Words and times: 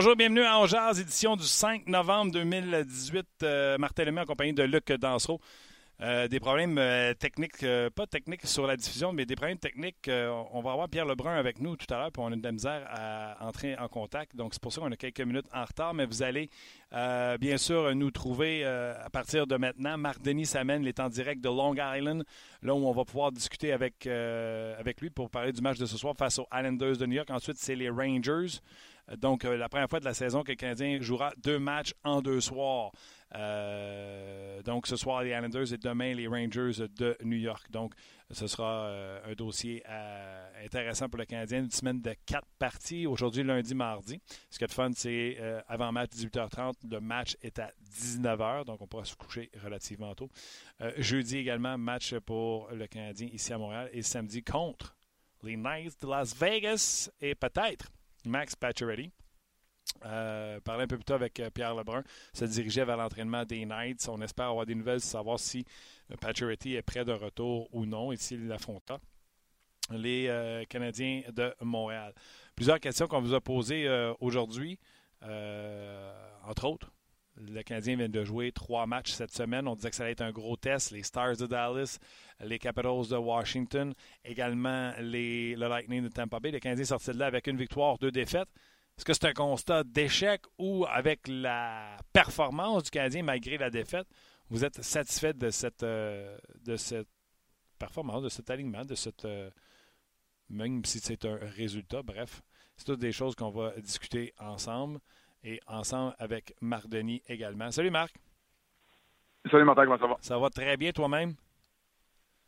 Bonjour, 0.00 0.14
bienvenue 0.14 0.44
à 0.44 0.56
Angers, 0.56 1.00
édition 1.00 1.34
du 1.34 1.42
5 1.42 1.88
novembre 1.88 2.30
2018. 2.30 3.26
Euh, 3.42 3.78
Martin 3.78 4.04
Lemay 4.04 4.20
en 4.20 4.52
de 4.52 4.62
Luc 4.62 4.92
Dansereau. 4.92 5.40
Euh, 6.00 6.28
des 6.28 6.38
problèmes 6.38 6.78
euh, 6.78 7.12
techniques, 7.14 7.64
euh, 7.64 7.90
pas 7.90 8.06
techniques 8.06 8.46
sur 8.46 8.68
la 8.68 8.76
diffusion, 8.76 9.12
mais 9.12 9.26
des 9.26 9.34
problèmes 9.34 9.58
techniques. 9.58 10.08
On 10.08 10.60
va 10.60 10.70
avoir 10.70 10.88
Pierre 10.88 11.04
Lebrun 11.04 11.34
avec 11.34 11.60
nous 11.60 11.74
tout 11.74 11.92
à 11.92 11.98
l'heure, 11.98 12.12
puis 12.12 12.22
on 12.24 12.28
a 12.28 12.36
de 12.36 12.42
la 12.44 12.52
misère 12.52 12.86
à 12.88 13.44
entrer 13.44 13.76
en 13.76 13.88
contact. 13.88 14.36
Donc, 14.36 14.54
c'est 14.54 14.62
pour 14.62 14.72
ça 14.72 14.80
qu'on 14.80 14.92
a 14.92 14.96
quelques 14.96 15.20
minutes 15.20 15.46
en 15.52 15.64
retard, 15.64 15.94
mais 15.94 16.06
vous 16.06 16.22
allez 16.22 16.48
bien 17.40 17.56
sûr 17.56 17.92
nous 17.96 18.12
trouver 18.12 18.64
à 18.64 19.10
partir 19.10 19.48
de 19.48 19.56
maintenant. 19.56 19.98
Marc-Denis 19.98 20.46
Samen 20.46 20.82
il 20.82 20.88
est 20.88 21.00
en 21.00 21.08
direct 21.08 21.42
de 21.42 21.48
Long 21.48 21.74
Island, 21.74 22.24
là 22.62 22.72
où 22.72 22.86
on 22.86 22.92
va 22.92 23.04
pouvoir 23.04 23.32
discuter 23.32 23.72
avec, 23.72 24.06
avec 24.06 25.00
lui 25.00 25.10
pour 25.10 25.28
parler 25.28 25.50
du 25.50 25.60
match 25.60 25.78
de 25.78 25.86
ce 25.86 25.98
soir 25.98 26.14
face 26.16 26.38
aux 26.38 26.46
Islanders 26.54 26.96
de 26.96 27.06
New 27.06 27.16
York. 27.16 27.30
Ensuite, 27.30 27.56
c'est 27.58 27.74
les 27.74 27.90
Rangers. 27.90 28.60
Donc, 29.16 29.44
euh, 29.44 29.56
la 29.56 29.68
première 29.68 29.88
fois 29.88 30.00
de 30.00 30.04
la 30.04 30.14
saison 30.14 30.42
que 30.42 30.52
le 30.52 30.56
Canadien 30.56 31.00
jouera 31.00 31.32
deux 31.42 31.58
matchs 31.58 31.94
en 32.04 32.20
deux 32.20 32.40
soirs. 32.40 32.92
Euh, 33.34 34.62
donc, 34.62 34.86
ce 34.86 34.96
soir, 34.96 35.22
les 35.22 35.30
Islanders 35.30 35.72
et 35.72 35.78
demain, 35.78 36.14
les 36.14 36.26
Rangers 36.26 36.86
de 36.96 37.16
New 37.24 37.36
York. 37.36 37.70
Donc, 37.70 37.94
ce 38.30 38.46
sera 38.46 38.86
euh, 38.86 39.20
un 39.30 39.32
dossier 39.32 39.82
intéressant 40.62 41.08
pour 41.08 41.18
le 41.18 41.24
Canadien. 41.24 41.60
Une 41.60 41.70
semaine 41.70 42.00
de 42.02 42.14
quatre 42.26 42.48
parties, 42.58 43.06
aujourd'hui, 43.06 43.42
lundi, 43.42 43.74
mardi. 43.74 44.20
Ce 44.50 44.58
qui 44.58 44.64
est 44.64 44.72
fun, 44.72 44.90
c'est 44.94 45.38
avant 45.68 45.92
match 45.92 46.10
18h30, 46.10 46.74
le 46.90 47.00
match 47.00 47.36
est 47.42 47.58
à 47.58 47.72
19h, 47.98 48.66
donc 48.66 48.82
on 48.82 48.86
pourra 48.86 49.04
se 49.04 49.14
coucher 49.14 49.50
relativement 49.62 50.14
tôt. 50.14 50.28
Jeudi 50.98 51.38
également, 51.38 51.78
match 51.78 52.14
pour 52.18 52.68
le 52.70 52.86
Canadien 52.86 53.28
ici 53.32 53.52
à 53.52 53.58
Montréal. 53.58 53.88
Et 53.92 54.02
samedi, 54.02 54.42
contre 54.42 54.94
les 55.42 55.56
Knights 55.56 56.02
de 56.02 56.08
Las 56.08 56.34
Vegas 56.36 57.10
et 57.20 57.34
peut-être 57.34 57.90
Max 58.24 58.56
Pacioretty. 58.56 59.10
Euh, 60.04 60.60
parler 60.60 60.84
un 60.84 60.86
peu 60.86 60.96
plus 60.96 61.04
tôt 61.04 61.14
avec 61.14 61.40
euh, 61.40 61.50
Pierre 61.50 61.74
Lebrun, 61.74 62.04
se 62.32 62.44
dirigeait 62.44 62.84
vers 62.84 62.96
l'entraînement 62.96 63.44
des 63.44 63.64
Knights. 63.64 64.08
On 64.08 64.20
espère 64.20 64.46
avoir 64.46 64.66
des 64.66 64.74
nouvelles, 64.74 65.00
savoir 65.00 65.40
si 65.40 65.64
euh, 66.10 66.16
Pacioretty 66.16 66.74
est 66.74 66.82
prêt 66.82 67.04
de 67.04 67.12
retour 67.12 67.68
ou 67.72 67.86
non 67.86 68.12
et 68.12 68.16
s'il 68.16 68.46
l'affrontera. 68.46 69.00
Les 69.90 70.66
Canadiens 70.68 71.22
de 71.32 71.54
Montréal. 71.62 72.12
Plusieurs 72.54 72.78
questions 72.78 73.06
qu'on 73.06 73.22
vous 73.22 73.32
a 73.32 73.40
posées 73.40 73.88
aujourd'hui, 74.20 74.78
entre 75.22 76.66
autres. 76.66 76.92
Le 77.40 77.62
Canadien 77.62 77.96
vient 77.96 78.08
de 78.08 78.24
jouer 78.24 78.52
trois 78.52 78.86
matchs 78.86 79.12
cette 79.12 79.32
semaine. 79.32 79.68
On 79.68 79.74
disait 79.74 79.90
que 79.90 79.96
ça 79.96 80.02
allait 80.02 80.12
être 80.12 80.22
un 80.22 80.32
gros 80.32 80.56
test. 80.56 80.90
Les 80.90 81.02
Stars 81.02 81.36
de 81.36 81.46
Dallas, 81.46 81.98
les 82.40 82.58
Capitals 82.58 83.08
de 83.08 83.16
Washington, 83.16 83.94
également 84.24 84.92
les, 85.00 85.54
le 85.54 85.68
Lightning 85.68 86.02
de 86.02 86.08
Tampa 86.08 86.40
Bay. 86.40 86.50
Le 86.50 86.58
Canadien 86.58 86.84
sorti 86.84 87.10
de 87.12 87.18
là 87.18 87.26
avec 87.26 87.46
une 87.46 87.56
victoire, 87.56 87.98
deux 87.98 88.10
défaites. 88.10 88.48
Est-ce 88.96 89.04
que 89.04 89.12
c'est 89.12 89.26
un 89.26 89.32
constat 89.32 89.84
d'échec 89.84 90.42
ou 90.58 90.84
avec 90.86 91.28
la 91.28 91.96
performance 92.12 92.82
du 92.84 92.90
Canadien 92.90 93.22
malgré 93.22 93.56
la 93.56 93.70
défaite, 93.70 94.08
vous 94.50 94.64
êtes 94.64 94.82
satisfait 94.82 95.34
de 95.34 95.50
cette, 95.50 95.84
euh, 95.84 96.36
de 96.64 96.76
cette 96.76 97.08
performance, 97.78 98.24
de 98.24 98.28
cet 98.28 98.50
alignement, 98.50 98.84
de 98.84 98.96
cette 98.96 99.24
euh, 99.24 99.50
même 100.48 100.84
si 100.84 100.98
c'est 100.98 101.24
un 101.24 101.36
résultat, 101.36 102.02
bref, 102.02 102.42
c'est 102.76 102.86
toutes 102.86 103.00
des 103.00 103.12
choses 103.12 103.34
qu'on 103.34 103.50
va 103.50 103.72
discuter 103.80 104.34
ensemble 104.38 104.98
et 105.44 105.60
ensemble 105.66 106.14
avec 106.18 106.54
Marc 106.60 106.88
Denis 106.88 107.22
également. 107.28 107.70
Salut 107.70 107.90
Marc. 107.90 108.14
Salut 109.50 109.64
Martin, 109.64 109.84
comment 109.84 109.98
ça 109.98 110.06
va? 110.06 110.16
Ça 110.20 110.38
va 110.38 110.50
très 110.50 110.76
bien 110.76 110.92
toi-même? 110.92 111.34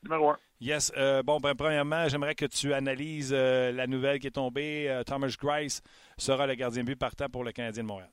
Numéro 0.03 0.31
un. 0.31 0.37
Yes. 0.61 0.93
Euh, 0.97 1.23
bon, 1.23 1.39
ben, 1.41 1.55
premièrement, 1.55 2.09
j'aimerais 2.09 2.35
que 2.35 2.45
tu 2.45 2.73
analyses 2.75 3.33
euh, 3.35 3.73
la 3.73 3.87
nouvelle 3.87 4.19
qui 4.19 4.27
est 4.27 4.33
tombée. 4.33 4.89
Euh, 4.89 5.03
Thomas 5.05 5.35
Grice 5.41 5.83
sera 6.19 6.47
le 6.47 6.55
gardien 6.55 6.83
de 6.83 6.87
but 6.87 6.97
partant 6.97 7.29
pour 7.29 7.45
le 7.45 7.53
Canadien 7.53 7.83
de 7.83 7.89
Montréal. 7.89 8.11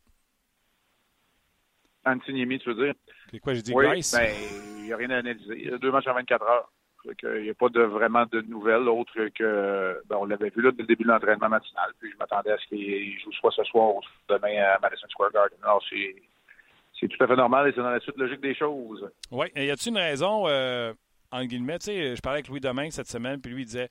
Antiniemi, 2.06 2.60
tu 2.60 2.74
veux 2.74 2.86
dire? 2.86 2.94
C'est 3.32 3.40
quoi, 3.40 3.54
j'ai 3.54 3.62
dit 3.62 3.74
oui, 3.74 3.86
Grice? 3.86 4.14
ben, 4.14 4.34
il 4.78 4.84
n'y 4.84 4.94
a 4.94 4.98
rien 4.98 5.10
à 5.10 5.18
analyser. 5.18 5.56
Il 5.58 5.70
y 5.70 5.74
a 5.74 5.78
deux 5.78 5.92
matchs 5.92 6.08
en 6.08 6.14
24 6.14 6.44
heures. 6.44 6.72
Il 7.24 7.44
n'y 7.44 7.50
a 7.50 7.54
pas 7.54 7.68
vraiment 7.70 8.26
de 8.26 8.42
nouvelles 8.42 8.88
autres 8.88 9.28
que, 9.36 10.02
ben, 10.08 10.18
on 10.20 10.26
l'avait 10.26 10.50
vu 10.50 10.62
là 10.62 10.72
dès 10.72 10.84
le 10.84 10.88
début 10.88 11.04
de 11.04 11.10
l'entraînement 11.10 11.50
matinal, 11.50 11.92
puis 12.00 12.12
je 12.12 12.18
m'attendais 12.18 12.52
à 12.52 12.58
ce 12.58 12.68
qu'il 12.68 13.20
joue 13.20 13.32
soit 13.34 13.52
ce 13.52 13.64
soir 13.64 13.96
ou 13.96 14.02
demain 14.30 14.62
à 14.76 14.80
Madison 14.80 15.08
Square 15.10 15.32
Garden. 15.32 15.58
Alors, 15.64 15.84
c'est, 15.90 16.16
c'est 17.00 17.08
tout 17.08 17.24
à 17.24 17.28
fait 17.28 17.36
normal 17.36 17.68
et 17.68 17.72
c'est 17.74 17.82
dans 17.82 17.90
la 17.90 18.00
suite 18.00 18.18
logique 18.18 18.42
des 18.42 18.56
choses. 18.56 19.10
Oui. 19.32 19.48
Y 19.56 19.72
a-t-il 19.72 19.92
une 19.92 19.98
raison, 19.98 20.48
euh, 20.48 20.94
en 21.32 21.46
guillemets, 21.46 21.80
tu 21.80 21.86
sais, 21.86 22.16
je 22.16 22.22
parlais 22.22 22.38
avec 22.38 22.48
Louis 22.50 22.60
Domingue 22.60 22.92
cette 22.92 23.08
semaine, 23.08 23.40
puis 23.42 23.52
lui 23.52 23.62
il 23.64 23.66
disait, 23.66 23.90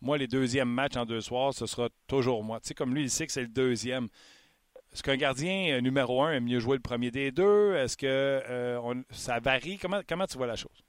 moi, 0.00 0.16
les 0.16 0.28
deuxièmes 0.28 0.70
matchs 0.70 0.96
en 0.96 1.04
deux 1.04 1.20
soirs, 1.20 1.52
ce 1.52 1.66
sera 1.66 1.88
toujours 2.06 2.44
moi. 2.44 2.60
Tu 2.60 2.68
sais, 2.68 2.74
comme 2.74 2.94
lui, 2.94 3.02
il 3.02 3.10
sait 3.10 3.26
que 3.26 3.32
c'est 3.32 3.42
le 3.42 3.48
deuxième. 3.48 4.08
Est-ce 4.92 5.02
qu'un 5.02 5.16
gardien 5.16 5.76
euh, 5.76 5.80
numéro 5.80 6.22
un 6.22 6.32
aime 6.32 6.44
mieux 6.44 6.60
jouer 6.60 6.76
le 6.76 6.82
premier 6.82 7.10
des 7.10 7.30
deux? 7.30 7.74
Est-ce 7.74 7.96
que 7.96 8.06
euh, 8.06 8.94
ça 9.10 9.38
varie? 9.38 9.76
Comment, 9.78 10.00
comment 10.08 10.26
tu 10.26 10.38
vois 10.38 10.46
la 10.46 10.56
chose? 10.56 10.84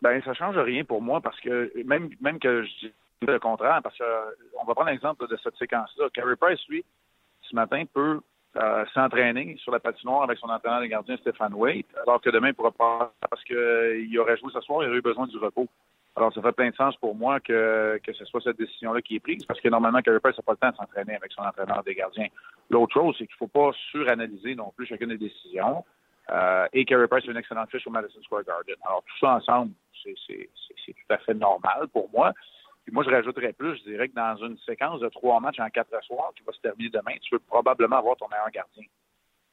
Ben, 0.00 0.22
ça 0.22 0.34
change 0.34 0.56
rien 0.58 0.84
pour 0.84 1.02
moi 1.02 1.20
parce 1.20 1.38
que 1.40 1.72
même, 1.84 2.10
même 2.20 2.38
que 2.38 2.62
je 2.62 2.86
dis 2.86 2.92
le 3.22 3.38
contraire, 3.38 3.80
parce 3.82 3.96
que 3.98 4.04
euh, 4.04 4.30
on 4.60 4.64
va 4.64 4.74
prendre 4.74 4.90
l'exemple 4.90 5.26
de 5.26 5.36
cette 5.42 5.56
séquence-là. 5.56 6.08
Carey 6.14 6.36
Price, 6.36 6.60
lui, 6.68 6.84
ce 7.42 7.54
matin, 7.54 7.84
peut 7.92 8.20
euh, 8.56 8.84
s'entraîner 8.94 9.56
sur 9.58 9.72
la 9.72 9.80
patinoire 9.80 10.22
avec 10.22 10.38
son 10.38 10.48
entraîneur 10.48 10.80
de 10.80 10.86
gardien 10.86 11.16
Stéphane 11.16 11.54
Waite, 11.54 11.86
alors 12.02 12.20
que 12.20 12.30
demain, 12.30 12.48
il 12.48 12.54
pourra 12.54 12.70
pas 12.70 13.12
parce 13.28 13.42
qu'il 13.44 14.18
aurait 14.18 14.36
joué 14.36 14.52
ce 14.52 14.60
soir, 14.60 14.82
il 14.82 14.88
aurait 14.88 14.98
eu 14.98 15.02
besoin 15.02 15.26
du 15.26 15.36
repos. 15.36 15.66
Alors, 16.16 16.32
ça 16.32 16.42
fait 16.42 16.52
plein 16.52 16.70
de 16.70 16.74
sens 16.74 16.96
pour 16.96 17.14
moi 17.14 17.38
que, 17.38 18.00
que 18.02 18.12
ce 18.12 18.24
soit 18.24 18.40
cette 18.40 18.58
décision-là 18.58 19.00
qui 19.02 19.16
est 19.16 19.20
prise, 19.20 19.44
parce 19.44 19.60
que 19.60 19.68
normalement, 19.68 20.00
Carey 20.00 20.18
Price 20.20 20.36
n'a 20.36 20.42
pas 20.42 20.52
le 20.52 20.58
temps 20.58 20.70
de 20.70 20.76
s'entraîner 20.76 21.14
avec 21.14 21.30
son 21.32 21.42
entraîneur 21.42 21.82
des 21.84 21.94
gardiens. 21.94 22.26
L'autre 22.70 22.94
chose, 22.94 23.14
c'est 23.18 23.26
qu'il 23.26 23.34
ne 23.40 23.46
faut 23.46 23.48
pas 23.48 23.70
suranalyser 23.90 24.54
non 24.54 24.72
plus 24.76 24.86
chacune 24.86 25.10
des 25.10 25.18
décisions. 25.18 25.84
Euh, 26.30 26.66
et 26.72 26.84
Carey 26.84 27.06
Price 27.08 27.24
est 27.24 27.30
une 27.30 27.36
excellente 27.36 27.70
fiche 27.70 27.86
au 27.86 27.90
Madison 27.90 28.20
Square 28.22 28.44
Garden. 28.44 28.76
Alors, 28.84 29.02
tout 29.04 29.18
ça 29.18 29.34
ensemble, 29.34 29.72
c'est 30.02 30.14
tout 30.86 31.14
à 31.14 31.18
fait 31.18 31.34
normal 31.34 31.88
pour 31.92 32.10
moi. 32.10 32.32
Puis 32.84 32.92
moi, 32.92 33.04
je 33.04 33.10
rajouterais 33.10 33.52
plus, 33.52 33.76
je 33.78 33.90
dirais 33.90 34.08
que 34.08 34.14
dans 34.14 34.36
une 34.36 34.58
séquence 34.58 35.00
de 35.00 35.08
trois 35.08 35.40
matchs 35.40 35.60
en 35.60 35.68
quatre 35.68 36.02
soirs 36.04 36.32
qui 36.36 36.42
va 36.44 36.52
se 36.52 36.60
terminer 36.60 36.90
demain, 36.90 37.12
tu 37.20 37.34
veux 37.34 37.38
probablement 37.40 37.96
avoir 37.98 38.16
ton 38.16 38.28
meilleur 38.28 38.50
gardien. 38.50 38.84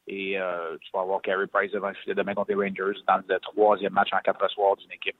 Et 0.07 0.39
euh, 0.39 0.77
tu 0.81 0.89
vas 0.93 1.01
avoir 1.01 1.21
Carey 1.21 1.47
Price 1.47 1.71
devant 1.71 1.89
le 1.89 1.95
filet 1.95 2.15
demain 2.15 2.33
contre 2.33 2.51
les 2.51 2.55
Rangers 2.55 2.99
dans 3.07 3.21
le 3.27 3.39
troisième 3.39 3.93
match 3.93 4.13
en 4.13 4.19
quatre 4.19 4.49
soirs 4.51 4.75
d'une 4.77 4.91
équipe 4.91 5.17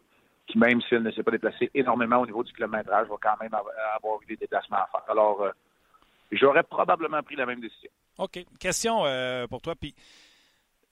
qui, 0.48 0.58
même 0.58 0.82
s'il 0.82 1.00
ne 1.00 1.12
s'est 1.12 1.24
pas 1.24 1.32
déplacé 1.32 1.72
énormément 1.74 2.18
au 2.18 2.26
niveau 2.26 2.44
du 2.44 2.54
kilométrage, 2.54 3.08
va 3.08 3.16
quand 3.22 3.36
même 3.42 3.54
avoir 3.54 4.22
eu 4.22 4.26
des 4.28 4.36
déplacements 4.38 4.78
à 4.78 4.88
faire. 4.92 5.04
Alors, 5.10 5.42
euh, 5.42 5.52
j'aurais 6.32 6.64
probablement 6.64 7.22
pris 7.24 7.36
la 7.36 7.46
même 7.46 7.60
décision. 7.60 7.90
OK. 8.18 8.40
Question 8.60 9.06
euh, 9.06 9.48
pour 9.48 9.62
toi. 9.62 9.76
Puis, 9.76 9.96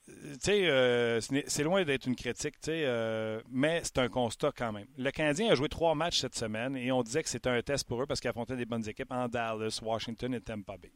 tu 0.06 0.38
sais, 0.40 0.68
euh, 0.68 1.20
c'est 1.20 1.62
loin 1.62 1.82
d'être 1.84 2.06
une 2.06 2.16
critique, 2.16 2.60
tu 2.60 2.66
sais, 2.70 2.82
euh, 2.84 3.40
mais 3.50 3.80
c'est 3.84 3.98
un 3.98 4.08
constat 4.08 4.52
quand 4.54 4.72
même. 4.72 4.86
Le 4.98 5.10
Canadien 5.10 5.50
a 5.50 5.54
joué 5.54 5.68
trois 5.68 5.94
matchs 5.94 6.18
cette 6.20 6.34
semaine 6.34 6.76
et 6.76 6.92
on 6.92 7.02
disait 7.02 7.22
que 7.22 7.28
c'était 7.28 7.48
un 7.48 7.62
test 7.62 7.86
pour 7.86 8.02
eux 8.02 8.06
parce 8.06 8.20
qu'ils 8.20 8.28
affrontaient 8.30 8.56
des 8.56 8.66
bonnes 8.66 8.86
équipes 8.86 9.12
en 9.12 9.28
Dallas, 9.28 9.80
Washington 9.82 10.34
et 10.34 10.40
Tampa 10.40 10.76
Bay. 10.76 10.92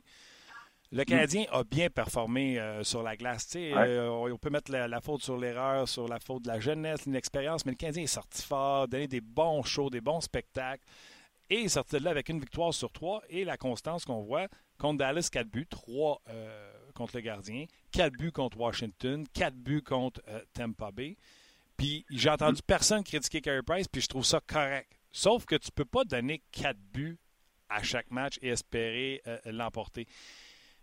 Le 0.91 1.05
Canadien 1.05 1.45
a 1.53 1.65
bien 1.65 1.91
performé 1.91 2.59
euh, 2.59 2.82
sur 2.82 3.03
la 3.03 3.17
glace. 3.17 3.49
Ouais. 3.55 3.73
euh, 3.75 4.09
on 4.11 4.38
peut 4.38 4.49
mettre 4.50 4.73
la, 4.73 4.88
la 4.88 5.00
faute 5.00 5.23
sur 5.23 5.37
l'erreur, 5.37 5.87
sur 5.87 6.09
la 6.09 6.19
faute 6.19 6.43
de 6.44 6.49
la 6.49 6.61
jeunesse, 6.61 7.05
l'inexpérience, 7.05 7.67
mais 7.67 7.73
le 7.73 7.77
Canadien 7.77 8.05
est 8.05 8.06
sorti 8.06 8.43
fort, 8.43 8.88
donné 8.88 9.06
des 9.06 9.21
bons 9.21 9.62
shows, 9.62 9.91
des 9.91 10.00
bons 10.00 10.21
spectacles. 10.21 10.85
Et 11.50 11.61
il 11.61 11.65
est 11.67 11.69
sorti 11.69 11.99
de 11.99 12.05
là 12.05 12.11
avec 12.11 12.29
une 12.29 12.41
victoire 12.41 12.73
sur 12.73 12.91
trois 12.93 13.23
et 13.29 13.44
la 13.44 13.56
constance 13.56 14.05
qu'on 14.05 14.23
voit 14.23 14.49
contre 14.79 14.99
Dallas, 14.99 15.29
4 15.32 15.47
buts, 15.49 15.67
3 15.67 16.23
contre 16.94 17.17
le 17.17 17.23
gardien, 17.23 17.65
4 17.93 18.12
buts 18.14 18.32
contre 18.32 18.58
Washington, 18.58 19.26
4 19.32 19.55
buts 19.55 19.82
contre 19.82 20.20
euh, 20.29 20.40
Tampa 20.52 20.90
Bay. 20.90 21.17
Puis 21.76 22.05
j'ai 22.11 22.31
entendu 22.31 22.61
personne 22.67 23.05
critiquer 23.05 23.40
Carey 23.40 23.62
Price, 23.62 23.88
puis 23.88 24.00
je 24.00 24.08
trouve 24.08 24.25
ça 24.25 24.40
correct. 24.46 24.90
Sauf 25.12 25.46
que 25.46 25.56
tu 25.56 25.70
peux 25.70 25.85
pas 25.85 26.05
donner 26.05 26.43
4 26.52 26.76
buts 26.93 27.19
à 27.69 27.82
chaque 27.82 28.11
match 28.11 28.38
et 28.43 28.49
espérer 28.49 29.23
euh, 29.26 29.38
l'emporter. 29.46 30.06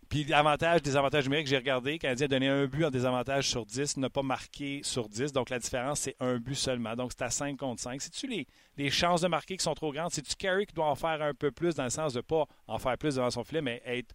Puis 0.08 0.24
l'avantage, 0.24 0.82
désavantage 0.82 1.24
numérique, 1.24 1.48
j'ai 1.48 1.56
regardé, 1.56 1.92
le 1.92 1.98
Canadien 1.98 2.26
a 2.26 2.28
donné 2.28 2.48
un 2.48 2.66
but 2.66 2.84
en 2.84 2.90
désavantage 2.90 3.48
sur 3.48 3.66
10, 3.66 3.96
n'a 3.96 4.08
pas 4.08 4.22
marqué 4.22 4.80
sur 4.84 5.08
10, 5.08 5.32
donc 5.32 5.50
la 5.50 5.58
différence, 5.58 6.00
c'est 6.00 6.16
un 6.20 6.38
but 6.38 6.54
seulement. 6.54 6.94
Donc 6.94 7.10
c'est 7.12 7.22
à 7.22 7.30
5 7.30 7.56
contre 7.56 7.82
5. 7.82 8.00
C'est-tu 8.00 8.28
les, 8.28 8.46
les 8.76 8.90
chances 8.90 9.22
de 9.22 9.28
marquer 9.28 9.56
qui 9.56 9.64
sont 9.64 9.74
trop 9.74 9.92
grandes? 9.92 10.12
C'est-tu 10.12 10.36
Carey 10.36 10.66
qui 10.66 10.74
doit 10.74 10.86
en 10.86 10.94
faire 10.94 11.20
un 11.22 11.34
peu 11.34 11.50
plus 11.50 11.74
dans 11.74 11.84
le 11.84 11.90
sens 11.90 12.12
de 12.12 12.20
pas 12.20 12.46
en 12.68 12.78
faire 12.78 12.96
plus 12.96 13.16
devant 13.16 13.30
son 13.30 13.42
filet, 13.42 13.62
mais 13.62 13.82
être 13.84 14.14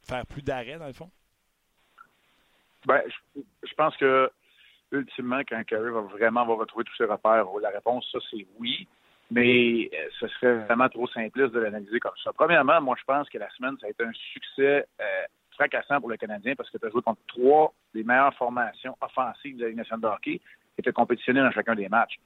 faire 0.00 0.26
plus 0.26 0.42
d'arrêt 0.42 0.78
dans 0.78 0.86
le 0.86 0.94
fond? 0.94 1.10
Ben, 2.88 3.02
je, 3.36 3.74
pense 3.74 3.94
que 3.98 4.30
ultimement, 4.92 5.40
quand 5.46 5.62
Carey 5.66 5.90
va 5.90 6.00
vraiment 6.00 6.46
va 6.46 6.54
retrouver 6.54 6.84
tous 6.84 6.96
ses 6.96 7.04
repères, 7.04 7.44
la 7.60 7.68
réponse, 7.68 8.08
ça, 8.10 8.18
c'est 8.30 8.46
oui. 8.58 8.88
Mais 9.30 9.90
euh, 9.92 10.08
ce 10.18 10.26
serait 10.28 10.54
vraiment 10.64 10.88
trop 10.88 11.06
simpliste 11.06 11.52
de 11.52 11.60
l'analyser 11.60 12.00
comme 12.00 12.16
ça. 12.24 12.32
Premièrement, 12.32 12.80
moi, 12.80 12.96
je 12.98 13.04
pense 13.04 13.28
que 13.28 13.36
la 13.36 13.50
semaine, 13.50 13.76
ça 13.78 13.88
a 13.88 13.90
été 13.90 14.02
un 14.02 14.12
succès 14.32 14.86
euh, 15.02 15.04
fracassant 15.50 16.00
pour 16.00 16.08
le 16.08 16.16
Canadien 16.16 16.54
parce 16.56 16.70
que 16.70 16.78
tu 16.78 16.86
as 16.86 16.88
joué 16.88 17.02
contre 17.02 17.20
trois 17.26 17.74
des 17.92 18.04
meilleures 18.04 18.32
formations 18.36 18.96
offensives 19.02 19.58
de 19.58 19.66
la 19.66 19.72
nationale 19.74 20.00
de 20.00 20.06
hockey 20.06 20.38
qui 20.38 20.78
étaient 20.78 20.92
compétitionnées 20.92 21.42
dans 21.42 21.50
chacun 21.50 21.74
des 21.74 21.90
matchs. 21.90 22.18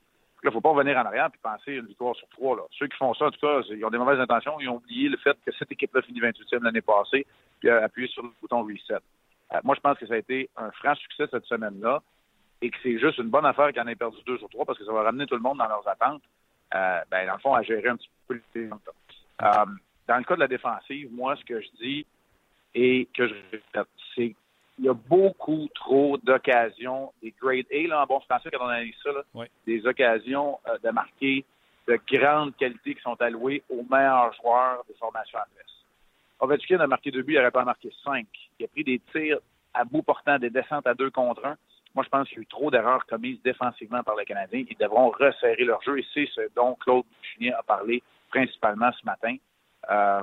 Il 0.45 0.47
ne 0.47 0.53
faut 0.53 0.61
pas 0.61 0.71
revenir 0.71 0.97
en 0.97 1.05
arrière 1.07 1.27
et 1.27 1.39
penser 1.43 1.73
une 1.73 1.87
victoire 1.87 2.15
sur 2.15 2.29
trois. 2.29 2.69
Ceux 2.79 2.87
qui 2.87 2.97
font 2.97 3.15
ça, 3.15 3.27
en 3.27 3.31
tout 3.33 3.41
cas, 3.41 3.63
ils 3.69 3.85
ont 3.85 3.91
des 3.91 3.99
mauvaises 3.99 4.21
intentions. 4.21 4.61
Ils 4.61 4.69
ont 4.69 4.77
oublié 4.77 5.09
le 5.09 5.17
fait 5.17 5.37
que 5.45 5.51
cette 5.59 5.73
équipe-là 5.73 6.03
finit 6.03 6.21
28e 6.21 6.63
l'année 6.63 6.83
passée 6.83 7.27
puis 7.59 7.69
appuyer 7.69 8.07
sur 8.09 8.23
le 8.23 8.31
bouton 8.41 8.63
reset. 8.63 9.03
Moi, 9.65 9.75
je 9.75 9.81
pense 9.81 9.99
que 9.99 10.07
ça 10.07 10.15
a 10.15 10.19
été 10.19 10.49
un 10.57 10.71
franc 10.73 10.95
succès 10.95 11.25
cette 11.31 11.45
semaine-là 11.45 12.03
et 12.63 12.71
que 12.71 12.77
c'est 12.83 12.99
juste 12.99 13.19
une 13.19 13.29
bonne 13.29 13.45
affaire 13.45 13.73
qu'il 13.73 13.83
en 13.83 13.87
ait 13.87 13.97
perdu 13.97 14.19
deux 14.25 14.43
ou 14.43 14.49
trois 14.49 14.65
parce 14.65 14.79
que 14.79 14.85
ça 14.85 14.93
va 14.93 15.03
ramener 15.03 15.27
tout 15.27 15.35
le 15.35 15.43
monde 15.43 15.59
dans 15.59 15.69
leurs 15.69 15.87
attentes. 15.87 16.23
ben, 16.73 17.27
dans 17.27 17.35
le 17.35 17.41
fond, 17.41 17.55
à 17.55 17.63
gérer 17.63 17.89
un 17.89 17.97
petit 17.97 18.11
peu 18.27 18.35
le 18.35 18.43
euh, 18.65 18.71
Dans 20.09 20.17
le 20.17 20.25
cas 20.25 20.35
de 20.35 20.41
la 20.41 20.49
défensive, 20.49 21.11
moi, 21.13 21.37
ce 21.37 21.45
que 21.45 21.61
je 21.61 21.69
dis 21.81 22.07
et 22.75 23.09
que 23.15 23.29
je 23.29 23.35
répète, 23.51 23.89
c'est 24.15 24.35
il 24.79 24.87
y 24.87 24.89
a 24.89 24.95
beaucoup 24.95 25.69
trop 25.75 26.17
d'occasions, 26.17 27.13
des 27.23 27.35
grade 27.41 27.67
A, 27.71 27.89
là, 27.89 28.03
en 28.03 28.07
bon 28.07 28.21
français, 28.21 28.49
quand 28.51 28.65
on 28.65 28.69
analyse 28.69 28.95
ça, 29.03 29.11
des 29.67 29.87
occasions 29.87 30.59
euh, 30.67 30.79
de 30.83 30.91
marquer 30.91 31.45
de 31.87 31.99
grandes 32.11 32.57
qualités 32.57 32.95
qui 32.95 33.03
sont 33.03 33.21
allouées 33.21 33.63
aux 33.69 33.85
meilleurs 33.89 34.33
joueurs 34.35 34.83
des 34.89 34.95
formations 34.95 35.39
adverses. 35.39 35.82
Ovechkin 36.43 36.81
a 36.81 36.89
marqué 36.89 37.13
deux 37.13 37.23
buts, 37.23 37.35
il 37.35 37.37
n'aurait 37.37 37.53
pas 37.53 37.65
marqué 37.65 37.91
cinq. 38.05 38.27
Il 38.59 38.65
a 38.65 38.69
pris 38.69 38.83
des 38.83 39.01
tirs 39.13 39.39
à 39.75 39.85
bout 39.85 40.03
portant, 40.03 40.39
des 40.41 40.51
descentes 40.51 40.89
à 40.89 40.95
deux 40.95 41.11
contre 41.11 41.47
un. 41.47 41.57
Moi, 41.95 42.05
je 42.05 42.09
pense 42.09 42.29
qu'il 42.29 42.39
y 42.39 42.41
a 42.41 42.43
eu 42.43 42.47
trop 42.47 42.69
d'erreurs 42.69 43.07
commises 43.07 43.41
défensivement 43.43 44.03
par 44.03 44.17
les 44.17 44.25
Canadiens. 44.25 44.65
Ils 44.69 44.77
devront 44.77 45.11
resserrer 45.11 45.65
leur 45.65 45.81
jeu 45.83 46.01
et 46.01 46.07
c'est 46.13 46.27
ce 46.35 46.41
dont 46.57 46.75
Claude 46.75 47.05
Bouchinier 47.07 47.53
a 47.53 47.63
parlé 47.63 48.03
principalement 48.29 48.91
ce 48.93 49.07
matin. 49.07 49.37
Euh, 49.89 50.23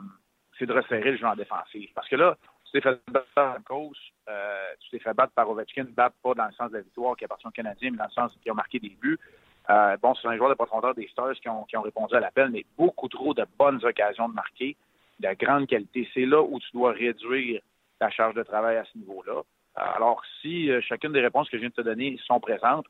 c'est 0.58 0.66
de 0.66 0.74
resserrer 0.74 1.12
le 1.12 1.18
jeu 1.18 1.26
en 1.26 1.36
défensive. 1.36 1.90
Parce 1.96 2.10
que 2.10 2.18
là, 2.18 2.36
tu 2.66 2.72
t'es 2.74 2.82
fait 2.82 3.00
battre 3.08 3.28
par 3.34 3.64
cause, 3.64 3.98
euh, 4.28 4.74
tu 4.82 4.90
t'es 4.90 5.00
fait 5.00 5.14
battre 5.14 5.32
par 5.34 5.50
Ovechkin, 5.50 5.86
battre 5.96 6.16
pas 6.22 6.34
dans 6.34 6.48
le 6.48 6.54
sens 6.54 6.70
de 6.70 6.78
la 6.78 6.82
victoire 6.82 7.16
qui 7.16 7.24
appartient 7.24 7.48
aux 7.48 7.52
Canadiens, 7.52 7.92
mais 7.92 7.98
dans 7.98 8.06
le 8.06 8.12
sens 8.12 8.32
qu'ils 8.42 8.52
ont 8.52 8.56
marqué 8.56 8.80
des 8.80 8.90
buts. 8.90 9.18
Euh, 9.70 9.96
bon, 10.02 10.16
c'est 10.16 10.28
un 10.28 10.36
joueur 10.36 10.50
de 10.50 10.56
profondeur 10.56 10.96
des 10.96 11.08
Stars 11.08 11.36
qui 11.36 11.50
qui 11.70 11.78
ont 11.78 11.82
répondu 11.82 12.16
à 12.16 12.20
l'appel, 12.20 12.50
mais 12.50 12.66
beaucoup 12.78 13.08
trop 13.08 13.34
de 13.34 13.46
bonnes 13.58 13.80
occasions 13.86 14.28
de 14.28 14.34
marquer, 14.34 14.76
de 15.20 15.34
grande 15.34 15.68
qualité. 15.68 16.08
C'est 16.14 16.26
là 16.26 16.42
où 16.42 16.60
tu 16.60 16.68
dois 16.74 16.92
réduire 16.92 17.62
ta 18.00 18.10
charge 18.10 18.36
de 18.36 18.44
travail 18.44 18.78
à 18.78 18.86
ce 18.86 18.98
niveau-là. 18.98 19.38
Euh, 19.38 19.82
alors, 19.96 20.22
si 20.42 20.70
chacune 20.88 21.12
des 21.12 21.22
réponses 21.22 21.50
que 21.50 21.58
je 21.58 21.62
viens 21.62 21.70
de 21.70 21.74
te 21.74 21.82
donner 21.82 22.18
sont 22.26 22.40
présentes, 22.40 22.86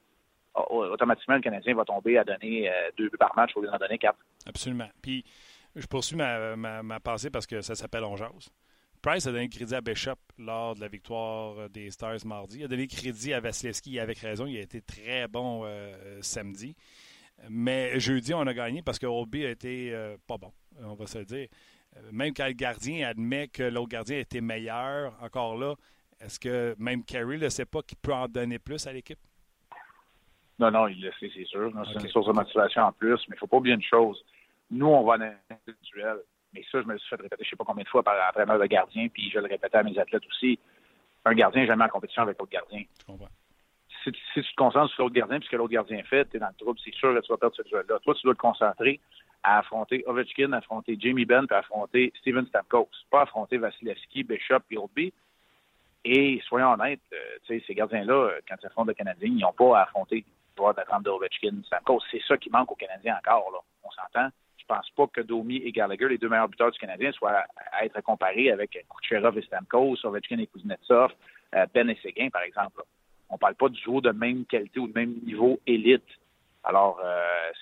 automatiquement, 0.55 1.35
le 1.35 1.41
Canadien 1.41 1.75
va 1.75 1.85
tomber 1.85 2.17
à 2.17 2.23
donner 2.23 2.69
deux 2.97 3.09
buts 3.09 3.17
par 3.17 3.35
match 3.35 3.51
au 3.55 3.61
lieu 3.61 3.69
d'en 3.69 3.77
donner 3.77 3.97
quatre. 3.97 4.17
Absolument. 4.45 4.89
Puis, 5.01 5.23
je 5.75 5.85
poursuis 5.85 6.15
ma, 6.15 6.55
ma, 6.55 6.83
ma 6.83 6.99
pensée 6.99 7.29
parce 7.29 7.45
que 7.45 7.61
ça 7.61 7.75
s'appelle 7.75 8.03
On 8.03 8.17
Price 9.01 9.25
a 9.27 9.31
donné 9.31 9.47
crédit 9.47 9.75
à 9.75 9.79
Bishop 9.79 10.17
lors 10.37 10.75
de 10.75 10.81
la 10.81 10.89
victoire 10.89 11.69
des 11.69 11.89
Stars 11.89 12.25
mardi. 12.25 12.59
Il 12.59 12.65
a 12.65 12.67
donné 12.67 12.85
crédit 12.85 13.33
à 13.33 13.39
Vasilevski 13.39 13.97
avec 13.97 14.19
raison. 14.19 14.45
Il 14.45 14.57
a 14.57 14.61
été 14.61 14.81
très 14.81 15.25
bon 15.27 15.61
euh, 15.63 16.19
samedi. 16.21 16.75
Mais 17.49 17.97
jeudi, 17.97 18.33
on 18.33 18.41
a 18.41 18.53
gagné 18.53 18.81
parce 18.81 18.99
que 18.99 19.05
Obi 19.05 19.45
a 19.45 19.51
été 19.51 19.93
euh, 19.93 20.17
pas 20.27 20.37
bon, 20.37 20.51
on 20.83 20.95
va 20.95 21.07
se 21.07 21.19
le 21.19 21.23
dire. 21.23 21.47
Même 22.11 22.33
quand 22.33 22.47
le 22.47 22.53
gardien 22.53 23.07
admet 23.07 23.47
que 23.47 23.63
l'autre 23.63 23.89
gardien 23.89 24.19
était 24.19 24.41
meilleur, 24.41 25.13
encore 25.21 25.57
là, 25.57 25.75
est-ce 26.19 26.39
que 26.39 26.75
même 26.77 27.03
Carey 27.03 27.37
ne 27.37 27.49
sait 27.49 27.65
pas 27.65 27.81
qu'il 27.81 27.97
peut 27.97 28.13
en 28.13 28.27
donner 28.27 28.59
plus 28.59 28.85
à 28.87 28.93
l'équipe? 28.93 29.19
Non, 30.59 30.71
non, 30.71 30.87
il 30.87 31.01
le 31.01 31.11
sait, 31.19 31.31
c'est 31.33 31.45
sûr. 31.45 31.71
C'est 31.93 32.01
une 32.01 32.09
source 32.09 32.27
de 32.27 32.33
motivation 32.33 32.81
en 32.83 32.91
plus, 32.91 33.15
mais 33.29 33.35
il 33.35 33.35
ne 33.35 33.37
faut 33.37 33.47
pas 33.47 33.57
oublier 33.57 33.75
une 33.75 33.83
chose. 33.83 34.21
Nous, 34.69 34.87
on 34.87 35.03
va 35.03 35.13
en 35.13 35.21
individuel. 35.21 36.17
Mais 36.53 36.63
ça, 36.71 36.81
je 36.81 36.87
me 36.87 36.97
suis 36.97 37.09
fait 37.09 37.15
répéter 37.15 37.43
je 37.43 37.47
ne 37.47 37.49
sais 37.51 37.55
pas 37.55 37.63
combien 37.63 37.83
de 37.83 37.89
fois 37.89 38.03
par 38.03 38.15
entraîneur 38.27 38.59
de 38.59 38.65
gardien, 38.65 39.07
puis 39.07 39.29
je 39.29 39.39
le 39.39 39.45
répétais 39.45 39.77
à 39.77 39.83
mes 39.83 39.97
athlètes 39.97 40.25
aussi. 40.27 40.59
Un 41.25 41.33
gardien 41.33 41.61
n'est 41.61 41.67
jamais 41.67 41.85
en 41.85 41.89
compétition 41.89 42.23
avec 42.23 42.39
l'autre 42.39 42.51
gardien. 42.51 42.83
Si, 44.03 44.11
tu 44.11 44.41
te 44.41 44.55
concentres 44.55 44.91
sur 44.93 45.03
l'autre 45.03 45.15
gardien, 45.15 45.39
puisque 45.39 45.53
l'autre 45.53 45.71
gardien 45.71 46.01
fait, 46.03 46.25
tu 46.29 46.37
es 46.37 46.39
dans 46.39 46.47
le 46.47 46.55
trouble, 46.55 46.79
c'est 46.83 46.93
sûr 46.93 47.13
que 47.13 47.21
tu 47.21 47.31
vas 47.31 47.37
perdre 47.37 47.55
ce 47.55 47.61
jeu-là. 47.69 47.99
Toi, 47.99 48.15
tu 48.15 48.23
dois 48.23 48.33
te 48.33 48.39
concentrer 48.39 48.99
à 49.43 49.59
affronter 49.59 50.03
Ovechkin, 50.05 50.51
à 50.53 50.57
affronter 50.57 50.97
Jamie 50.99 51.25
Benn, 51.25 51.47
puis 51.47 51.55
à 51.55 51.59
affronter 51.59 52.13
Steven 52.19 52.45
Stamkos. 52.47 52.89
Pas 53.09 53.21
affronter 53.21 53.57
Vasilevski, 53.57 54.23
Bishop, 54.23 54.61
et 54.71 54.77
Obi. 54.77 55.13
Et 56.05 56.41
soyons 56.47 56.71
honnêtes, 56.71 57.01
euh, 57.13 57.59
ces 57.65 57.75
gardiens-là, 57.75 58.13
euh, 58.13 58.39
quand 58.47 58.55
ils 58.61 58.67
affrontent 58.67 58.87
le 58.87 58.93
Canadien, 58.93 59.29
ils 59.29 59.41
n'ont 59.41 59.53
pas 59.53 59.79
à 59.79 59.83
affronter 59.83 60.23
joueurs 60.57 60.73
d'attente 60.73 61.03
de 61.03 61.09
Ovechkin, 61.09 61.61
Stamkos. 61.65 62.01
C'est 62.11 62.21
ça 62.27 62.37
qui 62.37 62.49
manque 62.49 62.71
aux 62.71 62.75
Canadiens 62.75 63.17
encore. 63.17 63.51
Là. 63.51 63.59
On 63.83 63.91
s'entend 63.91 64.29
pense 64.69 64.89
pas 64.91 65.07
que 65.07 65.21
Domi 65.21 65.57
et 65.57 65.71
Gallagher, 65.71 66.07
les 66.07 66.17
deux 66.17 66.29
meilleurs 66.29 66.47
buteurs 66.47 66.71
du 66.71 66.77
Canadien, 66.77 67.11
soient 67.11 67.43
à, 67.73 67.85
être 67.85 67.99
comparés 68.01 68.51
avec 68.51 68.85
Kucherov 68.87 69.37
et 69.37 69.41
Stamkos, 69.41 69.97
Ovechkin 70.05 70.37
et 70.37 70.47
Kuznetsov, 70.47 71.11
euh, 71.55 71.65
Ben 71.73 71.89
et 71.89 71.97
Seguin, 72.03 72.29
par 72.29 72.43
exemple. 72.43 72.83
On 73.29 73.33
ne 73.33 73.39
parle 73.39 73.55
pas 73.55 73.69
du 73.69 73.81
joueur 73.81 74.01
de 74.01 74.11
même 74.11 74.45
qualité 74.45 74.79
ou 74.79 74.87
de 74.87 74.93
même 74.93 75.15
niveau 75.25 75.59
élite. 75.65 76.05
Alors, 76.63 76.99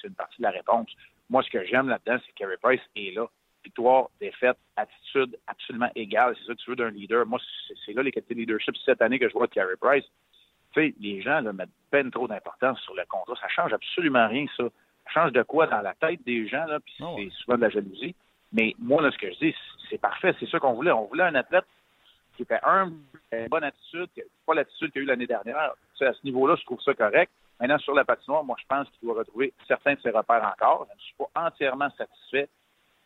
c'est 0.01 0.07
une 0.07 0.15
partie 0.15 0.37
de 0.37 0.43
la 0.43 0.49
réponse. 0.49 0.89
Moi, 1.29 1.43
ce 1.43 1.49
que 1.49 1.65
j'aime 1.65 1.89
là-dedans, 1.89 2.17
c'est 2.25 2.31
que 2.31 2.37
Carey 2.37 2.57
Price 2.61 2.81
est 2.95 3.15
là. 3.15 3.27
Victoire, 3.63 4.09
défaite, 4.21 4.57
attitude 4.75 5.37
absolument 5.47 5.89
égale. 5.95 6.35
C'est 6.39 6.47
ça 6.47 6.53
que 6.53 6.59
tu 6.59 6.69
veux 6.69 6.75
d'un 6.75 6.89
leader. 6.89 7.25
Moi, 7.25 7.39
c'est 7.85 7.93
là 7.93 8.03
les 8.03 8.11
qualités 8.11 8.33
de 8.33 8.39
leadership 8.39 8.75
cette 8.85 9.01
année 9.01 9.19
que 9.19 9.27
je 9.27 9.33
vois 9.33 9.47
de 9.47 9.53
Carey 9.53 9.75
Price. 9.79 10.05
Tu 10.73 10.81
sais, 10.81 10.93
les 10.99 11.21
gens 11.21 11.41
là, 11.41 11.51
mettent 11.51 11.69
peine 11.91 12.11
trop 12.11 12.27
d'importance 12.27 12.79
sur 12.81 12.95
le 12.95 13.03
contrat. 13.09 13.35
Ça 13.41 13.49
change 13.49 13.73
absolument 13.73 14.27
rien, 14.27 14.45
ça 14.55 14.65
change 15.13 15.31
de 15.33 15.43
quoi 15.43 15.67
dans 15.67 15.81
la 15.81 15.93
tête 15.95 16.23
des 16.25 16.47
gens, 16.47 16.65
là, 16.65 16.79
puis 16.79 16.95
ah 17.01 17.13
c'est 17.17 17.29
souvent 17.31 17.57
de 17.57 17.61
la 17.61 17.69
jalousie. 17.69 18.15
Mais 18.53 18.73
moi, 18.79 19.01
là, 19.01 19.11
ce 19.11 19.17
que 19.17 19.31
je 19.31 19.37
dis, 19.39 19.55
c'est 19.89 19.99
parfait. 19.99 20.33
C'est 20.39 20.49
ça 20.49 20.59
qu'on 20.59 20.73
voulait. 20.73 20.91
On 20.91 21.05
voulait 21.05 21.23
un 21.23 21.35
athlète 21.35 21.65
qui 22.35 22.43
était 22.43 22.59
un, 22.63 22.91
une 23.31 23.47
bonne 23.47 23.63
attitude, 23.63 24.09
pas 24.45 24.53
l'attitude 24.53 24.91
qu'il 24.91 25.01
a 25.01 25.03
eu 25.03 25.07
l'année 25.07 25.27
dernière. 25.27 25.57
à 25.57 26.13
ce 26.13 26.23
niveau-là, 26.23 26.55
je 26.55 26.63
trouve 26.63 26.81
ça 26.81 26.93
correct. 26.93 27.31
Maintenant, 27.59 27.79
sur 27.79 27.93
la 27.93 28.05
patinoire, 28.05 28.43
moi, 28.43 28.55
je 28.59 28.65
pense 28.67 28.87
qu'il 28.91 29.07
doit 29.07 29.19
retrouver 29.19 29.53
certains 29.67 29.95
de 29.95 29.99
ses 30.01 30.11
repères 30.11 30.43
encore. 30.43 30.87
Je 30.89 30.95
ne 30.95 30.99
suis 30.99 31.15
pas 31.17 31.47
entièrement 31.47 31.89
satisfait 31.97 32.49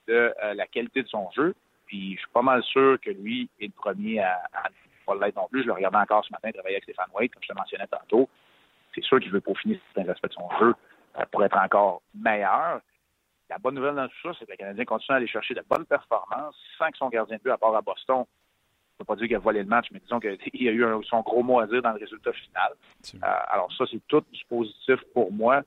de 0.08 0.34
euh, 0.44 0.54
la 0.54 0.68
qualité 0.68 1.04
de 1.04 1.08
son 1.08 1.30
jeu. 1.32 1.56
Puis, 1.86 2.16
je 2.16 2.20
suis 2.20 2.32
pas 2.32 2.42
mal 2.42 2.62
sûr 2.64 3.00
que 3.02 3.12
lui 3.12 3.50
est 3.60 3.68
le 3.68 3.74
premier 3.74 4.20
à, 4.20 4.42
à 4.54 4.70
pas 5.06 5.16
l'être 5.16 5.36
non 5.36 5.48
plus. 5.50 5.62
Je 5.62 5.68
le 5.68 5.74
regardais 5.74 5.98
encore 5.98 6.26
ce 6.26 6.32
matin 6.32 6.52
travailler 6.52 6.76
avec 6.76 6.84
Stéphane 6.84 7.10
White, 7.14 7.34
comme 7.34 7.44
je 7.44 7.48
te 7.48 7.58
mentionnais 7.58 7.88
tantôt. 7.88 8.30
C'est 8.94 9.04
sûr 9.04 9.20
qu'il 9.20 9.32
veut 9.32 9.42
peaufiner 9.42 9.80
certains 9.94 10.12
aspects 10.12 10.28
de 10.28 10.34
son 10.34 10.50
jeu. 10.60 10.76
Euh, 11.20 11.26
pour 11.30 11.44
être 11.44 11.58
encore 11.58 12.02
meilleur. 12.16 12.80
La 13.50 13.58
bonne 13.58 13.76
nouvelle 13.76 13.96
dans 13.96 14.08
tout 14.08 14.16
ça, 14.24 14.32
c'est 14.40 14.46
que 14.46 14.52
le 14.52 14.58
Canadien 14.58 14.86
continue 14.86 15.14
à 15.14 15.18
aller 15.18 15.28
chercher 15.28 15.54
de 15.54 15.64
bonnes 15.70 15.86
performances 15.86 16.56
sans 16.78 16.90
que 16.90 16.98
son 16.98 17.10
gardien 17.10 17.36
de 17.36 17.42
but, 17.42 17.52
à 17.52 17.58
part 17.58 17.76
à 17.76 17.82
Boston, 17.82 18.24
pas 19.06 19.16
dire 19.16 19.28
qu'il 19.28 19.36
a 19.36 19.40
volé 19.40 19.60
le 19.60 19.70
match, 19.70 19.88
mais 19.92 20.00
disons 20.00 20.20
qu'il 20.20 20.30
a 20.70 20.72
eu 20.72 21.04
son 21.06 21.22
gros 21.22 21.44
mot 21.44 21.60
à 21.60 21.68
dire 21.68 21.82
dans 21.82 21.92
le 21.92 22.00
résultat 22.00 22.34
final. 22.34 22.74
Euh, 23.16 23.28
alors 23.50 23.72
ça, 23.74 23.86
c'est 23.90 24.02
tout 24.08 24.24
du 24.32 24.46
positif 24.46 25.00
pour 25.14 25.32
moi. 25.32 25.64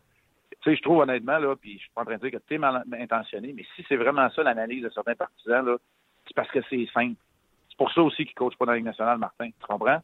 Tu 0.60 0.70
sais, 0.70 0.76
je 0.76 0.82
trouve 0.82 0.98
honnêtement, 0.98 1.38
là, 1.38 1.54
puis 1.56 1.74
je 1.74 1.78
suis 1.80 1.90
pas 1.94 2.02
en 2.02 2.04
train 2.04 2.16
de 2.16 2.20
dire 2.28 2.38
que 2.38 2.44
tu 2.46 2.54
es 2.54 2.58
mal 2.58 2.84
intentionné, 2.92 3.52
mais 3.52 3.64
si 3.74 3.84
c'est 3.88 3.96
vraiment 3.96 4.28
ça 4.30 4.42
l'analyse 4.42 4.82
de 4.82 4.90
certains 4.90 5.14
partisans, 5.14 5.64
là, 5.64 5.76
c'est 6.26 6.34
parce 6.34 6.50
que 6.50 6.60
c'est 6.70 6.86
simple. 6.94 7.16
C'est 7.68 7.76
pour 7.76 7.92
ça 7.92 8.02
aussi 8.02 8.24
qu'ils 8.24 8.34
ne 8.36 8.46
coachent 8.46 8.56
pas 8.56 8.66
dans 8.66 8.72
la 8.72 8.78
Ligue 8.78 8.86
nationale, 8.86 9.18
Martin. 9.18 9.50
Tu 9.50 9.66
comprends? 9.66 10.00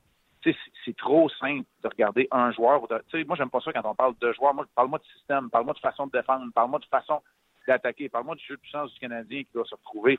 c'est 0.85 0.97
trop 0.97 1.29
simple 1.29 1.67
de 1.83 1.89
regarder 1.89 2.29
un 2.31 2.51
joueur. 2.53 2.87
De, 2.89 3.25
moi, 3.25 3.37
j'aime 3.37 3.51
pas 3.51 3.61
ça 3.61 3.73
quand 3.73 3.83
on 3.85 3.95
parle 3.95 4.15
de 4.21 4.33
joueurs. 4.33 4.55
Moi, 4.55 4.67
parle-moi 4.75 4.99
de 4.99 5.05
système, 5.17 5.51
parle-moi 5.51 5.75
de 5.75 5.79
façon 5.81 6.07
de 6.07 6.13
défendre, 6.13 6.47
parle-moi 6.55 6.79
de 6.79 6.87
façon 6.87 7.21
d'attaquer, 7.67 8.09
parle-moi 8.09 8.37
du 8.37 8.45
jeu 8.45 8.57
de 8.57 8.61
puissance 8.61 8.93
du 8.93 9.01
Canadien 9.01 9.43
qui 9.43 9.51
doit 9.53 9.67
se 9.67 9.75
retrouver. 9.75 10.19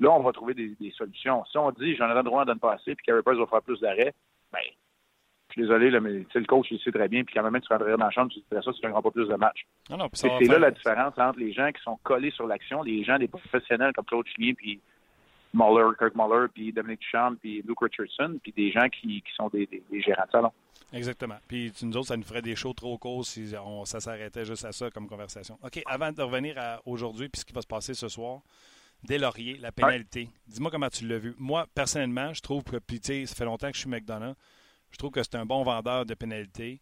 Là, 0.00 0.10
on 0.10 0.22
va 0.22 0.32
trouver 0.32 0.54
des, 0.54 0.76
solutions. 0.96 1.44
Si 1.50 1.56
on 1.56 1.70
dit 1.70 1.96
j'en 1.96 2.14
ai 2.14 2.22
droit 2.22 2.44
donne 2.44 2.58
pas 2.58 2.74
assez, 2.74 2.94
puis 2.94 3.06
Carey 3.06 3.22
Price 3.22 3.38
va 3.38 3.46
faire 3.46 3.62
plus 3.62 3.80
d'arrêts, 3.80 4.14
ben, 4.52 4.60
je 5.48 5.52
suis 5.52 5.62
désolé, 5.62 5.90
là, 5.90 6.00
mais 6.00 6.10
le 6.34 6.44
coach, 6.44 6.66
il 6.70 6.80
sait 6.80 6.92
très 6.92 7.08
bien, 7.08 7.24
puis 7.24 7.34
quand 7.34 7.48
même, 7.48 7.60
tu 7.60 7.72
rentrerais 7.72 7.96
dans 7.96 8.04
la 8.04 8.10
chambre, 8.10 8.30
tu 8.32 8.40
dirais 8.50 8.62
ça, 8.62 8.72
tu 8.72 8.86
ne 8.86 8.92
pas 8.92 9.10
plus 9.10 9.28
de 9.28 9.34
matchs. 9.36 9.66
c'est 10.12 10.28
là 10.48 10.58
la 10.58 10.70
différence 10.70 11.14
entre 11.16 11.38
les 11.38 11.52
gens 11.52 11.70
qui 11.72 11.82
sont 11.82 11.98
collés 12.02 12.30
sur 12.32 12.46
l'action, 12.46 12.82
les 12.82 13.04
gens, 13.04 13.18
des 13.18 13.28
professionnels 13.28 13.92
comme 13.94 14.04
Claude 14.04 14.26
Chimien, 14.26 14.52
puis 14.54 14.80
Muller, 15.54 15.96
Kirk 15.98 16.14
Muller, 16.14 16.48
puis 16.52 16.72
Dominic 16.72 17.00
Duchamp, 17.00 17.36
puis 17.36 17.62
Luke 17.66 17.80
Richardson, 17.80 18.38
puis 18.42 18.52
des 18.52 18.70
gens 18.70 18.88
qui, 18.88 19.22
qui 19.22 19.34
sont 19.34 19.48
des, 19.48 19.66
des, 19.66 20.02
gérants 20.02 20.26
de 20.26 20.30
salon. 20.30 20.52
Exactement. 20.92 21.36
Puis 21.48 21.72
nous 21.82 21.96
autres, 21.96 22.08
ça 22.08 22.16
nous 22.16 22.24
ferait 22.24 22.42
des 22.42 22.54
shows 22.54 22.74
trop 22.74 22.98
courts 22.98 23.24
si 23.24 23.54
on, 23.64 23.84
ça 23.84 24.00
s'arrêtait 24.00 24.44
juste 24.44 24.64
à 24.64 24.72
ça 24.72 24.90
comme 24.90 25.08
conversation. 25.08 25.58
OK, 25.64 25.82
avant 25.86 26.12
de 26.12 26.22
revenir 26.22 26.58
à 26.58 26.80
aujourd'hui, 26.84 27.28
puis 27.28 27.40
ce 27.40 27.44
qui 27.46 27.52
va 27.52 27.62
se 27.62 27.66
passer 27.66 27.94
ce 27.94 28.08
soir, 28.08 28.40
des 29.02 29.18
lauriers, 29.18 29.58
la 29.58 29.72
pénalité. 29.72 30.28
Dis-moi 30.46 30.70
comment 30.70 30.88
tu 30.88 31.06
l'as 31.06 31.18
vu. 31.18 31.34
Moi, 31.38 31.66
personnellement, 31.74 32.32
je 32.32 32.40
trouve 32.40 32.64
que, 32.64 32.76
puis 32.76 33.00
ça 33.02 33.34
fait 33.34 33.44
longtemps 33.44 33.68
que 33.68 33.74
je 33.74 33.80
suis 33.80 33.90
McDonough, 33.90 34.34
je 34.90 34.98
trouve 34.98 35.10
que 35.10 35.22
c'est 35.22 35.36
un 35.36 35.46
bon 35.46 35.62
vendeur 35.62 36.06
de 36.06 36.14
pénalité. 36.14 36.80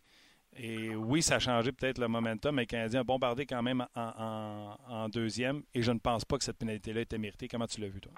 Et 0.56 0.94
oui, 0.94 1.20
ça 1.20 1.36
a 1.36 1.38
changé 1.40 1.72
peut-être 1.72 1.98
le 1.98 2.06
momentum, 2.06 2.54
mais 2.54 2.62
le 2.62 2.66
Canadien 2.66 3.00
a 3.00 3.04
bombardé 3.04 3.44
quand 3.44 3.62
même 3.62 3.84
en, 3.96 4.12
en, 4.18 4.76
en 4.88 5.08
deuxième. 5.08 5.64
Et 5.74 5.82
je 5.82 5.90
ne 5.90 5.98
pense 5.98 6.24
pas 6.24 6.38
que 6.38 6.44
cette 6.44 6.58
pénalité-là 6.58 7.00
était 7.00 7.18
méritée. 7.18 7.48
Comment 7.48 7.66
tu 7.66 7.80
l'as 7.80 7.88
vu, 7.88 8.00
toi? 8.00 8.12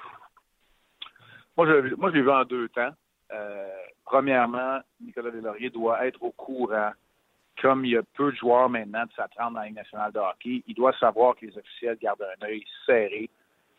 Moi, 1.56 1.66
je, 1.66 1.94
moi, 1.94 2.10
je 2.10 2.16
l'ai 2.16 2.22
vu 2.22 2.30
en 2.30 2.44
deux 2.44 2.68
temps. 2.68 2.90
Euh, 3.32 3.68
premièrement, 4.04 4.80
Nicolas 5.00 5.30
Delaurier 5.30 5.70
doit 5.70 6.06
être 6.06 6.22
au 6.22 6.32
courant. 6.32 6.92
Comme 7.62 7.86
il 7.86 7.92
y 7.92 7.96
a 7.96 8.02
peu 8.02 8.30
de 8.32 8.36
joueurs 8.36 8.68
maintenant 8.68 9.06
de 9.06 9.12
s'attendre 9.12 9.52
dans 9.52 9.60
la 9.60 9.66
Ligue 9.68 9.76
nationale 9.76 10.12
de 10.12 10.18
hockey, 10.18 10.62
il 10.66 10.74
doit 10.74 10.92
savoir 10.98 11.36
que 11.36 11.46
les 11.46 11.56
officiels 11.56 11.96
gardent 11.96 12.26
un 12.38 12.44
œil 12.44 12.62
serré 12.84 13.30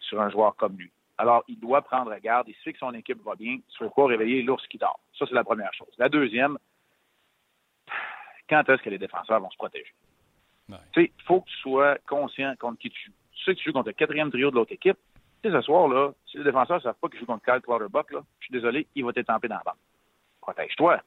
sur 0.07 0.21
un 0.21 0.29
joueur 0.29 0.55
comme 0.55 0.77
lui. 0.77 0.91
Alors, 1.17 1.43
il 1.47 1.59
doit 1.59 1.81
prendre 1.81 2.15
garde. 2.19 2.47
Il 2.47 2.55
sait 2.63 2.73
que 2.73 2.79
son 2.79 2.93
équipe 2.93 3.21
va 3.23 3.35
bien. 3.35 3.53
Il 3.53 3.83
ne 3.83 3.89
faut 3.89 3.89
pas 3.89 4.05
réveiller 4.05 4.43
l'ours 4.43 4.65
qui 4.67 4.77
dort. 4.77 4.99
Ça, 5.17 5.25
c'est 5.27 5.35
la 5.35 5.43
première 5.43 5.73
chose. 5.73 5.91
La 5.97 6.09
deuxième, 6.09 6.57
quand 8.49 8.67
est-ce 8.69 8.81
que 8.81 8.89
les 8.89 8.99
défenseurs 8.99 9.39
vont 9.39 9.49
se 9.49 9.57
protéger? 9.57 9.93
Tu 10.67 10.75
sais, 10.93 11.11
il 11.17 11.23
faut 11.23 11.41
que 11.41 11.49
tu 11.49 11.57
sois 11.57 11.97
conscient 12.07 12.53
contre 12.59 12.79
qui 12.79 12.89
tu 12.89 13.05
joues. 13.05 13.13
Tu 13.31 13.43
sais 13.43 13.53
que 13.53 13.59
tu 13.59 13.65
joues 13.65 13.73
contre 13.73 13.89
le 13.89 13.93
quatrième 13.93 14.29
trio 14.29 14.51
de 14.51 14.55
l'autre 14.55 14.73
équipe. 14.73 14.97
Tu 15.41 15.49
sais, 15.49 15.55
ce 15.55 15.61
soir, 15.61 15.87
là, 15.87 16.11
si 16.25 16.37
les 16.37 16.43
défenseurs 16.43 16.77
ne 16.77 16.81
savent 16.81 16.95
pas 17.01 17.09
qu'ils 17.09 17.19
jouent 17.19 17.25
contre 17.25 17.45
Kyle 17.45 17.61
Clutterbuck, 17.61 18.11
là, 18.11 18.21
je 18.39 18.45
suis 18.45 18.51
désolé, 18.51 18.87
il 18.95 19.05
va 19.05 19.13
t'étamper 19.13 19.47
dans 19.47 19.55
la 19.55 19.63
bande. 19.63 19.75
Protège-toi. 20.41 21.01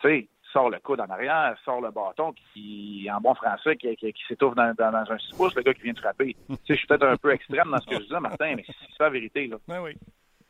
Tu 0.00 0.08
sais, 0.08 0.28
sors 0.52 0.70
le 0.70 0.78
coude 0.78 1.00
en 1.00 1.08
arrière, 1.08 1.56
sors 1.64 1.80
le 1.80 1.90
bâton 1.90 2.32
qui, 2.32 3.08
en 3.12 3.20
bon 3.20 3.34
français, 3.34 3.76
qui, 3.76 3.94
qui, 3.96 4.22
s'étouffe 4.28 4.54
dans, 4.54 4.74
dans, 4.74 4.94
un 5.10 5.18
6 5.18 5.36
pouces, 5.36 5.54
le 5.54 5.62
gars 5.62 5.74
qui 5.74 5.82
vient 5.82 5.92
de 5.92 5.98
frapper. 5.98 6.36
tu 6.48 6.54
sais, 6.54 6.60
je 6.68 6.74
suis 6.74 6.86
peut-être 6.86 7.06
un 7.06 7.16
peu 7.16 7.32
extrême 7.32 7.70
dans 7.70 7.80
ce 7.80 7.86
que 7.86 7.96
je 7.96 8.06
dis, 8.06 8.20
Martin, 8.20 8.54
mais 8.56 8.64
c'est 8.66 8.96
ça 8.96 9.04
la 9.04 9.10
vérité, 9.10 9.46
là. 9.46 9.56
Ben 9.66 9.80
oui. 9.82 9.92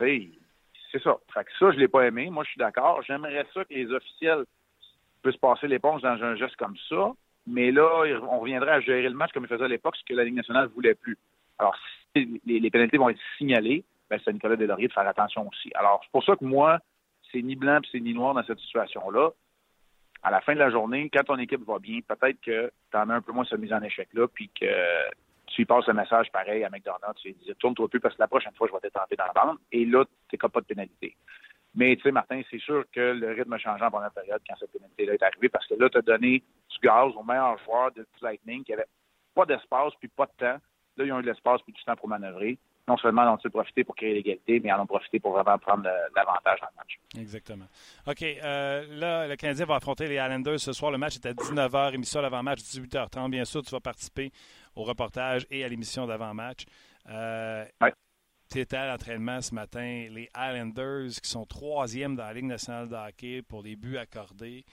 oui. 0.01 0.39
c'est 0.93 1.03
ça. 1.03 1.17
Fait 1.33 1.45
que 1.45 1.51
ça, 1.59 1.73
je 1.73 1.79
l'ai 1.79 1.89
pas 1.89 2.07
aimé. 2.07 2.31
Moi, 2.31 2.45
je 2.45 2.51
suis 2.51 2.59
d'accord. 2.59 3.03
J'aimerais 3.03 3.47
ça 3.53 3.65
que 3.65 3.75
les 3.75 3.91
officiels 3.93 4.45
puissent 5.23 5.37
passer 5.37 5.67
l'éponge 5.67 6.03
dans 6.03 6.23
un 6.23 6.37
geste 6.37 6.57
comme 6.57 6.77
ça. 6.89 7.13
Mais 7.47 7.71
là, 7.71 8.05
on 8.31 8.41
reviendrait 8.41 8.73
à 8.73 8.81
gérer 8.81 9.09
le 9.09 9.15
match 9.15 9.33
comme 9.33 9.45
il 9.45 9.49
faisait 9.49 9.65
à 9.65 9.69
l'époque, 9.69 9.97
ce 9.97 10.05
que 10.05 10.15
la 10.15 10.25
Ligue 10.25 10.35
nationale 10.35 10.65
ne 10.65 10.75
voulait 10.75 10.95
plus. 10.95 11.17
Alors, 11.59 11.77
si 12.15 12.41
les, 12.45 12.71
pénalités 12.71 12.99
vont 12.99 13.09
être 13.09 13.21
signalées, 13.39 13.85
ben, 14.11 14.21
c'est 14.23 14.31
à 14.31 14.33
Nicolas 14.33 14.57
Delaurier 14.57 14.89
de 14.89 14.93
faire 14.93 15.07
attention 15.07 15.49
aussi. 15.49 15.71
Alors, 15.75 16.01
c'est 16.03 16.11
pour 16.11 16.25
ça 16.25 16.35
que 16.37 16.45
moi, 16.45 16.79
c'est 17.33 17.43
ni 17.43 17.57
blanc 17.57 17.81
c'est 17.91 18.01
ni 18.01 18.15
noir 18.15 18.35
dans 18.35 18.45
cette 18.45 18.59
situation-là. 18.61 19.31
À 20.27 20.31
la 20.33 20.41
fin 20.41 20.55
de 20.55 20.59
la 20.59 20.71
journée, 20.71 21.09
quand 21.09 21.23
ton 21.23 21.39
équipe 21.39 21.65
va 21.65 21.79
bien, 21.79 22.01
peut-être 22.01 22.41
que 22.41 22.73
tu 22.91 22.97
en 22.97 23.09
as 23.11 23.15
un 23.15 23.21
peu 23.21 23.31
moins 23.31 23.45
cette 23.45 23.61
mise 23.61 23.73
en 23.73 23.81
échec-là, 23.81 24.27
puis 24.27 24.51
que 24.61 24.67
tu 25.47 25.59
lui 25.59 25.65
passes 25.67 25.87
le 25.87 25.95
message 25.95 26.33
pareil 26.33 26.65
à 26.65 26.69
McDonald's, 26.69 27.23
tu 27.23 27.29
lui 27.29 27.35
dis 27.35 27.55
tourne-toi 27.61 27.89
plus 27.89 28.01
parce 28.01 28.17
que 28.17 28.23
la 28.23 28.27
prochaine 28.27 28.53
fois, 28.55 28.67
je 28.67 28.73
vais 28.73 28.81
t'étendre 28.81 29.07
dans 29.17 29.25
la 29.25 29.33
bande. 29.33 29.59
Et 29.71 29.85
là, 29.85 30.05
tu 30.29 30.37
n'as 30.43 30.49
pas 30.49 30.61
de 30.61 30.67
pénalité. 30.67 31.15
Mais 31.77 31.95
tu 31.95 32.03
sais, 32.03 32.11
Martin, 32.11 32.43
c'est 32.51 32.59
sûr 32.59 32.85
que 32.91 33.13
le 33.13 33.35
rythme 33.35 33.53
a 33.53 33.59
changé 33.59 33.85
pendant 33.89 34.01
la 34.01 34.11
période 34.11 34.43
quand 34.49 34.57
cette 34.59 34.73
pénalité-là 34.73 35.15
est 35.15 35.23
arrivée 35.23 35.49
parce 35.49 35.67
que 35.69 35.75
là, 35.75 35.89
tu 35.89 35.99
as 35.99 36.03
donné 36.03 36.43
du 36.71 36.79
gaz 36.83 37.13
au 37.15 37.23
meilleur 37.23 37.57
joueur 37.59 37.93
de 37.93 38.05
Lightning 38.21 38.65
qui 38.65 38.73
avait 38.73 38.87
pas 39.33 39.47
d'espace 39.47 39.93
puis 40.01 40.09
pas 40.09 40.27
de 40.27 40.33
temps. 40.39 40.59
Là, 40.97 41.05
ils 41.05 41.13
ont 41.13 41.21
eu 41.21 41.23
de 41.23 41.29
l'espace 41.29 41.63
puis 41.63 41.73
du 41.73 41.85
temps 41.85 41.95
pour 41.95 42.09
manœuvrer. 42.09 42.59
Non 42.89 42.97
seulement 42.99 43.33
ont-ils 43.33 43.51
profité 43.51 43.83
pour 43.83 43.97
créer 43.97 44.15
l'égalité, 44.15 44.61
mais 44.61 44.73
en 44.73 44.83
ont 44.83 44.87
profité 44.87 45.19
pour 45.19 45.33
vraiment 45.33 45.59
prendre 45.59 45.89
l'avantage 46.15 46.61
dans 46.61 46.69
le 46.71 46.77
match. 46.77 46.99
Exactement. 47.19 47.67
OK. 48.07 48.23
Euh, 48.23 48.87
là, 48.91 49.27
le 49.27 49.37
Canadien 49.37 49.67
va 49.67 49.77
affronter 49.77 50.07
les 50.07 50.15
Islanders 50.15 50.61
ce 50.61 50.73
soir. 50.73 50.93
Le 50.93 50.99
match 50.99 51.17
est 51.17 51.27
à 51.27 51.33
19h, 51.33 51.95
émission 51.95 52.23
d'avant-match, 52.23 52.61
18h30. 52.61 53.31
Bien 53.31 53.45
sûr, 53.45 53.63
tu 53.63 53.71
vas 53.71 53.81
participer 53.81 54.31
au 54.77 54.85
reportage 54.85 55.47
et 55.51 55.65
à 55.65 55.69
l'émission 55.69 56.07
d'avant-match. 56.07 56.65
Euh, 57.09 57.65
tu 58.49 58.61
étais 58.61 58.77
à 58.77 58.87
l'entraînement 58.87 59.41
ce 59.41 59.55
matin. 59.55 60.07
Les 60.11 60.31
Islanders, 60.37 61.11
qui 61.21 61.29
sont 61.29 61.45
troisième 61.45 62.15
dans 62.15 62.25
la 62.25 62.35
Ligue 62.35 62.45
nationale 62.45 62.89
de 62.89 62.95
hockey 62.95 63.43
pour 63.43 63.63
les 63.63 63.75
buts 63.75 63.99
accordés. 63.99 64.65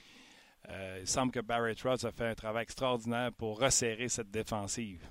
Euh, 0.70 1.00
il 1.02 1.08
semble 1.08 1.32
que 1.32 1.40
Barry 1.40 1.76
Trotz 1.76 2.06
a 2.06 2.12
fait 2.12 2.28
un 2.28 2.36
travail 2.36 2.64
extraordinaire 2.64 3.32
pour 3.34 3.60
resserrer 3.60 4.08
cette 4.08 4.32
défensive. 4.32 5.04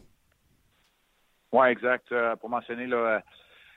Oui, 1.53 1.69
exact. 1.69 2.11
Euh, 2.13 2.37
pour 2.37 2.49
mentionner 2.49 2.87
là, 2.87 3.23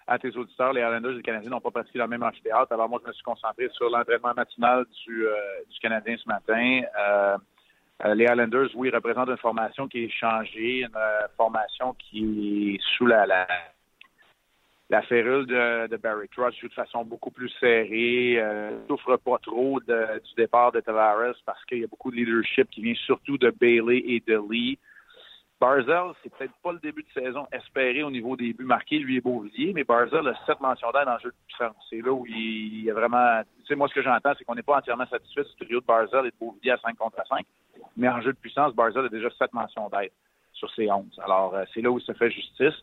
à 0.07 0.17
tes 0.19 0.35
auditeurs, 0.35 0.73
les 0.73 0.81
Islanders 0.81 1.11
et 1.11 1.15
les 1.15 1.21
Canadiens 1.21 1.49
n'ont 1.49 1.61
pas 1.61 1.71
pratiqué 1.71 1.99
le 1.99 2.07
même 2.07 2.23
amphithéâtre. 2.23 2.71
Alors 2.71 2.89
moi, 2.89 2.99
je 3.03 3.07
me 3.09 3.13
suis 3.13 3.23
concentré 3.23 3.69
sur 3.69 3.89
l'entraînement 3.89 4.33
matinal 4.35 4.85
du, 5.05 5.27
euh, 5.27 5.35
du 5.69 5.79
Canadien 5.79 6.15
ce 6.17 6.27
matin. 6.27 6.81
les 8.13 8.23
Islanders, 8.23 8.69
oui, 8.75 8.89
représentent 8.89 9.29
une 9.29 9.37
formation 9.37 9.87
qui 9.87 10.05
est 10.05 10.09
changée, 10.09 10.81
une 10.83 10.97
formation 11.37 11.93
qui 11.93 12.75
est 12.75 12.97
sous 12.97 13.05
la, 13.05 13.25
la 13.25 13.47
la 14.89 15.01
férule 15.01 15.47
de, 15.47 15.87
de 15.87 15.97
Barry 15.97 16.27
Trotz 16.29 16.55
de 16.61 16.69
façon 16.69 17.03
beaucoup 17.03 17.31
plus 17.31 17.49
serrée, 17.59 18.35
euh, 18.37 18.85
souffre 18.87 19.17
pas 19.17 19.37
trop 19.39 19.79
du 19.79 20.33
départ 20.37 20.71
de 20.71 20.79
Tavares 20.79 21.35
parce 21.45 21.63
qu'il 21.65 21.79
y 21.79 21.83
a 21.83 21.87
beaucoup 21.87 22.11
de 22.11 22.17
leadership 22.17 22.69
qui 22.69 22.81
vient 22.81 22.93
surtout 23.05 23.37
de 23.37 23.49
Bailey 23.49 24.03
et 24.05 24.23
de 24.27 24.39
Lee. 24.49 24.77
Barzell, 25.59 26.11
c'est 26.21 26.33
peut-être 26.35 26.53
pas 26.61 26.73
le 26.73 26.79
début 26.79 27.03
de 27.03 27.21
saison 27.21 27.47
espéré 27.51 28.03
au 28.03 28.11
niveau 28.11 28.35
des 28.35 28.53
buts 28.53 28.65
marqués, 28.65 28.99
lui 28.99 29.17
et 29.17 29.21
Beauvillier, 29.21 29.71
mais 29.73 29.83
Barzell 29.83 30.27
a 30.27 30.35
sept 30.45 30.59
mentions 30.59 30.91
d'aide 30.91 31.07
le 31.07 31.19
jeu 31.23 31.29
de 31.29 31.35
puissance. 31.47 31.75
C'est 31.89 32.01
là 32.01 32.11
où 32.11 32.25
il 32.27 32.83
y 32.83 32.91
a 32.91 32.93
vraiment... 32.93 33.41
Tu 33.61 33.67
sais, 33.67 33.75
moi, 33.75 33.87
ce 33.87 33.93
que 33.93 34.01
j'entends, 34.01 34.33
c'est 34.37 34.43
qu'on 34.43 34.55
n'est 34.55 34.63
pas 34.63 34.77
entièrement 34.77 35.07
satisfait 35.07 35.43
du 35.43 35.65
trio 35.65 35.79
de 35.79 35.85
Barzell 35.85 36.25
et 36.25 36.31
de 36.31 36.35
Beauvillier 36.39 36.71
à 36.71 36.77
5 36.77 36.97
contre 36.97 37.25
5, 37.27 37.45
mais 37.95 38.09
en 38.09 38.21
jeu 38.21 38.33
de 38.33 38.37
puissance, 38.37 38.75
Barzell 38.75 39.05
a 39.05 39.09
déjà 39.09 39.29
sept 39.31 39.53
mentions 39.53 39.89
d'aide 39.89 40.11
sur 40.53 40.69
ses 40.71 40.91
11. 40.91 41.05
Alors, 41.23 41.55
euh, 41.55 41.63
c'est 41.73 41.81
là 41.81 41.89
où 41.89 41.99
il 41.99 42.03
se 42.03 42.13
fait 42.13 42.31
justice. 42.31 42.75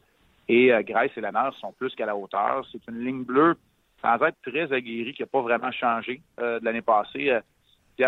Et 0.49 0.73
euh, 0.73 0.83
Grace 0.83 1.11
et 1.17 1.21
Lanners 1.21 1.57
sont 1.61 1.73
plus 1.73 1.95
qu'à 1.95 2.07
la 2.07 2.17
hauteur. 2.17 2.67
C'est 2.73 2.87
une 2.89 3.05
ligne 3.05 3.25
bleue, 3.25 3.57
sans 4.01 4.17
être 4.23 4.37
très 4.43 4.73
aguerrie, 4.73 5.15
qui 5.15 5.23
n'a 5.23 5.27
pas 5.27 5.43
vraiment 5.43 5.71
changé 5.73 6.21
euh, 6.41 6.59
de 6.61 6.65
l'année 6.65 6.83
passée. 6.83 7.31
Euh, 7.31 7.41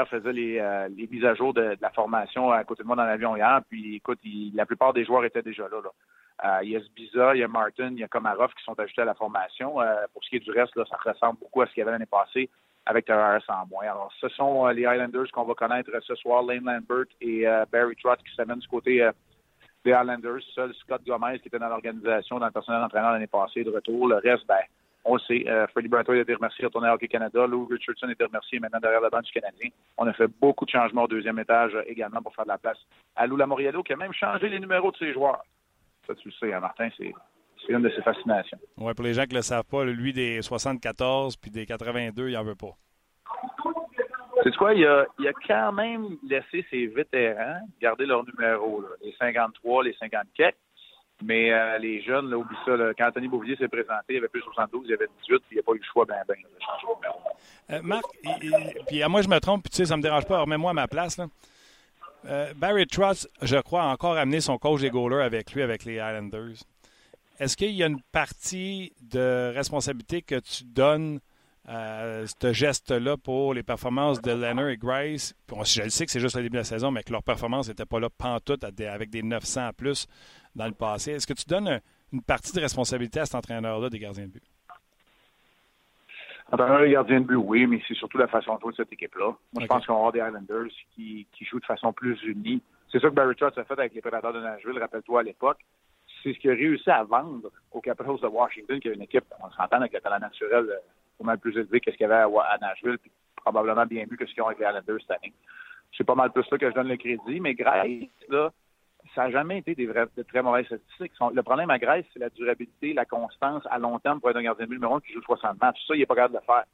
Faisait 0.07 0.33
les, 0.33 0.59
euh, 0.59 0.89
les 0.89 1.07
mises 1.07 1.25
à 1.25 1.35
jour 1.35 1.55
de, 1.55 1.77
la 1.81 1.91
formation 1.91 2.51
à 2.51 2.65
côté 2.65 2.83
de 2.83 2.89
moi 2.89 2.97
dans 2.97 3.05
l'avion 3.05 3.37
hier. 3.37 3.61
Puis, 3.69 3.97
écoute, 3.97 4.19
la 4.55 4.67
plupart 4.67 4.93
des 4.93 5.05
joueurs 5.05 5.25
étaient 5.25 5.43
déjà 5.43 5.69
là. 5.69 5.81
là. 5.83 6.63
il 6.63 6.71
y 6.71 6.77
a 6.77 6.81
Sbiza, 6.81 7.35
il 7.35 7.41
y 7.41 7.45
a 7.45 7.49
Martin, 7.49 7.91
il 7.93 8.01
y 8.01 8.05
a 8.05 8.09
Komarov 8.09 8.53
qui 8.55 8.65
sont 8.65 8.79
ajoutés 8.79 9.03
à 9.03 9.07
la 9.07 9.15
formation. 9.15 9.75
pour 10.13 10.25
ce 10.25 10.31
qui 10.31 10.37
est 10.37 10.41
du 10.41 10.51
reste, 10.51 10.75
ça 10.75 10.97
ressemble 11.05 11.39
beaucoup 11.39 11.63
à 11.63 11.67
ce 11.67 11.73
qu'il 11.73 11.81
y 11.81 11.83
avait 11.83 11.93
l'année 11.93 12.07
passée 12.07 12.51
avec 12.87 13.07
Tavares 13.07 13.41
en 13.49 13.67
moins. 13.67 13.85
Alors, 13.85 14.13
ce 14.21 14.29
sont 14.29 14.67
les 14.67 14.85
Highlanders 14.85 15.31
qu'on 15.33 15.45
va 15.45 15.55
connaître 15.55 15.91
ce 16.03 16.15
soir, 16.17 16.43
Lane 16.43 16.65
Lambert 16.65 17.07
et 17.21 17.47
Barry 17.71 17.97
Trott 17.97 18.19
qui 18.27 18.35
s'amènent 18.35 18.59
du 18.59 18.69
côté 18.69 19.09
les 19.85 19.93
Highlanders. 19.93 20.43
Seul 20.55 20.75
Scott 20.75 21.03
Gomez, 21.07 21.39
qui 21.41 21.49
était 21.49 21.59
dans 21.59 21.69
l'organisation, 21.69 22.39
dans 22.39 22.47
le 22.47 22.53
personnel 22.53 22.81
d'entraîneur 22.81 23.13
l'année 23.13 23.27
passée, 23.27 23.65
de 23.65 23.71
retour. 23.71 24.09
Le 24.09 24.17
reste, 24.17 24.47
ben, 24.47 24.61
on 25.05 25.15
le 25.15 25.21
sait. 25.21 25.45
Euh, 25.49 25.67
Freddie 25.69 25.89
Bratton 25.89 26.13
a 26.13 26.17
été 26.17 26.35
remercié, 26.35 26.65
retourné 26.65 26.89
à 26.89 26.95
Hockey 26.95 27.09
Canada. 27.09 27.47
Lou 27.47 27.67
Richardson 27.67 28.09
a 28.09 28.13
été 28.13 28.25
remercié 28.25 28.59
maintenant 28.59 28.81
derrière 28.81 29.01
la 29.01 29.11
bande 29.11 29.23
du 29.23 29.33
Canadien. 29.33 29.71
On 29.99 30.07
a 30.07 30.13
fait 30.13 30.29
beaucoup 30.41 30.65
de 30.65 30.71
changements 30.71 31.05
au 31.05 31.09
deuxième 31.09 31.39
étage 31.39 31.75
euh, 31.75 31.83
également 31.87 32.23
pour 32.23 32.35
faire 32.35 32.45
de 32.45 32.51
la 32.51 32.59
place 32.59 32.79
à 33.17 33.27
Lou 33.27 33.37
Lamoriello, 33.37 33.83
qui 33.83 33.93
a 33.93 33.97
même 33.97 34.13
changé 34.13 34.49
les 34.49 34.61
numéros 34.61 34.91
de 34.91 34.97
ses 34.97 35.13
joueurs. 35.13 35.43
Ça, 36.07 36.15
tu 36.15 36.29
le 36.29 36.35
sais, 36.35 36.53
hein, 36.53 36.61
Martin, 36.61 36.89
c'est 36.97 37.13
une 37.69 37.83
de 37.83 37.91
ses 37.91 38.03
fascinations. 38.03 38.59
Oui, 38.79 38.93
pour 38.95 39.05
les 39.05 39.15
gens 39.15 39.25
qui 39.25 39.35
ne 39.35 39.39
le 39.39 39.43
savent 39.43 39.65
pas, 39.65 39.85
lui 39.85 40.13
des 40.13 40.43
74 40.43 41.37
puis 41.37 41.51
des 41.51 41.67
82, 41.67 42.29
il 42.29 42.35
n'en 42.35 42.45
veut 42.45 42.55
pas. 42.55 42.77
C'est 44.43 44.55
quoi, 44.57 44.75
il 44.75 44.85
a, 44.85 45.07
il 45.19 45.29
a 45.29 45.33
quand 45.47 45.73
même 45.73 46.19
laissé 46.29 46.67
ses 46.71 46.87
vétérans 46.89 47.61
garder 47.81 48.05
leur 48.05 48.25
numéro, 48.27 48.85
les 49.03 49.15
53, 49.19 49.85
les 49.85 49.95
54. 49.95 50.55
Mais 51.23 51.53
euh, 51.53 51.79
les 51.79 52.03
jeunes, 52.03 52.29
là, 52.29 52.37
oublie 52.37 52.57
ça. 52.65 52.73
Quand 52.99 53.09
Anthony 53.09 53.29
Bouvier 53.29 53.57
s'est 53.57 53.69
présenté, 53.69 54.15
il 54.15 54.17
avait 54.19 54.29
plus 54.29 54.43
72, 54.43 54.85
il 54.87 54.95
avait 54.95 55.07
18, 55.07 55.39
puis 55.39 55.41
il 55.53 55.55
n'y 55.55 55.61
a 55.61 55.63
pas 55.63 55.73
eu 55.73 55.79
le 55.79 55.85
choix 55.85 56.05
ben 56.05 56.17
ben 56.27 56.37
de. 56.37 57.75
Euh, 57.75 57.81
Marc, 57.83 58.05
puis 58.89 59.03
à 59.03 59.09
moi 59.09 59.23
je 59.23 59.29
me 59.29 59.39
trompe, 59.39 59.63
puis 59.63 59.71
tu 59.71 59.77
sais, 59.77 59.87
ça 59.87 59.97
me 59.97 60.03
dérange 60.03 60.27
pas, 60.27 60.41
remets-moi 60.41 60.73
à 60.73 60.75
ma 60.75 60.89
place. 60.89 61.19
Euh, 62.27 62.53
Barry 62.57 62.87
Trotz, 62.87 63.29
je 63.43 63.57
crois, 63.57 63.83
a 63.83 63.87
encore 63.87 64.17
amené 64.17 64.41
son 64.41 64.59
coach 64.59 64.81
des 64.81 64.91
goalers 64.91 65.25
avec 65.25 65.53
lui, 65.53 65.63
avec 65.63 65.85
les 65.85 65.95
Islanders. 65.95 66.57
Est-ce 67.39 67.57
qu'il 67.57 67.73
y 67.73 67.83
a 67.83 67.87
une 67.87 68.03
partie 68.13 68.93
de 69.01 69.53
responsabilité 69.55 70.23
que 70.23 70.41
tu 70.41 70.65
donnes 70.65 71.21
euh, 71.69 72.27
ce 72.43 72.53
geste-là 72.53 73.17
pour 73.17 73.55
les 73.55 73.63
performances 73.63 74.21
de 74.21 74.33
Leonard 74.33 74.69
et 74.69 74.77
Grace. 74.77 75.35
je 75.49 75.83
le 75.83 75.89
sais 75.89 76.05
que 76.05 76.13
c'est 76.13 76.21
juste 76.21 76.37
le 76.37 76.43
début 76.43 76.55
de 76.55 76.59
la 76.59 76.65
saison, 76.65 76.91
mais 76.91 77.03
que 77.03 77.11
leur 77.11 77.23
performance 77.23 77.69
n'était 77.69 77.87
pas 77.87 77.99
là 77.99 78.11
pantoute 78.11 78.65
avec 78.65 79.09
des 79.09 79.23
900 79.23 79.71
plus 79.75 80.07
dans 80.55 80.67
le 80.67 80.73
passé. 80.73 81.13
Est-ce 81.13 81.27
que 81.27 81.33
tu 81.33 81.47
donnes 81.47 81.81
une 82.13 82.23
partie 82.23 82.53
de 82.53 82.61
responsabilité 82.61 83.21
à 83.21 83.27
cet 83.27 83.35
entraîneur-là 83.35 83.89
des 83.91 83.99
gardiens 83.99 84.27
de 84.27 84.33
but? 84.33 84.43
Entraîneur 86.53 86.81
des 86.81 86.91
gardiens 86.91 87.21
de 87.21 87.27
but, 87.27 87.37
oui, 87.37 87.67
mais 87.67 87.83
c'est 87.89 87.95
surtout 87.95 88.19
la 88.19 88.29
façon 88.29 88.55
de 88.57 88.61
jouer 88.61 88.73
de 88.73 88.77
cette 88.77 88.93
équipe-là. 88.93 89.35
Moi, 89.53 89.63
je 89.63 89.67
pense 89.67 89.87
qu'on 89.87 89.97
avoir 89.97 90.13
des 90.13 90.21
Islanders 90.21 90.71
qui, 90.95 91.27
jouent 91.41 91.61
de 91.61 91.65
façon 91.65 91.93
plus 91.93 92.21
unie. 92.23 92.63
C'est 92.93 93.01
ça 93.01 93.09
que 93.09 93.15
Barry 93.15 93.35
Trotz 93.35 93.59
a 93.59 93.65
fait 93.65 93.79
avec 93.79 93.95
les 93.95 94.01
Prédateurs 94.01 94.33
de 94.33 94.41
Nashville, 94.41 94.79
rappelle-toi 94.79 95.21
à 95.21 95.23
l'époque. 95.23 95.59
C'est 96.23 96.33
ce 96.33 96.39
qu'il 96.39 96.51
a 96.51 96.55
réussi 96.55 96.91
à 96.91 97.03
vendre 97.03 97.51
aux 97.73 97.81
Capitals 97.81 98.21
de 98.21 98.27
Washington, 98.27 98.79
qui 98.79 98.89
est 98.89 98.95
une 98.95 99.03
équipe, 99.03 99.25
on 99.43 99.51
s'entend 99.51 99.79
avec 99.79 99.93
le 99.93 100.01
talent 100.01 100.21
naturel 100.21 100.67
pas 101.19 101.25
mal 101.25 101.39
plus 101.39 101.57
élevé 101.57 101.81
que 101.81 101.91
ce 101.91 101.97
qu'il 101.97 102.09
y 102.09 102.11
avait 102.11 102.23
à, 102.23 102.59
Nashville, 102.61 102.99
puis 102.99 103.11
probablement 103.37 103.87
bien 103.87 104.05
mieux 104.11 104.17
que 104.17 104.27
ce 104.27 104.33
qu'ils 104.33 104.43
ont 104.43 104.47
avec 104.47 104.59
les 104.59 104.67
Islanders 104.67 105.01
cette 105.01 105.11
année. 105.11 105.33
C'est 105.97 106.05
pas 106.05 106.15
mal 106.15 106.33
plus 106.33 106.45
ça 106.45 106.59
que 106.59 106.69
je 106.69 106.75
donne 106.75 106.89
le 106.89 106.97
crédit, 106.97 107.41
mais 107.41 107.55
Grace, 107.55 107.89
là, 108.29 108.53
ça 109.15 109.25
n'a 109.25 109.31
jamais 109.31 109.59
été 109.59 109.75
des 109.75 109.87
de 109.87 110.23
très 110.23 110.43
mauvaises 110.43 110.67
statistiques. 110.67 111.13
Le 111.33 111.43
problème 111.43 111.71
à 111.71 111.79
Grace, 111.79 112.05
c'est 112.13 112.19
la 112.19 112.31
durabilité, 112.31 112.93
la 112.93 113.05
constance 113.05 113.63
à 113.71 113.79
long 113.79 113.99
terme 113.99 114.21
pour 114.21 114.31
être 114.31 114.37
un 114.37 114.43
gardien 114.43 114.65
de 114.65 114.71
but 114.71 114.77
numéro 114.77 114.97
1 114.97 115.01
qui 115.01 115.13
joue 115.13 115.23
60 115.23 115.61
matchs. 115.61 115.85
Ça, 115.87 115.95
il 115.95 116.01
n'est 116.01 116.07
pas 116.07 116.15
capable 116.15 116.35
de 116.35 116.39
le 116.41 116.45
faire. 116.45 116.65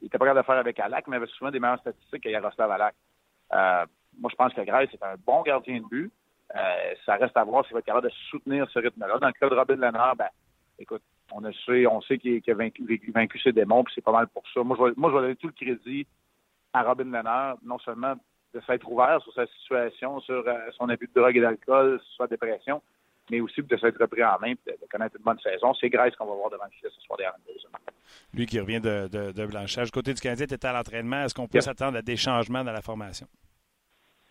Il 0.00 0.04
n'était 0.04 0.18
pas 0.18 0.26
capable 0.26 0.38
de 0.38 0.42
le 0.42 0.46
faire 0.46 0.60
avec 0.60 0.78
Alak, 0.80 1.06
mais 1.08 1.16
il 1.16 1.22
avait 1.22 1.32
souvent 1.32 1.50
des 1.50 1.58
meilleures 1.58 1.80
statistiques 1.80 2.22
que 2.22 2.28
Yaroslav 2.28 2.70
Alak. 2.70 2.94
Euh, 3.52 3.86
moi, 4.18 4.30
je 4.30 4.36
pense 4.36 4.52
que 4.52 4.60
Grace 4.62 4.88
est 4.92 5.02
un 5.02 5.14
bon 5.26 5.42
gardien 5.42 5.80
de 5.80 5.86
but. 5.86 6.12
Euh, 6.54 6.94
ça 7.04 7.16
reste 7.16 7.36
à 7.36 7.44
voir 7.44 7.64
s'il 7.64 7.74
va 7.74 7.80
être 7.80 7.86
capable 7.86 8.08
de 8.08 8.14
soutenir 8.30 8.68
ce 8.70 8.78
rythme-là. 8.78 9.18
Dans 9.18 9.26
le 9.26 9.32
cas 9.32 9.48
de 9.48 9.54
Robin 9.54 9.76
Lennart, 9.76 10.16
ben, 10.16 10.28
écoute, 10.78 11.02
on, 11.32 11.42
sait, 11.52 11.86
on 11.86 12.00
sait 12.02 12.18
qu'il 12.18 12.42
a 12.46 12.54
vaincu, 12.54 13.00
vaincu, 13.14 13.38
ses 13.38 13.52
démons, 13.52 13.84
puis 13.84 13.92
c'est 13.94 14.04
pas 14.04 14.12
mal 14.12 14.28
pour 14.28 14.42
ça. 14.54 14.62
Moi, 14.62 14.76
je 14.78 14.84
vais, 14.84 14.92
moi, 14.96 15.10
je 15.10 15.16
vais 15.16 15.22
donner 15.22 15.36
tout 15.36 15.48
le 15.48 15.52
crédit 15.52 16.06
à 16.72 16.82
Robin 16.82 17.04
Lennard, 17.04 17.56
non 17.62 17.78
seulement 17.78 18.14
de 18.54 18.60
s'être 18.60 18.90
ouvert 18.90 19.20
sur 19.22 19.32
sa 19.34 19.46
situation, 19.46 20.20
sur 20.20 20.46
euh, 20.46 20.70
son 20.76 20.88
abus 20.88 21.08
de 21.14 21.20
drogue 21.20 21.36
et 21.36 21.40
d'alcool, 21.40 22.00
sur 22.02 22.24
sa 22.24 22.26
dépression, 22.26 22.82
mais 23.30 23.40
aussi 23.40 23.62
de 23.62 23.76
s'être 23.76 24.00
repris 24.00 24.24
en 24.24 24.38
main 24.40 24.52
et 24.52 24.58
de, 24.66 24.86
connaître 24.90 25.16
une 25.16 25.24
bonne 25.24 25.38
saison. 25.40 25.74
C'est 25.74 25.90
Grace 25.90 26.14
qu'on 26.16 26.26
va 26.26 26.34
voir 26.34 26.50
devant 26.50 26.64
le 26.64 26.70
filet 26.70 26.90
ce 26.94 27.00
soir 27.02 27.18
des 27.18 27.26
Lui 28.32 28.46
qui 28.46 28.58
revient 28.58 28.80
de, 28.80 29.08
de, 29.08 29.32
de 29.32 29.46
Blanchage. 29.46 29.90
Côté 29.90 30.14
du 30.14 30.20
Canadien, 30.20 30.46
tu 30.46 30.54
étais 30.54 30.66
à 30.66 30.72
l'entraînement. 30.72 31.24
Est-ce 31.24 31.34
qu'on 31.34 31.46
peut 31.46 31.60
s'attendre 31.60 31.98
à 31.98 32.02
des 32.02 32.16
changements 32.16 32.64
dans 32.64 32.72
la 32.72 32.80
formation? 32.80 33.26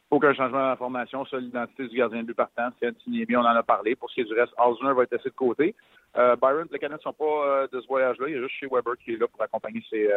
Aucun 0.09 0.33
changement 0.33 0.59
dans 0.59 0.69
la 0.69 0.77
formation. 0.77 1.25
Seule 1.25 1.43
l'identité 1.43 1.87
du 1.87 1.97
gardien 1.97 2.21
de 2.21 2.27
but 2.27 2.33
partant. 2.33 2.69
C'est 2.79 2.87
Antiniemi, 2.87 3.35
on 3.35 3.41
en 3.41 3.45
a 3.45 3.61
parlé. 3.61 3.95
Pour 3.95 4.09
ce 4.09 4.15
qui 4.15 4.21
est 4.21 4.25
du 4.25 4.33
reste, 4.33 4.53
Osner 4.57 4.93
va 4.93 5.03
être 5.03 5.11
laissé 5.11 5.29
de 5.29 5.35
côté. 5.35 5.75
Byron, 6.15 6.67
les 6.71 6.79
Canadiens 6.79 6.97
ne 6.97 7.01
sont 7.01 7.13
pas 7.13 7.67
de 7.71 7.81
ce 7.81 7.87
voyage-là. 7.87 8.27
Il 8.29 8.33
y 8.33 8.37
a 8.37 8.41
juste 8.41 8.55
chez 8.55 8.67
Weber 8.67 8.93
qui 9.03 9.13
est 9.13 9.17
là 9.17 9.27
pour 9.27 9.41
accompagner 9.43 9.83
ses, 9.89 10.09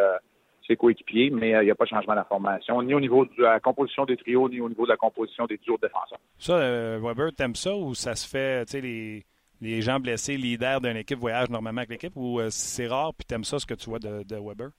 ses 0.71 0.77
coéquipiers, 0.77 1.31
mais 1.31 1.51
il 1.51 1.65
n'y 1.65 1.71
a 1.71 1.75
pas 1.75 1.85
de 1.85 1.91
changement 1.91 2.13
de 2.13 2.19
la 2.19 2.25
formation, 2.25 2.81
ni 2.83 2.95
au 2.95 3.01
niveau 3.01 3.25
de 3.25 3.43
la 3.43 3.59
composition 3.59 4.05
des 4.05 4.17
trios, 4.17 4.49
ni 4.49 4.61
au 4.61 4.69
niveau 4.69 4.85
de 4.85 4.91
la 4.91 4.97
composition 4.97 5.47
des 5.47 5.57
duos 5.57 5.79
défenseurs. 5.83 6.21
Ça, 6.39 6.99
Weber, 6.99 7.33
t'aimes 7.35 7.57
ça 7.57 7.75
ou 7.75 7.95
ça 7.95 8.15
se 8.15 8.29
fait, 8.29 8.65
tu 8.67 8.73
sais, 8.73 8.81
les, 8.81 9.25
les 9.61 9.83
gens 9.83 9.99
blessés, 9.99 10.37
leaders 10.37 10.81
d'une 10.81 10.97
équipe, 10.97 11.19
voyagent 11.19 11.51
normalement 11.51 11.81
avec 11.81 11.91
l'équipe 11.91 12.17
ou 12.17 12.41
c'est 12.51 12.87
rare, 12.87 13.13
puis 13.15 13.25
t'aimes 13.27 13.45
ça 13.45 13.59
ce 13.59 13.67
que 13.67 13.75
tu 13.75 13.91
vois 13.91 13.99
de, 13.99 14.23
de 14.23 14.37
Weber? 14.37 14.71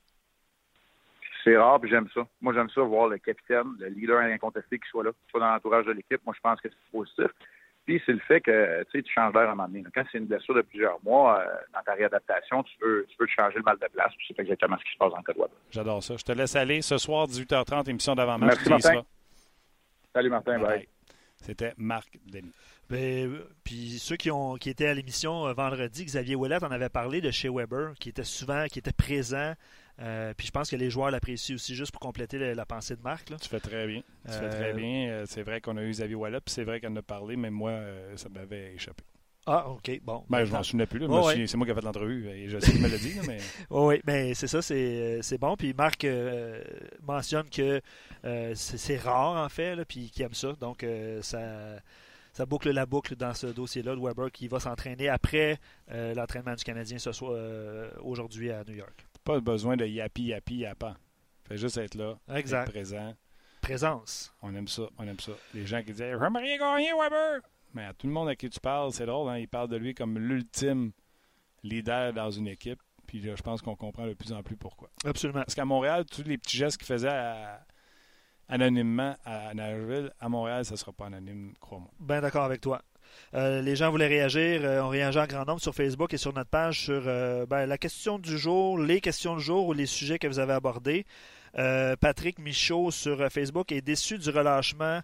c'est 1.43 1.57
rare, 1.57 1.79
puis 1.79 1.89
j'aime 1.89 2.07
ça. 2.13 2.21
Moi, 2.41 2.53
j'aime 2.53 2.69
ça, 2.69 2.81
voir 2.81 3.07
le 3.07 3.17
capitaine, 3.17 3.75
le 3.79 3.87
leader 3.87 4.19
incontesté 4.19 4.77
qui 4.79 4.87
soit 4.89 5.03
là, 5.03 5.11
qui 5.11 5.29
soit 5.29 5.39
dans 5.39 5.51
l'entourage 5.51 5.85
de 5.85 5.91
l'équipe. 5.91 6.21
Moi, 6.25 6.33
je 6.35 6.41
pense 6.41 6.59
que 6.61 6.69
c'est 6.69 6.91
positif. 6.91 7.31
Puis, 7.85 8.01
c'est 8.05 8.11
le 8.11 8.19
fait 8.19 8.41
que, 8.41 8.83
tu 8.91 9.03
changes 9.13 9.33
d'air 9.33 9.43
à 9.43 9.51
un 9.51 9.55
moment 9.55 9.67
donné. 9.67 9.83
Quand 9.93 10.03
c'est 10.11 10.19
une 10.19 10.25
blessure 10.25 10.53
de 10.55 10.61
plusieurs 10.61 11.03
mois, 11.03 11.39
euh, 11.39 11.55
dans 11.73 11.81
ta 11.81 11.93
réadaptation, 11.93 12.63
tu 12.63 12.73
veux, 12.81 13.05
tu 13.09 13.15
veux 13.19 13.27
changer 13.27 13.57
le 13.57 13.63
mal 13.63 13.77
de 13.81 13.87
place, 13.87 14.13
puis 14.17 14.27
c'est 14.27 14.39
exactement 14.39 14.77
ce 14.77 14.83
qui 14.83 14.91
se 14.91 14.97
passe 14.97 15.11
dans 15.11 15.17
le 15.17 15.23
cas 15.23 15.33
de 15.33 15.39
J'adore 15.71 16.03
ça. 16.03 16.15
Je 16.17 16.23
te 16.23 16.31
laisse 16.31 16.55
aller. 16.55 16.81
Ce 16.81 16.97
soir, 16.97 17.27
18h30, 17.27 17.89
émission 17.89 18.13
d'avant-match. 18.13 18.55
Merci, 18.55 18.69
Martin. 18.69 19.01
Salut, 20.13 20.29
Martin. 20.29 20.59
bye. 20.59 20.87
C'était 21.37 21.73
Marc 21.77 22.19
Denis. 22.31 22.53
Ben, 22.89 23.39
puis 23.63 23.97
ceux 23.99 24.15
qui, 24.15 24.29
ont, 24.29 24.55
qui 24.55 24.69
étaient 24.69 24.87
à 24.87 24.93
l'émission 24.93 25.47
euh, 25.47 25.53
vendredi, 25.53 26.05
Xavier 26.05 26.35
Ouellet 26.35 26.63
en 26.63 26.71
avait 26.71 26.89
parlé 26.89 27.19
de 27.21 27.31
chez 27.31 27.49
Weber, 27.49 27.93
qui 27.99 28.09
était 28.09 28.23
souvent, 28.23 28.65
qui 28.67 28.79
était 28.79 28.91
présent 28.91 29.53
euh, 29.99 30.33
puis 30.35 30.47
je 30.47 30.51
pense 30.51 30.69
que 30.69 30.75
les 30.75 30.89
joueurs 30.89 31.11
l'apprécient 31.11 31.55
aussi, 31.55 31.75
juste 31.75 31.91
pour 31.91 31.99
compléter 31.99 32.53
la, 32.53 32.65
pensée 32.65 32.95
de 32.95 33.01
Marc. 33.01 33.29
Là. 33.29 33.37
Tu 33.39 33.49
fais 33.49 33.59
très 33.59 33.87
bien. 33.87 34.01
Tu 34.25 34.33
fais 34.33 34.49
très 34.49 34.71
euh, 34.71 34.73
bien. 34.73 35.09
Euh, 35.09 35.25
c'est 35.27 35.43
vrai 35.43 35.61
qu'on 35.61 35.77
a 35.77 35.83
eu 35.83 35.91
Xavier 35.91 36.15
Wallet, 36.15 36.39
puis 36.41 36.53
c'est 36.53 36.63
vrai 36.63 36.79
qu'on 36.79 36.91
en 36.91 36.97
a 36.97 37.01
parlé, 37.01 37.35
mais 37.35 37.49
moi, 37.49 37.79
ça 38.15 38.29
m'avait 38.29 38.73
échappé. 38.73 39.03
Ah, 39.47 39.69
OK, 39.69 39.99
bon. 40.03 40.23
Ben, 40.29 40.45
je 40.45 40.51
m'en 40.51 40.61
souvenais 40.61 40.85
plus. 40.85 40.99
C'est 40.99 41.57
moi 41.57 41.65
qui 41.65 41.71
ai 41.71 41.75
fait 41.75 41.81
l'entrevue. 41.81 42.29
Et 42.29 42.47
je 42.47 42.59
sais 42.59 42.71
qu'il 42.71 42.81
me 42.81 42.87
l'a 42.87 42.97
dit. 42.97 43.15
Mais... 43.27 43.39
oui, 43.71 43.99
mais 44.05 44.35
c'est 44.35 44.47
ça, 44.47 44.61
c'est 44.61 45.37
bon. 45.39 45.55
Puis 45.55 45.73
Marc 45.73 46.05
mentionne 47.01 47.49
que 47.49 47.81
c'est 48.53 48.97
rare, 48.97 49.43
en 49.43 49.49
fait, 49.49 49.75
là, 49.75 49.85
puis 49.85 50.09
qu'il 50.09 50.23
aime 50.23 50.33
ça. 50.33 50.53
Donc, 50.59 50.85
ça, 51.21 51.39
ça 52.33 52.45
boucle 52.45 52.69
la 52.69 52.85
boucle 52.85 53.15
dans 53.15 53.33
ce 53.33 53.47
dossier-là. 53.47 53.95
Le 53.95 54.01
Weber 54.01 54.31
qui 54.31 54.47
va 54.47 54.59
s'entraîner 54.59 55.09
après 55.09 55.59
l'entraînement 55.89 56.53
du 56.53 56.63
Canadien 56.63 56.99
ce 56.99 57.11
soir, 57.11 57.33
aujourd'hui 58.03 58.51
à 58.51 58.63
New 58.63 58.75
York. 58.75 59.05
Pas 59.23 59.39
besoin 59.39 59.77
de 59.77 59.85
yapi, 59.85 60.23
yapi, 60.23 60.55
yapa. 60.55 60.97
Fait 61.47 61.57
juste 61.57 61.77
être 61.77 61.95
là, 61.95 62.17
être 62.29 62.71
présent. 62.71 63.13
Présence. 63.61 64.33
On 64.41 64.55
aime 64.55 64.67
ça, 64.67 64.83
on 64.97 65.07
aime 65.07 65.19
ça. 65.19 65.33
Les 65.53 65.65
gens 65.65 65.79
qui 65.79 65.91
disent 65.93 65.97
J'aimerais 65.97 66.57
gagner, 66.57 66.91
Weber! 66.93 67.41
Mais 67.73 67.85
à 67.85 67.93
tout 67.93 68.07
le 68.07 68.13
monde 68.13 68.27
à 68.27 68.35
qui 68.35 68.49
tu 68.49 68.59
parles, 68.59 68.91
c'est 68.91 69.05
drôle, 69.05 69.29
hein? 69.29 69.37
ils 69.37 69.47
parlent 69.47 69.69
de 69.69 69.77
lui 69.77 69.93
comme 69.93 70.17
l'ultime 70.17 70.91
leader 71.63 72.13
dans 72.13 72.31
une 72.31 72.47
équipe. 72.47 72.81
Puis 73.05 73.19
là, 73.19 73.35
je 73.35 73.41
pense 73.41 73.61
qu'on 73.61 73.75
comprend 73.75 74.07
de 74.07 74.13
plus 74.13 74.33
en 74.33 74.41
plus 74.41 74.57
pourquoi. 74.57 74.89
Absolument. 75.05 75.41
Parce 75.41 75.55
qu'à 75.55 75.65
Montréal, 75.65 76.05
tous 76.05 76.23
les 76.23 76.37
petits 76.37 76.57
gestes 76.57 76.77
qu'il 76.77 76.87
faisait 76.87 77.11
anonymement 78.47 79.15
à 79.25 79.53
Nashville, 79.53 80.11
à 80.19 80.29
Montréal, 80.29 80.65
ça 80.65 80.73
ne 80.73 80.77
sera 80.77 80.91
pas 80.91 81.07
anonyme, 81.07 81.53
crois-moi. 81.59 81.91
Bien 81.99 82.21
d'accord 82.21 82.45
avec 82.45 82.61
toi. 82.61 82.81
Euh, 83.33 83.61
les 83.61 83.75
gens 83.75 83.89
voulaient 83.89 84.07
réagir. 84.07 84.61
Euh, 84.63 84.81
on 84.81 84.89
réagit 84.89 85.19
en 85.19 85.25
grand 85.25 85.45
nombre 85.45 85.61
sur 85.61 85.73
Facebook 85.73 86.13
et 86.13 86.17
sur 86.17 86.33
notre 86.33 86.49
page 86.49 86.81
sur 86.81 87.03
euh, 87.05 87.45
ben, 87.45 87.65
la 87.65 87.77
question 87.77 88.19
du 88.19 88.37
jour, 88.37 88.77
les 88.77 89.01
questions 89.01 89.35
du 89.35 89.43
jour 89.43 89.67
ou 89.67 89.73
les 89.73 89.85
sujets 89.85 90.19
que 90.19 90.27
vous 90.27 90.39
avez 90.39 90.53
abordés. 90.53 91.05
Patrick 91.99 92.39
Michaud 92.39 92.91
sur 92.91 93.29
Facebook 93.29 93.73
est 93.73 93.81
déçu 93.81 94.17
du 94.17 94.29
relâchement. 94.29 95.01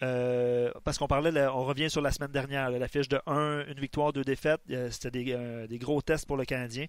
parce 0.00 0.96
qu'on 0.96 1.06
parlait, 1.06 1.46
on 1.48 1.64
revient 1.64 1.90
sur 1.90 2.00
la 2.00 2.10
semaine 2.10 2.30
dernière, 2.30 2.70
la 2.70 2.88
fiche 2.88 3.08
de 3.08 3.20
1, 3.26 3.66
une 3.66 3.78
victoire, 3.78 4.10
deux 4.14 4.24
défaites. 4.24 4.62
C'était 4.90 5.10
des, 5.10 5.78
gros 5.78 6.00
tests 6.00 6.24
pour 6.24 6.38
le 6.38 6.46
Canadien. 6.46 6.86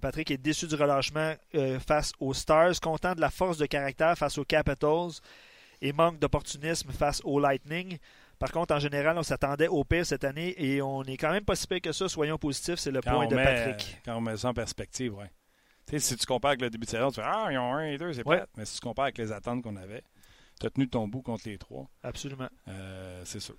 Patrick 0.00 0.30
est 0.30 0.38
déçu 0.38 0.66
du 0.66 0.74
relâchement 0.74 1.34
face 1.86 2.12
aux 2.18 2.32
Stars, 2.32 2.80
content 2.80 3.14
de 3.14 3.20
la 3.20 3.28
force 3.28 3.58
de 3.58 3.66
caractère 3.66 4.16
face 4.16 4.38
aux 4.38 4.44
Capitals 4.46 5.20
et 5.82 5.92
manque 5.92 6.18
d'opportunisme 6.18 6.90
face 6.92 7.20
aux 7.24 7.38
Lightning. 7.38 7.98
Par 8.38 8.52
contre, 8.52 8.74
en 8.74 8.78
général, 8.78 9.16
on 9.16 9.22
s'attendait 9.22 9.68
au 9.68 9.84
pire 9.84 10.04
cette 10.04 10.24
année 10.24 10.54
et 10.58 10.82
on 10.82 11.02
est 11.04 11.16
quand 11.16 11.30
même 11.30 11.44
pas 11.44 11.56
si 11.56 11.66
pire 11.66 11.80
que 11.80 11.92
ça. 11.92 12.08
Soyons 12.08 12.36
positifs, 12.38 12.78
c'est 12.78 12.90
le 12.90 13.00
point 13.00 13.26
de 13.26 13.34
Patrick. 13.34 14.00
Quand 14.04 14.16
on 14.16 14.20
met 14.20 14.36
ça 14.36 14.48
en 14.48 14.54
perspective, 14.54 15.14
oui. 15.14 15.98
si 15.98 16.16
tu 16.16 16.26
compares 16.26 16.50
avec 16.50 16.60
le 16.60 16.70
début 16.70 16.84
de 16.84 16.90
saison, 16.90 17.08
tu 17.08 17.16
fais 17.16 17.26
Ah, 17.26 17.48
ils 17.50 17.58
ont 17.58 17.74
un 17.74 17.86
et 17.86 17.98
deux, 17.98 18.12
c'est 18.12 18.24
pas. 18.24 18.46
Mais 18.56 18.64
si 18.64 18.74
tu 18.76 18.80
compares 18.80 19.04
avec 19.04 19.18
les 19.18 19.32
attentes 19.32 19.62
qu'on 19.62 19.76
avait, 19.76 20.02
tu 20.60 20.66
as 20.66 20.70
tenu 20.70 20.88
ton 20.88 21.08
bout 21.08 21.22
contre 21.22 21.48
les 21.48 21.58
trois. 21.58 21.88
Absolument. 22.02 22.48
Euh, 22.68 23.22
c'est 23.24 23.40
sûr. 23.40 23.56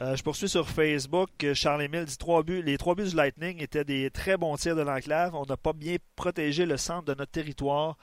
Euh, 0.00 0.16
je 0.16 0.22
poursuis 0.22 0.48
sur 0.48 0.68
Facebook. 0.68 1.30
Charles-Émile 1.52 2.04
dit 2.04 2.16
trois 2.16 2.42
buts. 2.42 2.62
Les 2.62 2.78
trois 2.78 2.94
buts 2.94 3.08
du 3.08 3.16
Lightning 3.16 3.62
étaient 3.62 3.84
des 3.84 4.10
très 4.10 4.36
bons 4.36 4.56
tirs 4.56 4.76
de 4.76 4.82
l'enclave. 4.82 5.34
On 5.34 5.44
n'a 5.44 5.56
pas 5.56 5.72
bien 5.72 5.96
protégé 6.16 6.64
le 6.64 6.76
centre 6.76 7.04
de 7.04 7.14
notre 7.14 7.32
territoire. 7.32 7.96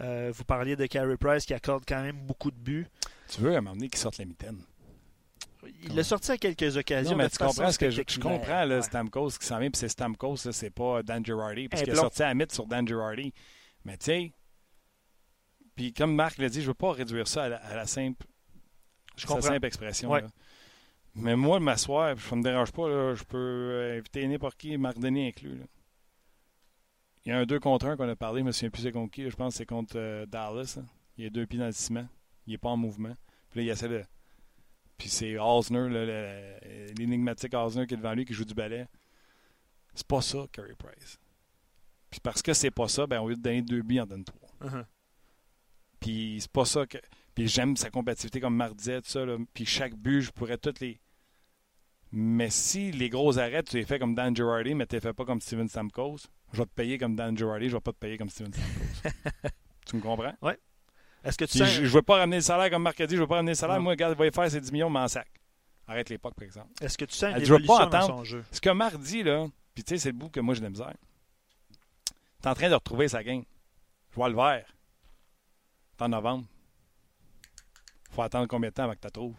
Euh, 0.00 0.32
vous 0.34 0.44
parliez 0.44 0.76
de 0.76 0.86
Carey 0.86 1.16
Price 1.16 1.44
qui 1.46 1.54
accorde 1.54 1.84
quand 1.86 2.02
même 2.02 2.16
beaucoup 2.16 2.50
de 2.50 2.56
buts. 2.56 2.86
Tu 3.28 3.40
veux 3.40 3.54
à 3.54 3.58
un 3.58 3.60
moment 3.60 3.74
donné 3.74 3.88
qu'il 3.88 3.98
sorte 3.98 4.18
la 4.18 4.24
mitaine? 4.24 4.60
Il 5.84 5.94
l'a 5.94 6.04
sorti 6.04 6.32
à 6.32 6.38
quelques 6.38 6.76
occasions. 6.76 7.12
Non, 7.12 7.16
mais 7.16 7.30
tu 7.30 7.38
comprends 7.38 7.70
ce 7.70 7.78
que 7.78 7.90
je, 7.90 8.02
comprends, 8.18 8.64
là, 8.64 8.82
Stamkos 8.82 9.30
qui 9.40 9.46
s'en 9.46 9.58
vient, 9.58 9.70
puis 9.70 9.78
c'est 9.78 9.88
Stamkos, 9.88 10.36
c'est 10.36 10.70
pas 10.70 11.02
Dan 11.02 11.24
Girardi, 11.24 11.68
parce 11.68 11.82
qu'il 11.82 11.92
a 11.92 11.96
sorti 11.96 12.22
à 12.22 12.34
mythe 12.34 12.52
sur 12.52 12.66
Dan 12.66 12.86
Girardi. 12.86 13.32
Mais 13.84 13.96
tu 13.98 14.06
sais, 14.06 14.32
puis 15.74 15.92
comme 15.92 16.14
Marc 16.14 16.38
l'a 16.38 16.48
dit, 16.48 16.62
je 16.62 16.68
veux 16.68 16.74
pas 16.74 16.92
réduire 16.92 17.26
ça 17.26 17.44
à 17.44 17.74
la, 17.74 17.86
simple, 17.86 18.26
je 19.16 19.26
simple 19.26 19.66
expression. 19.66 20.12
Mais 21.16 21.36
moi, 21.36 21.60
m'asseoir, 21.60 22.18
ça 22.18 22.36
me 22.36 22.42
dérange 22.42 22.72
pas, 22.72 22.88
là, 22.88 23.14
je 23.14 23.24
peux 23.24 23.96
inviter 23.96 24.26
n'importe 24.26 24.56
qui, 24.56 24.76
Marc 24.76 24.98
Denis 24.98 25.28
inclus. 25.28 25.60
Il 27.24 27.30
y 27.30 27.32
a 27.32 27.38
un 27.38 27.46
2 27.46 27.58
contre 27.58 27.86
1 27.86 27.96
qu'on 27.96 28.08
a 28.08 28.16
parlé, 28.16 28.40
je 28.40 28.46
me 28.46 28.52
souviens 28.52 28.70
plus 28.70 28.82
c'est 28.82 28.92
contre 28.92 29.12
qui, 29.12 29.30
je 29.30 29.36
pense 29.36 29.54
que 29.54 29.58
c'est 29.58 29.66
contre 29.66 29.94
euh, 29.96 30.26
Dallas. 30.26 30.76
Hein. 30.78 30.84
Il 31.16 31.24
y 31.24 31.26
a 31.26 31.30
deux 31.30 31.46
pieds 31.46 31.58
dans 31.58 31.66
le 31.66 31.72
ciment, 31.72 32.06
il 32.46 32.52
n'est 32.52 32.58
pas 32.58 32.68
en 32.68 32.76
mouvement. 32.76 33.14
Puis 33.50 33.60
là, 33.60 33.62
il 33.62 33.68
essaie 33.70 33.88
de 33.88 34.02
puis 34.96 35.08
c'est 35.08 35.38
Osner, 35.38 35.88
l'énigmatique 36.96 37.54
Osner 37.54 37.86
qui 37.86 37.94
est 37.94 37.96
devant 37.96 38.14
lui, 38.14 38.24
qui 38.24 38.34
joue 38.34 38.44
du 38.44 38.54
ballet. 38.54 38.86
C'est 39.94 40.06
pas 40.06 40.22
ça, 40.22 40.46
Carey 40.52 40.74
Price. 40.76 41.18
Puis 42.10 42.20
parce 42.20 42.42
que 42.42 42.52
c'est 42.52 42.70
pas 42.70 42.88
ça, 42.88 43.06
ben 43.06 43.20
au 43.20 43.28
lieu 43.28 43.36
de 43.36 43.42
donner 43.42 43.62
deux 43.62 43.82
billes, 43.82 44.00
on 44.00 44.06
donne 44.06 44.24
trois. 44.24 44.48
Uh-huh. 44.62 44.84
Puis 46.00 46.38
c'est 46.40 46.50
pas 46.52 46.64
ça 46.64 46.86
que. 46.86 46.98
Puis 47.34 47.48
j'aime 47.48 47.76
sa 47.76 47.90
compatibilité, 47.90 48.40
comme 48.40 48.54
Marc 48.54 48.76
disait, 48.76 49.00
tout 49.00 49.10
ça. 49.10 49.24
Puis 49.52 49.66
chaque 49.66 49.94
but, 49.94 50.20
je 50.20 50.30
pourrais 50.30 50.58
toutes 50.58 50.80
les. 50.80 51.00
Mais 52.12 52.50
si 52.50 52.92
les 52.92 53.08
gros 53.08 53.38
arrêts, 53.38 53.64
tu 53.64 53.76
les 53.76 53.84
fais 53.84 53.98
comme 53.98 54.14
Dan 54.14 54.36
Girardi, 54.36 54.74
mais 54.74 54.86
tu 54.86 54.94
les 54.94 55.00
fais 55.00 55.12
pas 55.12 55.24
comme 55.24 55.40
Steven 55.40 55.68
Stamkos, 55.68 56.28
je 56.52 56.58
vais 56.58 56.66
te 56.66 56.74
payer 56.74 56.96
comme 56.98 57.16
Dan 57.16 57.36
Girardi, 57.36 57.68
je 57.68 57.74
vais 57.74 57.80
pas 57.80 57.92
te 57.92 57.98
payer 57.98 58.16
comme 58.16 58.30
Steven 58.30 58.52
Stamkos. 58.52 59.48
tu 59.86 59.96
me 59.96 60.00
comprends? 60.00 60.34
Oui. 60.42 60.52
Est-ce 61.24 61.38
que 61.38 61.44
tu 61.46 61.58
Je 61.58 61.82
ne 61.82 61.86
veux 61.88 62.02
pas 62.02 62.18
ramener 62.18 62.36
le 62.36 62.42
salaire 62.42 62.70
comme 62.70 62.82
Marc 62.82 63.00
a 63.00 63.06
dit, 63.06 63.16
je 63.16 63.20
veux 63.20 63.26
pas 63.26 63.36
ramener 63.36 63.52
le 63.52 63.56
salaire. 63.56 63.80
Moi, 63.80 63.92
regarde, 63.92 64.16
va 64.16 64.26
y 64.26 64.30
faire 64.30 64.50
ses 64.50 64.60
10 64.60 64.72
millions, 64.72 64.90
mais 64.90 65.00
en 65.00 65.08
sac. 65.08 65.28
Arrête 65.86 66.08
l'époque, 66.08 66.34
par 66.34 66.44
exemple. 66.44 66.68
Est-ce 66.80 66.96
que 66.96 67.04
tu 67.04 67.14
sens 67.14 67.34
une 67.34 67.42
évolution 67.42 67.86
dans 67.86 68.06
son 68.06 68.24
jeu? 68.24 68.44
Ce 68.50 68.60
que 68.60 68.70
Marc 68.70 68.98
dit, 68.98 69.22
là, 69.22 69.46
puis 69.74 69.84
tu 69.84 69.94
sais, 69.94 69.98
c'est 69.98 70.10
le 70.10 70.18
bout 70.18 70.28
que 70.28 70.40
moi, 70.40 70.54
j'ai 70.54 70.60
de 70.60 70.66
la 70.66 70.70
misère. 70.70 70.94
Tu 72.42 72.48
es 72.48 72.50
en 72.50 72.54
train 72.54 72.68
de 72.68 72.74
retrouver 72.74 73.08
sa 73.08 73.22
game. 73.24 73.44
Je 74.10 74.16
vois 74.16 74.28
le 74.28 74.36
vert. 74.36 74.66
C'est 75.96 76.04
en 76.04 76.08
novembre. 76.08 76.46
faut 78.10 78.22
attendre 78.22 78.46
combien 78.46 78.70
de 78.70 78.74
temps 78.74 78.84
avant 78.84 78.92
que 78.94 79.00
tu 79.00 79.06
la 79.06 79.10
trouves? 79.10 79.36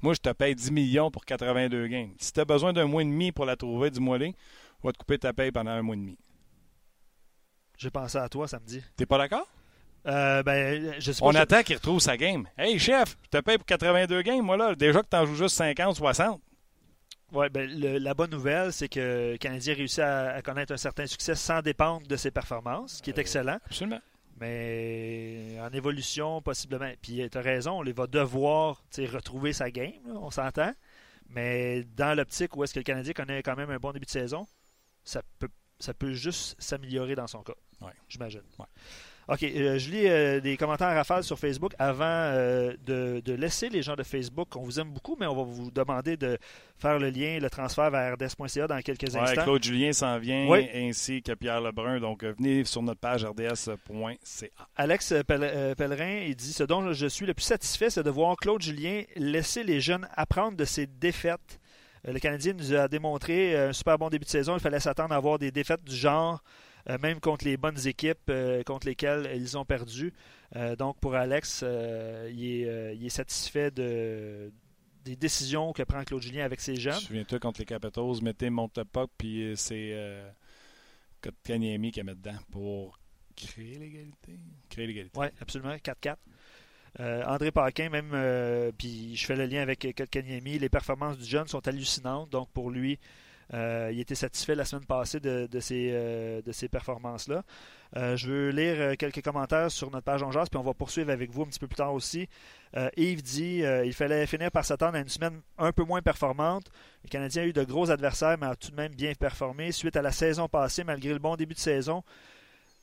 Moi, 0.00 0.14
je 0.14 0.20
te 0.20 0.30
paye 0.30 0.54
10 0.54 0.72
millions 0.72 1.10
pour 1.10 1.24
82 1.24 1.86
games. 1.86 2.12
Si 2.18 2.32
tu 2.32 2.40
as 2.40 2.44
besoin 2.44 2.72
d'un 2.72 2.86
mois 2.86 3.02
et 3.02 3.04
demi 3.04 3.30
pour 3.30 3.44
la 3.44 3.56
trouver, 3.56 3.90
dis-moi 3.90 4.18
les, 4.18 4.34
on 4.82 4.88
va 4.88 4.92
te 4.92 4.98
couper 4.98 5.18
ta 5.18 5.32
paye 5.32 5.52
pendant 5.52 5.70
un 5.70 5.82
mois 5.82 5.94
et 5.94 5.98
demi. 5.98 6.18
J'ai 7.78 7.90
pensé 7.90 8.18
à 8.18 8.28
toi 8.28 8.48
samedi. 8.48 8.82
T'es 8.96 9.06
pas 9.06 9.18
d'accord? 9.18 9.48
Euh, 10.06 10.42
ben, 10.42 10.94
On 11.20 11.34
attend 11.34 11.62
qu'il 11.62 11.76
retrouve 11.76 12.00
sa 12.00 12.16
game. 12.16 12.48
Hey, 12.58 12.78
chef, 12.78 13.16
je 13.24 13.38
te 13.38 13.42
paye 13.42 13.56
pour 13.56 13.66
82 13.66 14.22
games, 14.22 14.42
moi, 14.44 14.56
là. 14.56 14.74
Déjà 14.74 15.00
que 15.00 15.08
tu 15.08 15.16
en 15.16 15.26
joues 15.26 15.36
juste 15.36 15.56
50, 15.56 15.96
60. 15.96 16.40
Oui, 17.32 17.48
ben, 17.48 17.70
la 17.70 18.12
bonne 18.14 18.30
nouvelle, 18.30 18.72
c'est 18.72 18.88
que 18.88 19.32
le 19.32 19.38
Canadien 19.38 19.74
réussit 19.74 20.00
à, 20.00 20.34
à, 20.34 20.42
connaître 20.42 20.72
un 20.72 20.76
certain 20.76 21.06
succès 21.06 21.34
sans 21.34 21.62
dépendre 21.62 22.06
de 22.06 22.16
ses 22.16 22.30
performances, 22.30 22.96
ce 22.96 23.02
qui 23.02 23.10
est 23.10 23.18
euh, 23.18 23.20
excellent. 23.20 23.58
Absolument. 23.64 24.00
Mais 24.40 25.56
en 25.60 25.70
évolution, 25.72 26.42
possiblement. 26.42 26.90
Puis 27.00 27.26
tu 27.30 27.38
as 27.38 27.40
raison, 27.40 27.80
on 27.80 27.84
va 27.84 28.06
devoir 28.06 28.82
retrouver 28.98 29.52
sa 29.52 29.70
game, 29.70 29.92
on 30.06 30.30
s'entend. 30.30 30.72
Mais 31.28 31.84
dans 31.96 32.14
l'optique 32.16 32.56
où 32.56 32.64
est-ce 32.64 32.74
que 32.74 32.80
le 32.80 32.84
Canadien 32.84 33.12
connaît 33.12 33.42
quand 33.42 33.56
même 33.56 33.70
un 33.70 33.78
bon 33.78 33.92
début 33.92 34.04
de 34.04 34.10
saison, 34.10 34.46
ça 35.04 35.22
peut, 35.38 35.48
ça 35.78 35.94
peut 35.94 36.12
juste 36.12 36.60
s'améliorer 36.60 37.14
dans 37.14 37.26
son 37.26 37.42
cas. 37.42 37.54
Ouais. 37.80 37.92
J'imagine. 38.08 38.42
Ouais. 38.58 38.66
OK, 39.32 39.44
euh, 39.44 39.78
je 39.78 39.90
lis 39.90 40.06
euh, 40.06 40.40
des 40.40 40.58
commentaires 40.58 40.88
à 40.88 40.94
rafale 40.94 41.24
sur 41.24 41.38
Facebook 41.38 41.72
avant 41.78 42.04
euh, 42.04 42.74
de, 42.84 43.32
laisser 43.32 43.70
les 43.70 43.80
gens 43.80 43.94
de 43.94 44.02
Facebook. 44.02 44.54
On 44.56 44.62
vous 44.62 44.78
aime 44.78 44.90
beaucoup, 44.90 45.16
mais 45.18 45.26
on 45.26 45.34
va 45.34 45.42
vous 45.42 45.70
demander 45.70 46.18
de 46.18 46.36
faire 46.78 46.98
le 46.98 47.08
lien, 47.08 47.38
le 47.40 47.48
transfert 47.48 47.90
vers 47.90 48.12
RDS.ca 48.12 48.66
dans 48.66 48.78
quelques 48.82 49.16
instants. 49.16 49.42
Claude 49.44 49.64
Julien 49.64 49.94
s'en 49.94 50.18
vient, 50.18 50.46
ainsi 50.74 51.22
que 51.22 51.32
Pierre 51.32 51.62
Lebrun. 51.62 51.98
Donc, 51.98 52.24
venez 52.24 52.64
sur 52.64 52.82
notre 52.82 53.00
page 53.00 53.24
rds.ca. 53.24 54.50
Alex 54.76 55.14
Pellerin, 55.26 56.24
il 56.26 56.36
dit 56.36 56.52
Ce 56.52 56.64
dont 56.64 56.92
je 56.92 57.06
suis 57.06 57.24
le 57.24 57.32
plus 57.32 57.44
satisfait, 57.44 57.88
c'est 57.88 58.02
de 58.02 58.10
voir 58.10 58.36
Claude 58.36 58.60
Julien 58.60 59.04
laisser 59.16 59.64
les 59.64 59.80
jeunes 59.80 60.06
apprendre 60.14 60.58
de 60.58 60.66
ses 60.66 60.86
défaites 60.86 61.58
le 62.04 62.18
Canadien 62.18 62.52
nous 62.54 62.74
a 62.74 62.88
démontré 62.88 63.56
un 63.56 63.72
super 63.72 63.96
bon 63.96 64.08
début 64.08 64.24
de 64.24 64.30
saison. 64.30 64.56
Il 64.56 64.60
fallait 64.60 64.80
s'attendre 64.80 65.14
à 65.14 65.16
avoir 65.16 65.38
des 65.38 65.52
défaites 65.52 65.84
du 65.84 65.94
genre, 65.94 66.42
même 67.00 67.20
contre 67.20 67.44
les 67.44 67.56
bonnes 67.56 67.86
équipes 67.86 68.30
contre 68.66 68.86
lesquelles 68.86 69.30
ils 69.34 69.56
ont 69.56 69.64
perdu. 69.64 70.12
donc 70.78 70.98
pour 70.98 71.14
Alex, 71.14 71.64
il 72.30 72.44
est, 72.44 73.08
satisfait 73.08 73.70
de, 73.70 74.52
des 75.04 75.16
décisions 75.16 75.72
que 75.72 75.82
prend 75.82 76.04
Claude 76.04 76.22
Julien 76.22 76.44
avec 76.44 76.60
ses 76.60 76.76
jeunes. 76.76 76.94
Souviens-toi 76.94 77.38
contre 77.38 77.60
les 77.60 77.66
Capitals, 77.66 78.22
mettez 78.22 78.50
monte 78.50 78.82
pas, 78.84 79.06
puis 79.18 79.52
c'est 79.56 79.90
euh, 79.92 80.30
Kanyemi 81.44 81.92
qui 81.92 82.00
a 82.00 82.04
mis 82.04 82.14
dedans 82.14 82.38
pour 82.50 82.98
créer 83.36 83.78
l'égalité. 83.78 84.38
Créer 84.68 84.86
l'égalité. 84.86 85.18
Oui, 85.18 85.26
absolument. 85.40 85.74
4-4. 85.74 86.16
Euh, 87.00 87.24
André 87.24 87.50
Paquin, 87.50 87.88
même, 87.88 88.10
euh, 88.12 88.70
puis 88.76 89.16
je 89.16 89.24
fais 89.24 89.34
le 89.34 89.46
lien 89.46 89.62
avec 89.62 89.86
Kanyemi, 90.10 90.58
les 90.58 90.68
performances 90.68 91.18
du 91.18 91.24
jeune 91.24 91.48
sont 91.48 91.66
hallucinantes. 91.66 92.30
Donc 92.30 92.50
pour 92.50 92.70
lui, 92.70 92.98
euh, 93.54 93.90
il 93.92 94.00
était 94.00 94.14
satisfait 94.14 94.54
la 94.54 94.64
semaine 94.64 94.86
passée 94.86 95.20
de, 95.20 95.48
euh, 95.72 96.40
ces 96.50 96.68
performances-là. 96.68 97.42
Euh, 97.96 98.16
je 98.16 98.30
veux 98.30 98.50
lire 98.50 98.96
quelques 98.96 99.22
commentaires 99.22 99.70
sur 99.70 99.90
notre 99.90 100.04
page 100.04 100.22
en 100.22 100.30
puis 100.30 100.46
on 100.54 100.62
va 100.62 100.72
poursuivre 100.72 101.10
avec 101.10 101.30
vous 101.30 101.42
un 101.42 101.46
petit 101.46 101.58
peu 101.58 101.66
plus 101.66 101.76
tard 101.76 101.92
aussi. 101.92 102.28
Yves 102.96 103.22
dit 103.22 103.62
il 103.84 103.92
fallait 103.92 104.26
finir 104.26 104.50
par 104.50 104.64
s'attendre 104.64 104.96
à 104.96 105.00
une 105.00 105.08
semaine 105.08 105.42
un 105.58 105.72
peu 105.72 105.84
moins 105.84 106.00
performante. 106.00 106.70
Le 107.04 107.10
Canadien 107.10 107.42
a 107.42 107.46
eu 107.46 107.52
de 107.52 107.64
gros 107.64 107.90
adversaires, 107.90 108.38
mais 108.40 108.46
a 108.46 108.56
tout 108.56 108.70
de 108.70 108.76
même 108.76 108.94
bien 108.94 109.12
performé. 109.14 109.72
Suite 109.72 109.96
à 109.96 110.02
la 110.02 110.12
saison 110.12 110.48
passée, 110.48 110.84
malgré 110.84 111.12
le 111.12 111.18
bon 111.18 111.36
début 111.36 111.54
de 111.54 111.60
saison, 111.60 112.02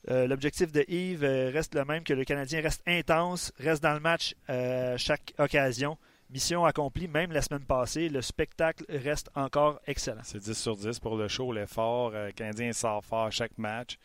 L'objectif 0.08 0.72
de 0.72 0.82
Yves 0.88 1.24
reste 1.24 1.74
le 1.74 1.84
même 1.84 2.04
que 2.04 2.14
le 2.14 2.24
Canadien 2.24 2.62
reste 2.62 2.82
intense, 2.86 3.52
reste 3.58 3.82
dans 3.82 3.92
le 3.92 4.00
match 4.00 4.34
à 4.48 4.96
chaque 4.96 5.34
occasion. 5.38 5.98
Mission 6.32 6.64
accomplie, 6.64 7.08
même 7.08 7.32
la 7.32 7.42
semaine 7.42 7.64
passée. 7.64 8.08
Le 8.08 8.22
spectacle 8.22 8.84
reste 8.88 9.30
encore 9.34 9.80
excellent. 9.86 10.20
C'est 10.22 10.38
10 10.38 10.56
sur 10.56 10.76
10 10.76 11.00
pour 11.00 11.16
le 11.16 11.26
show, 11.26 11.52
l'effort. 11.52 12.12
Euh, 12.14 12.26
le 12.26 12.32
Canadien 12.32 12.72
sort 12.72 13.04
fort 13.04 13.26
à 13.26 13.30
chaque 13.30 13.58
match. 13.58 13.98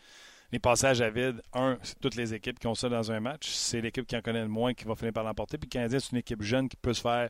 Les 0.52 0.58
passages 0.58 1.02
à 1.02 1.10
vide, 1.12 1.42
un, 1.54 1.78
c'est 1.84 2.00
toutes 2.00 2.16
les 2.16 2.34
équipes 2.34 2.58
qui 2.58 2.66
ont 2.66 2.74
ça 2.74 2.90
dans 2.90 3.12
un 3.12 3.20
match. 3.20 3.50
C'est 3.50 3.80
l'équipe 3.80 4.08
qui 4.08 4.16
en 4.16 4.22
connaît 4.22 4.42
le 4.42 4.48
moins 4.48 4.74
qui 4.74 4.86
va 4.86 4.96
finir 4.96 5.14
par 5.14 5.24
l'emporter. 5.24 5.60
Puis 5.60 5.68
le 5.68 5.72
Canadien, 5.72 6.00
c'est 6.00 6.12
une 6.14 6.18
équipe 6.18 6.42
jeune 6.42 6.68
qui 6.68 6.78
peut 6.78 6.94
se 6.94 7.02
faire 7.02 7.30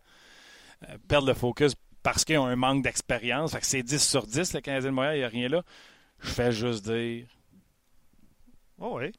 euh, 0.87 0.97
perdre 1.09 1.27
le 1.27 1.33
focus 1.33 1.73
parce 2.01 2.23
qu'ils 2.23 2.37
ont 2.37 2.45
un 2.45 2.55
manque 2.55 2.83
d'expérience. 2.83 3.51
Fait 3.51 3.59
que 3.59 3.65
c'est 3.65 3.83
10 3.83 4.01
sur 4.01 4.25
10, 4.25 4.53
le 4.53 4.61
Canadien 4.61 4.91
de 4.91 4.95
Montréal, 4.95 5.15
il 5.15 5.19
n'y 5.19 5.25
a 5.25 5.29
rien 5.29 5.49
là. 5.49 5.63
Je 6.19 6.29
fais 6.29 6.51
juste 6.53 6.85
dire. 6.89 7.27
Oh 8.79 8.97
oui. 8.99 9.11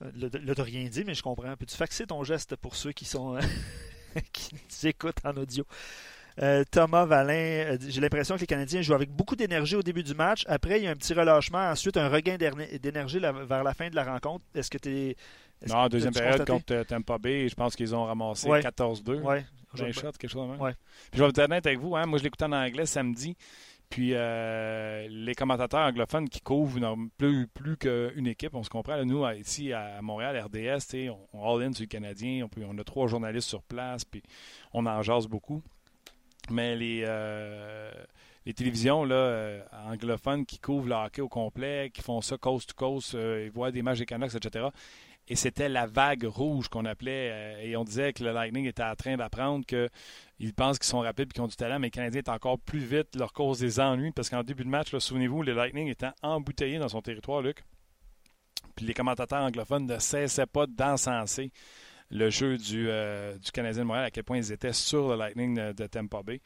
Là, 0.00 0.54
t'as 0.54 0.62
rien 0.62 0.84
dit, 0.88 1.04
mais 1.04 1.14
je 1.14 1.22
comprends. 1.22 1.56
Peux-tu 1.56 1.76
faxer 1.76 2.06
ton 2.06 2.22
geste 2.22 2.56
pour 2.56 2.76
ceux 2.76 2.92
qui 2.92 3.04
sont 3.04 3.38
qui 4.32 4.54
nous 4.54 4.88
écoutent 4.88 5.24
en 5.24 5.36
audio? 5.36 5.64
Euh, 6.42 6.64
Thomas 6.70 7.06
Valin, 7.06 7.32
euh, 7.32 7.78
j'ai 7.88 8.00
l'impression 8.00 8.34
que 8.34 8.40
les 8.40 8.46
Canadiens 8.46 8.82
jouent 8.82 8.94
avec 8.94 9.10
beaucoup 9.10 9.36
d'énergie 9.36 9.74
au 9.74 9.82
début 9.82 10.02
du 10.02 10.14
match. 10.14 10.44
Après, 10.48 10.78
il 10.78 10.84
y 10.84 10.86
a 10.86 10.90
un 10.90 10.96
petit 10.96 11.14
relâchement. 11.14 11.70
Ensuite, 11.70 11.96
un 11.96 12.08
regain 12.08 12.36
d'énergie 12.36 13.18
vers 13.18 13.64
la 13.64 13.74
fin 13.74 13.88
de 13.88 13.96
la 13.96 14.04
rencontre. 14.04 14.44
Est-ce 14.54 14.70
que 14.70 14.78
tu 14.78 14.90
es. 14.90 15.16
Non, 15.66 15.88
deuxième 15.88 16.12
période 16.12 16.46
contre 16.46 16.74
euh, 16.74 16.84
Tampa 16.84 17.16
Bay, 17.16 17.48
je 17.48 17.54
pense 17.54 17.74
qu'ils 17.74 17.94
ont 17.94 18.04
ramassé 18.04 18.46
14-2. 18.46 19.22
Ouais. 19.22 19.46
J'ai 19.74 19.86
un 19.86 19.92
shot, 19.92 20.12
quelque 20.12 20.30
chose. 20.30 20.48
Ouais. 20.58 20.74
Puis 21.10 21.18
je 21.18 21.22
vais 21.22 21.28
être 21.30 21.38
honnête 21.38 21.66
avec 21.66 21.78
vous. 21.78 21.96
Hein, 21.96 22.04
moi, 22.04 22.18
je 22.18 22.24
l'écoutais 22.24 22.44
en 22.44 22.52
anglais 22.52 22.84
samedi. 22.84 23.34
Puis 23.88 24.10
euh, 24.14 25.06
les 25.08 25.34
commentateurs 25.34 25.80
anglophones 25.80 26.28
qui 26.28 26.40
couvrent 26.40 26.80
plus, 27.16 27.46
plus 27.46 27.76
qu'une 27.76 28.26
équipe, 28.26 28.54
on 28.54 28.62
se 28.62 28.70
comprend. 28.70 29.04
nous, 29.04 29.26
ici 29.30 29.72
à 29.72 30.02
Montréal, 30.02 30.44
RDS, 30.44 31.08
on, 31.10 31.18
on 31.32 31.54
all-in 31.54 31.72
sur 31.72 31.82
le 31.82 31.88
Canadien. 31.88 32.46
On, 32.68 32.78
a 32.78 32.84
trois 32.84 33.06
journalistes 33.06 33.48
sur 33.48 33.62
place, 33.62 34.04
puis 34.04 34.22
on 34.72 34.86
en 34.86 35.02
jase 35.02 35.28
beaucoup. 35.28 35.62
Mais 36.50 36.74
les, 36.76 37.04
euh, 37.06 37.90
les 38.44 38.54
télévisions 38.54 39.04
là, 39.04 39.14
euh, 39.14 39.62
anglophones 39.86 40.46
qui 40.46 40.58
couvrent 40.58 40.88
le 40.88 40.94
hockey 40.94 41.22
au 41.22 41.28
complet, 41.28 41.90
qui 41.94 42.02
font 42.02 42.20
ça 42.20 42.36
coast 42.36 42.70
to 42.70 42.74
coast, 42.76 43.14
ils 43.14 43.50
voient 43.50 43.70
des 43.70 43.82
matchs 43.82 44.00
des 44.00 44.06
Canucks, 44.06 44.34
etc. 44.34 44.66
Et 45.28 45.34
c'était 45.34 45.68
la 45.68 45.86
vague 45.86 46.24
rouge 46.24 46.68
qu'on 46.68 46.84
appelait. 46.84 47.66
et 47.66 47.76
on 47.76 47.84
disait 47.84 48.12
que 48.12 48.22
le 48.22 48.32
Lightning 48.32 48.66
était 48.66 48.84
en 48.84 48.94
train 48.94 49.16
d'apprendre 49.16 49.64
que 49.66 49.88
ils 50.38 50.52
pensent 50.52 50.78
qu'ils 50.78 50.88
sont 50.88 51.00
rapides 51.00 51.28
et 51.30 51.32
qu'ils 51.32 51.42
ont 51.42 51.46
du 51.46 51.56
talent, 51.56 51.78
mais 51.78 51.86
les 51.86 51.90
Canadiens 51.90 52.20
étaient 52.20 52.30
encore 52.30 52.58
plus 52.58 52.80
vite, 52.80 53.16
leur 53.16 53.32
cause 53.32 53.58
des 53.58 53.80
ennuis, 53.80 54.12
parce 54.12 54.28
qu'en 54.28 54.42
début 54.42 54.64
de 54.64 54.68
match, 54.68 54.96
souvenez-vous, 54.96 55.42
le 55.42 55.52
Lightning 55.52 55.88
était 55.88 56.10
embouteillé 56.22 56.78
dans 56.78 56.88
son 56.88 57.00
territoire, 57.00 57.40
Luc. 57.40 57.64
Puis 58.74 58.84
les 58.84 58.94
commentateurs 58.94 59.42
anglophones 59.42 59.86
ne 59.86 59.98
cessaient 59.98 60.46
pas 60.46 60.66
d'encenser 60.66 61.50
le 62.10 62.30
jeu 62.30 62.58
du, 62.58 62.88
euh, 62.88 63.36
du 63.38 63.50
Canadien 63.50 63.82
de 63.82 63.86
Montréal, 63.86 64.06
à 64.06 64.10
quel 64.10 64.24
point 64.24 64.36
ils 64.36 64.52
étaient 64.52 64.74
sur 64.74 65.08
le 65.08 65.16
Lightning 65.16 65.54
de, 65.54 65.72
de 65.72 65.86
Tampa 65.86 66.22
Bay. 66.22 66.40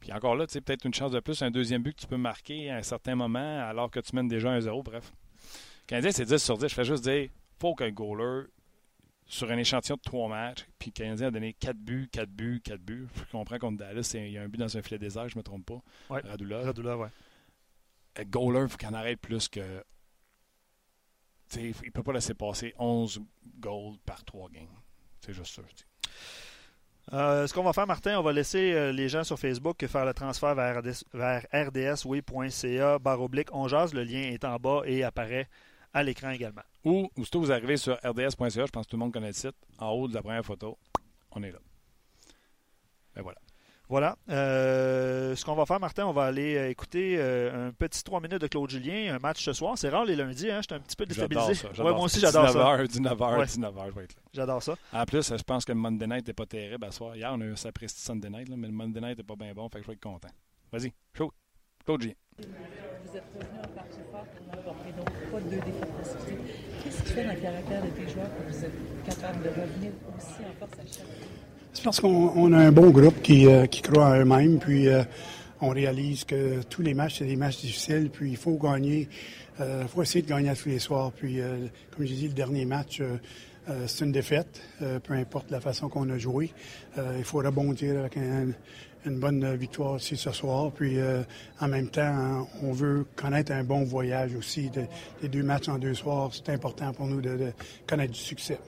Puis 0.00 0.12
encore 0.12 0.34
là, 0.36 0.46
tu 0.46 0.54
sais, 0.54 0.60
peut-être 0.60 0.84
une 0.84 0.94
chance 0.94 1.12
de 1.12 1.20
plus, 1.20 1.42
un 1.42 1.50
deuxième 1.50 1.82
but 1.82 1.94
que 1.94 2.00
tu 2.00 2.06
peux 2.06 2.16
marquer 2.16 2.70
à 2.70 2.76
un 2.76 2.82
certain 2.82 3.14
moment, 3.14 3.60
alors 3.60 3.90
que 3.90 4.00
tu 4.00 4.16
mènes 4.16 4.28
déjà 4.28 4.58
1-0, 4.58 4.82
bref. 4.82 5.12
Le 5.82 5.86
Canadien, 5.86 6.10
c'est 6.12 6.24
10 6.24 6.38
sur 6.38 6.58
10. 6.58 6.68
Je 6.68 6.74
fais 6.74 6.84
juste 6.84 7.04
dire, 7.04 7.28
faut 7.60 7.74
qu'un 7.74 7.90
goaler 7.90 8.46
sur 9.34 9.50
un 9.50 9.58
échantillon 9.58 9.96
de 9.96 10.00
trois 10.00 10.28
matchs, 10.28 10.64
puis 10.78 10.90
le 10.90 10.92
Canadien 10.92 11.26
a 11.26 11.30
donné 11.32 11.54
quatre 11.54 11.76
buts, 11.76 12.08
quatre 12.10 12.30
buts, 12.30 12.60
quatre 12.62 12.80
buts. 12.80 13.08
Je 13.16 13.32
comprends 13.32 13.58
contre 13.58 13.78
Dallas, 13.78 14.08
il 14.14 14.30
y 14.30 14.38
a 14.38 14.42
un 14.42 14.48
but 14.48 14.58
dans 14.58 14.76
un 14.76 14.82
filet 14.82 14.98
désert, 14.98 15.28
je 15.28 15.34
ne 15.34 15.40
me 15.40 15.42
trompe 15.42 15.66
pas. 15.66 15.82
Ouais. 16.08 16.20
Radula. 16.20 16.60
Radula, 16.60 16.96
ouais. 16.96 17.08
Euh, 18.20 18.24
goaler, 18.28 18.62
il 18.62 18.68
faut 18.68 18.76
qu'il 18.76 18.88
en 18.88 18.94
arrête 18.94 19.20
plus 19.20 19.48
que. 19.48 19.82
il 21.56 21.66
ne 21.66 21.90
peut 21.90 22.04
pas 22.04 22.12
laisser 22.12 22.34
passer 22.34 22.74
11 22.78 23.22
goals 23.58 23.96
par 24.06 24.24
trois 24.24 24.48
games. 24.50 24.68
C'est 25.20 25.34
juste 25.34 25.52
ça, 25.52 25.62
je 25.68 25.74
dis. 25.74 25.84
Euh, 27.12 27.48
ce 27.48 27.52
qu'on 27.52 27.64
va 27.64 27.72
faire, 27.72 27.88
Martin, 27.88 28.18
on 28.20 28.22
va 28.22 28.32
laisser 28.32 28.72
euh, 28.72 28.92
les 28.92 29.08
gens 29.08 29.24
sur 29.24 29.38
Facebook 29.38 29.84
faire 29.84 30.06
le 30.06 30.14
transfert 30.14 30.54
vers, 30.54 30.80
vers 31.12 31.46
rdsway.ca 31.52 32.98
barre 33.00 33.20
oblique. 33.20 33.48
On 33.52 33.66
jase, 33.66 33.94
le 33.94 34.04
lien 34.04 34.22
est 34.22 34.44
en 34.44 34.56
bas 34.58 34.82
et 34.86 35.02
apparaît 35.02 35.48
à 35.94 36.02
l'écran 36.02 36.30
également. 36.30 36.62
Ou, 36.84 37.08
aussitôt 37.16 37.40
vous 37.40 37.52
arrivez 37.52 37.76
sur 37.76 37.94
rds.ca, 38.04 38.66
je 38.66 38.70
pense 38.70 38.84
que 38.84 38.90
tout 38.90 38.96
le 38.96 38.98
monde 38.98 39.12
connaît 39.12 39.28
le 39.28 39.32
site, 39.32 39.56
en 39.78 39.90
haut 39.90 40.08
de 40.08 40.14
la 40.14 40.22
première 40.22 40.44
photo, 40.44 40.76
on 41.30 41.42
est 41.42 41.52
là. 41.52 41.58
Ben 43.14 43.22
voilà. 43.22 43.38
Voilà. 43.88 44.16
Euh, 44.30 45.36
ce 45.36 45.44
qu'on 45.44 45.54
va 45.54 45.66
faire, 45.66 45.78
Martin, 45.78 46.06
on 46.06 46.12
va 46.12 46.24
aller 46.24 46.56
euh, 46.56 46.70
écouter 46.70 47.16
euh, 47.18 47.68
un 47.68 47.72
petit 47.72 48.02
3 48.02 48.20
minutes 48.20 48.40
de 48.40 48.46
Claude 48.46 48.70
Julien, 48.70 49.14
un 49.14 49.18
match 49.18 49.44
ce 49.44 49.52
soir. 49.52 49.76
C'est 49.76 49.90
rare 49.90 50.06
les 50.06 50.16
lundis, 50.16 50.50
hein? 50.50 50.60
J'étais 50.62 50.74
un 50.74 50.80
petit 50.80 50.96
peu 50.96 51.04
déstabilisé. 51.04 51.54
Ça, 51.54 51.68
ouais, 51.68 51.92
moi 51.92 52.04
aussi, 52.04 52.18
j'adore 52.18 52.48
ça. 52.48 52.82
19h, 52.82 52.86
19h, 52.86 53.86
je 53.90 53.94
vais 53.94 54.04
être 54.04 54.16
là. 54.16 54.22
J'adore 54.32 54.62
ça. 54.62 54.74
En 54.92 55.04
plus, 55.04 55.28
je 55.28 55.42
pense 55.42 55.64
que 55.66 55.72
le 55.72 55.78
Monday 55.78 56.06
Night 56.06 56.26
n'est 56.26 56.32
pas 56.32 56.46
terrible 56.46 56.84
à 56.84 56.90
soir. 56.90 57.14
Hier, 57.14 57.30
on 57.32 57.40
a 57.42 57.44
eu 57.44 57.52
un 57.52 57.72
prestige 57.72 58.02
Sunday 58.02 58.30
Night, 58.30 58.48
mais 58.48 58.68
le 58.68 58.72
Monday 58.72 59.00
Night 59.00 59.18
n'est 59.18 59.24
pas 59.24 59.36
bien 59.36 59.52
bon, 59.52 59.68
fait 59.68 59.78
que 59.78 59.84
je 59.84 59.88
vais 59.88 59.94
être 59.94 60.02
content. 60.02 60.28
Vas-y, 60.72 60.92
chaud. 61.12 61.30
Claude 61.84 62.00
Julien. 62.00 62.14
Vous 62.38 63.16
êtes 63.16 63.24
revenu 63.34 63.58
en 63.62 63.68
partie 63.76 63.98
fort 64.10 64.24
pour 64.24 64.46
donc 64.96 65.06
pas 65.30 65.40
deux 65.40 65.56
défaites 65.56 66.38
Qu'est-ce 66.82 67.02
qui 67.02 67.12
fait 67.12 67.24
dans 67.24 67.32
le 67.32 67.40
caractère 67.40 67.82
de 67.82 67.88
tes 67.88 68.12
joueurs 68.12 68.30
que 68.38 68.52
vous 68.52 68.64
êtes 68.64 69.04
capable 69.04 69.44
de 69.44 69.48
revenir 69.48 69.92
aussi 70.16 70.40
en 70.40 70.58
force 70.58 70.78
à 70.78 70.86
chaque? 70.86 71.06
C'est 71.74 71.84
parce 71.84 72.00
qu'on 72.00 72.52
a 72.54 72.58
un 72.58 72.72
bon 72.72 72.88
groupe 72.90 73.20
qui, 73.20 73.46
euh, 73.46 73.66
qui 73.66 73.82
croit 73.82 74.06
en 74.06 74.20
eux-mêmes, 74.20 74.58
puis 74.58 74.88
euh, 74.88 75.02
on 75.60 75.68
réalise 75.68 76.24
que 76.24 76.62
tous 76.62 76.80
les 76.80 76.94
matchs, 76.94 77.18
c'est 77.18 77.26
des 77.26 77.36
matchs 77.36 77.60
difficiles, 77.60 78.08
puis 78.10 78.30
il 78.30 78.36
faut 78.38 78.56
gagner. 78.56 79.08
Il 79.58 79.62
euh, 79.62 79.86
faut 79.86 80.02
essayer 80.02 80.22
de 80.22 80.28
gagner 80.28 80.48
à 80.48 80.56
tous 80.56 80.70
les 80.70 80.78
soirs. 80.78 81.12
Puis, 81.12 81.38
comme 81.90 82.06
j'ai 82.06 82.14
dit, 82.14 82.28
le 82.28 82.34
dernier 82.34 82.64
match, 82.64 83.02
c'est 83.86 84.04
une 84.04 84.12
défaite, 84.12 84.62
peu 85.04 85.14
importe 85.14 85.50
la 85.50 85.60
façon 85.60 85.88
qu'on 85.88 86.08
a 86.10 86.18
joué. 86.18 86.50
il 86.96 87.24
faut 87.24 87.38
rebondir 87.38 87.98
avec 88.00 88.16
un, 88.16 88.48
une 89.04 89.18
bonne 89.18 89.54
victoire 89.56 89.92
aussi 89.92 90.16
ce 90.16 90.32
soir. 90.32 90.72
Puis 90.72 90.98
en 91.60 91.68
même 91.68 91.88
temps, 91.88 92.48
on 92.62 92.72
veut 92.72 93.06
connaître 93.16 93.52
un 93.52 93.64
bon 93.64 93.84
voyage 93.84 94.34
aussi. 94.34 94.70
De, 94.70 94.82
les 95.22 95.28
deux 95.28 95.42
matchs 95.42 95.68
en 95.68 95.78
deux 95.78 95.94
soirs, 95.94 96.30
c'est 96.32 96.50
important 96.50 96.92
pour 96.92 97.06
nous 97.06 97.20
de, 97.20 97.36
de 97.36 97.52
connaître 97.86 98.12
du 98.12 98.20
succès. 98.20 98.58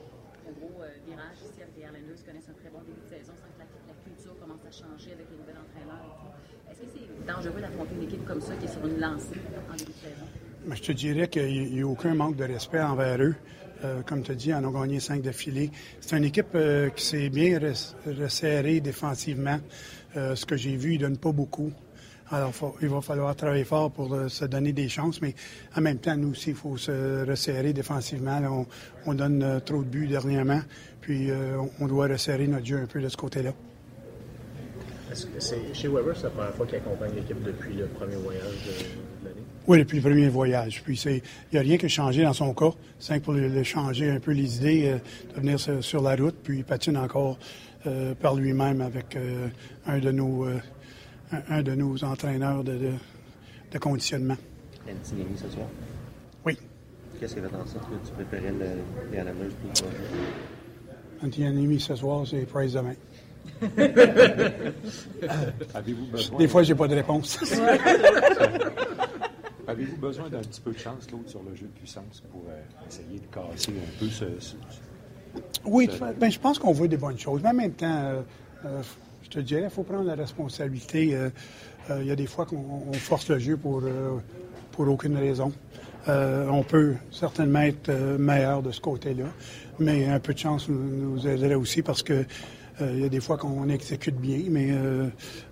dangereux 7.26 7.60
d'affronter 7.60 7.94
une 7.96 8.02
équipe 8.04 8.24
comme 8.24 8.40
ça 8.40 8.54
qui 8.54 8.66
est 8.66 8.68
sur 8.68 8.86
une 8.86 9.00
lancée 9.00 9.40
en 9.70 9.76
début 9.76 9.90
de 9.90 9.96
saison? 9.96 10.26
Je 10.70 10.82
te 10.82 10.92
dirais 10.92 11.28
qu'il 11.28 11.74
n'y 11.74 11.80
a 11.80 11.86
aucun 11.86 12.14
manque 12.14 12.36
de 12.36 12.44
respect 12.44 12.80
envers 12.80 13.20
eux. 13.20 13.34
Euh, 13.84 14.02
comme 14.02 14.22
tu 14.22 14.32
as 14.32 14.34
dit, 14.34 14.52
on 14.54 14.68
a 14.68 14.80
gagné 14.80 15.00
cinq 15.00 15.22
d'affilée. 15.22 15.70
C'est 16.00 16.16
une 16.16 16.24
équipe 16.24 16.54
euh, 16.54 16.88
qui 16.90 17.04
s'est 17.04 17.28
bien 17.28 17.60
resserrée 18.06 18.80
défensivement. 18.80 19.58
Euh, 20.16 20.34
ce 20.34 20.46
que 20.46 20.56
j'ai 20.56 20.76
vu, 20.76 20.94
ils 20.94 21.00
ne 21.00 21.06
donnent 21.06 21.18
pas 21.18 21.32
beaucoup. 21.32 21.72
Alors, 22.30 22.52
il 22.82 22.88
va 22.88 23.00
falloir 23.00 23.36
travailler 23.36 23.64
fort 23.64 23.90
pour 23.92 24.16
se 24.28 24.44
donner 24.46 24.72
des 24.72 24.88
chances, 24.88 25.22
mais 25.22 25.34
en 25.76 25.80
même 25.80 25.98
temps, 25.98 26.16
nous 26.16 26.30
aussi, 26.30 26.50
il 26.50 26.56
faut 26.56 26.76
se 26.76 27.24
resserrer 27.24 27.72
défensivement. 27.72 28.40
on, 28.50 28.66
on, 29.08 29.14
donne 29.14 29.60
trop 29.64 29.84
de 29.84 29.88
buts 29.88 30.08
dernièrement, 30.08 30.60
puis 31.00 31.28
on 31.78 31.86
doit 31.86 32.08
resserrer 32.08 32.48
notre 32.48 32.66
jeu 32.66 32.78
un 32.78 32.86
peu 32.86 33.00
de 33.00 33.08
ce 33.08 33.16
côté-là. 33.16 33.52
Est-ce 35.16 35.26
que 35.26 35.40
c'est 35.40 35.74
chez 35.74 35.88
Weber, 35.88 36.14
c'est 36.14 36.24
la 36.24 36.30
première 36.30 36.54
fois 36.54 36.66
qu'il 36.66 36.76
accompagne 36.76 37.14
l'équipe 37.14 37.42
depuis 37.42 37.74
le 37.74 37.86
premier 37.86 38.16
voyage 38.16 38.42
de, 38.42 39.28
l'année? 39.28 39.40
Oui, 39.66 39.78
depuis 39.78 39.96
le 39.96 40.02
premier 40.02 40.28
voyage. 40.28 40.82
Puis 40.82 41.00
il 41.06 41.22
n'y 41.52 41.58
a 41.58 41.62
rien 41.62 41.78
qui 41.78 41.86
a 41.86 41.88
changé 41.88 42.22
dans 42.22 42.34
son 42.34 42.52
cas. 42.52 42.72
C'est 42.98 43.22
pour 43.22 43.32
le, 43.32 43.62
changer 43.62 44.10
un 44.10 44.20
peu 44.20 44.32
les 44.32 44.56
idées, 44.56 44.88
euh, 44.88 44.98
de 45.34 45.40
venir 45.40 45.58
sur, 45.82 46.02
la 46.02 46.16
route, 46.16 46.34
puis 46.42 46.58
il 46.58 46.64
patine 46.64 46.98
encore 46.98 47.38
euh, 47.86 48.14
par 48.14 48.34
lui-même 48.36 48.80
avec 48.80 49.16
euh, 49.16 49.48
un, 49.86 49.98
de 49.98 50.10
nos, 50.10 50.46
euh, 50.46 50.58
un, 51.32 51.42
un 51.58 51.62
de 51.62 51.74
nos 51.74 52.02
entraîneurs 52.04 52.62
de, 52.64 52.76
de, 52.76 52.92
de 53.72 53.78
conditionnement. 53.78 54.36
Antinemi 54.88 55.36
ce 55.36 55.48
soir. 55.50 55.66
Oui. 56.44 56.58
Qu'est-ce 57.18 57.34
qui 57.34 57.40
fait 57.40 57.46
en 57.46 57.66
sorte 57.66 57.84
que 57.88 57.94
tu 58.06 58.12
préférais 58.14 58.52
le, 58.52 58.66
les 59.10 59.18
Islanders 59.18 59.54
pour? 59.62 61.26
Antianimi 61.26 61.80
ce 61.80 61.94
soir, 61.96 62.26
c'est 62.26 62.44
Price 62.46 62.72
demain. 62.74 62.94
Avez-vous 65.74 66.06
besoin, 66.06 66.38
Des 66.38 66.48
fois, 66.48 66.62
j'ai 66.62 66.74
pas 66.74 66.88
de 66.88 66.94
réponse. 66.94 67.38
avez-vous 69.66 69.96
besoin 69.96 70.28
d'un 70.28 70.40
petit 70.40 70.60
peu 70.60 70.72
de 70.72 70.78
chance, 70.78 71.06
Claude, 71.06 71.26
sur 71.28 71.42
le 71.42 71.54
jeu 71.54 71.66
de 71.66 71.78
puissance 71.78 72.22
pour 72.30 72.44
euh, 72.48 72.60
essayer 72.88 73.18
de 73.18 73.26
casser 73.26 73.72
un 73.72 73.98
peu 73.98 74.06
ce. 74.08 74.24
ce- 74.40 74.54
Oui, 75.64 75.90
ben, 76.18 76.30
je 76.30 76.38
pense 76.38 76.58
qu'on 76.58 76.72
voit 76.72 76.88
des 76.88 76.96
bonnes 76.96 77.18
choses. 77.18 77.40
Mais 77.42 77.50
en 77.50 77.54
même 77.54 77.72
temps, 77.72 77.86
euh, 77.86 78.22
euh, 78.64 78.82
je 79.24 79.28
te 79.30 79.40
dirais, 79.40 79.64
il 79.64 79.70
faut 79.70 79.82
prendre 79.82 80.04
la 80.04 80.14
responsabilité. 80.14 81.14
Euh, 81.14 81.30
Il 82.00 82.06
y 82.06 82.10
a 82.10 82.16
des 82.16 82.26
fois 82.26 82.46
qu'on 82.46 82.82
on 82.88 82.92
force 82.94 83.28
le 83.28 83.38
jeu 83.38 83.56
pour, 83.56 83.80
pour 84.72 84.88
aucune 84.88 85.16
raison. 85.16 85.52
On 86.08 86.64
peut 86.64 86.94
certainement 87.12 87.60
être 87.60 87.92
meilleur 88.18 88.60
de 88.60 88.72
ce 88.72 88.80
côté-là, 88.80 89.26
mais 89.78 90.06
un 90.06 90.18
peu 90.18 90.34
de 90.34 90.38
chance 90.38 90.68
nous, 90.68 91.14
nous 91.14 91.28
aiderait 91.28 91.54
aussi 91.54 91.82
parce 91.82 92.02
que 92.02 92.24
il 92.80 93.00
y 93.00 93.04
a 93.04 93.08
des 93.08 93.20
fois 93.20 93.36
qu'on 93.38 93.68
exécute 93.68 94.16
bien, 94.16 94.40
mais 94.50 94.68
euh, 94.70 95.08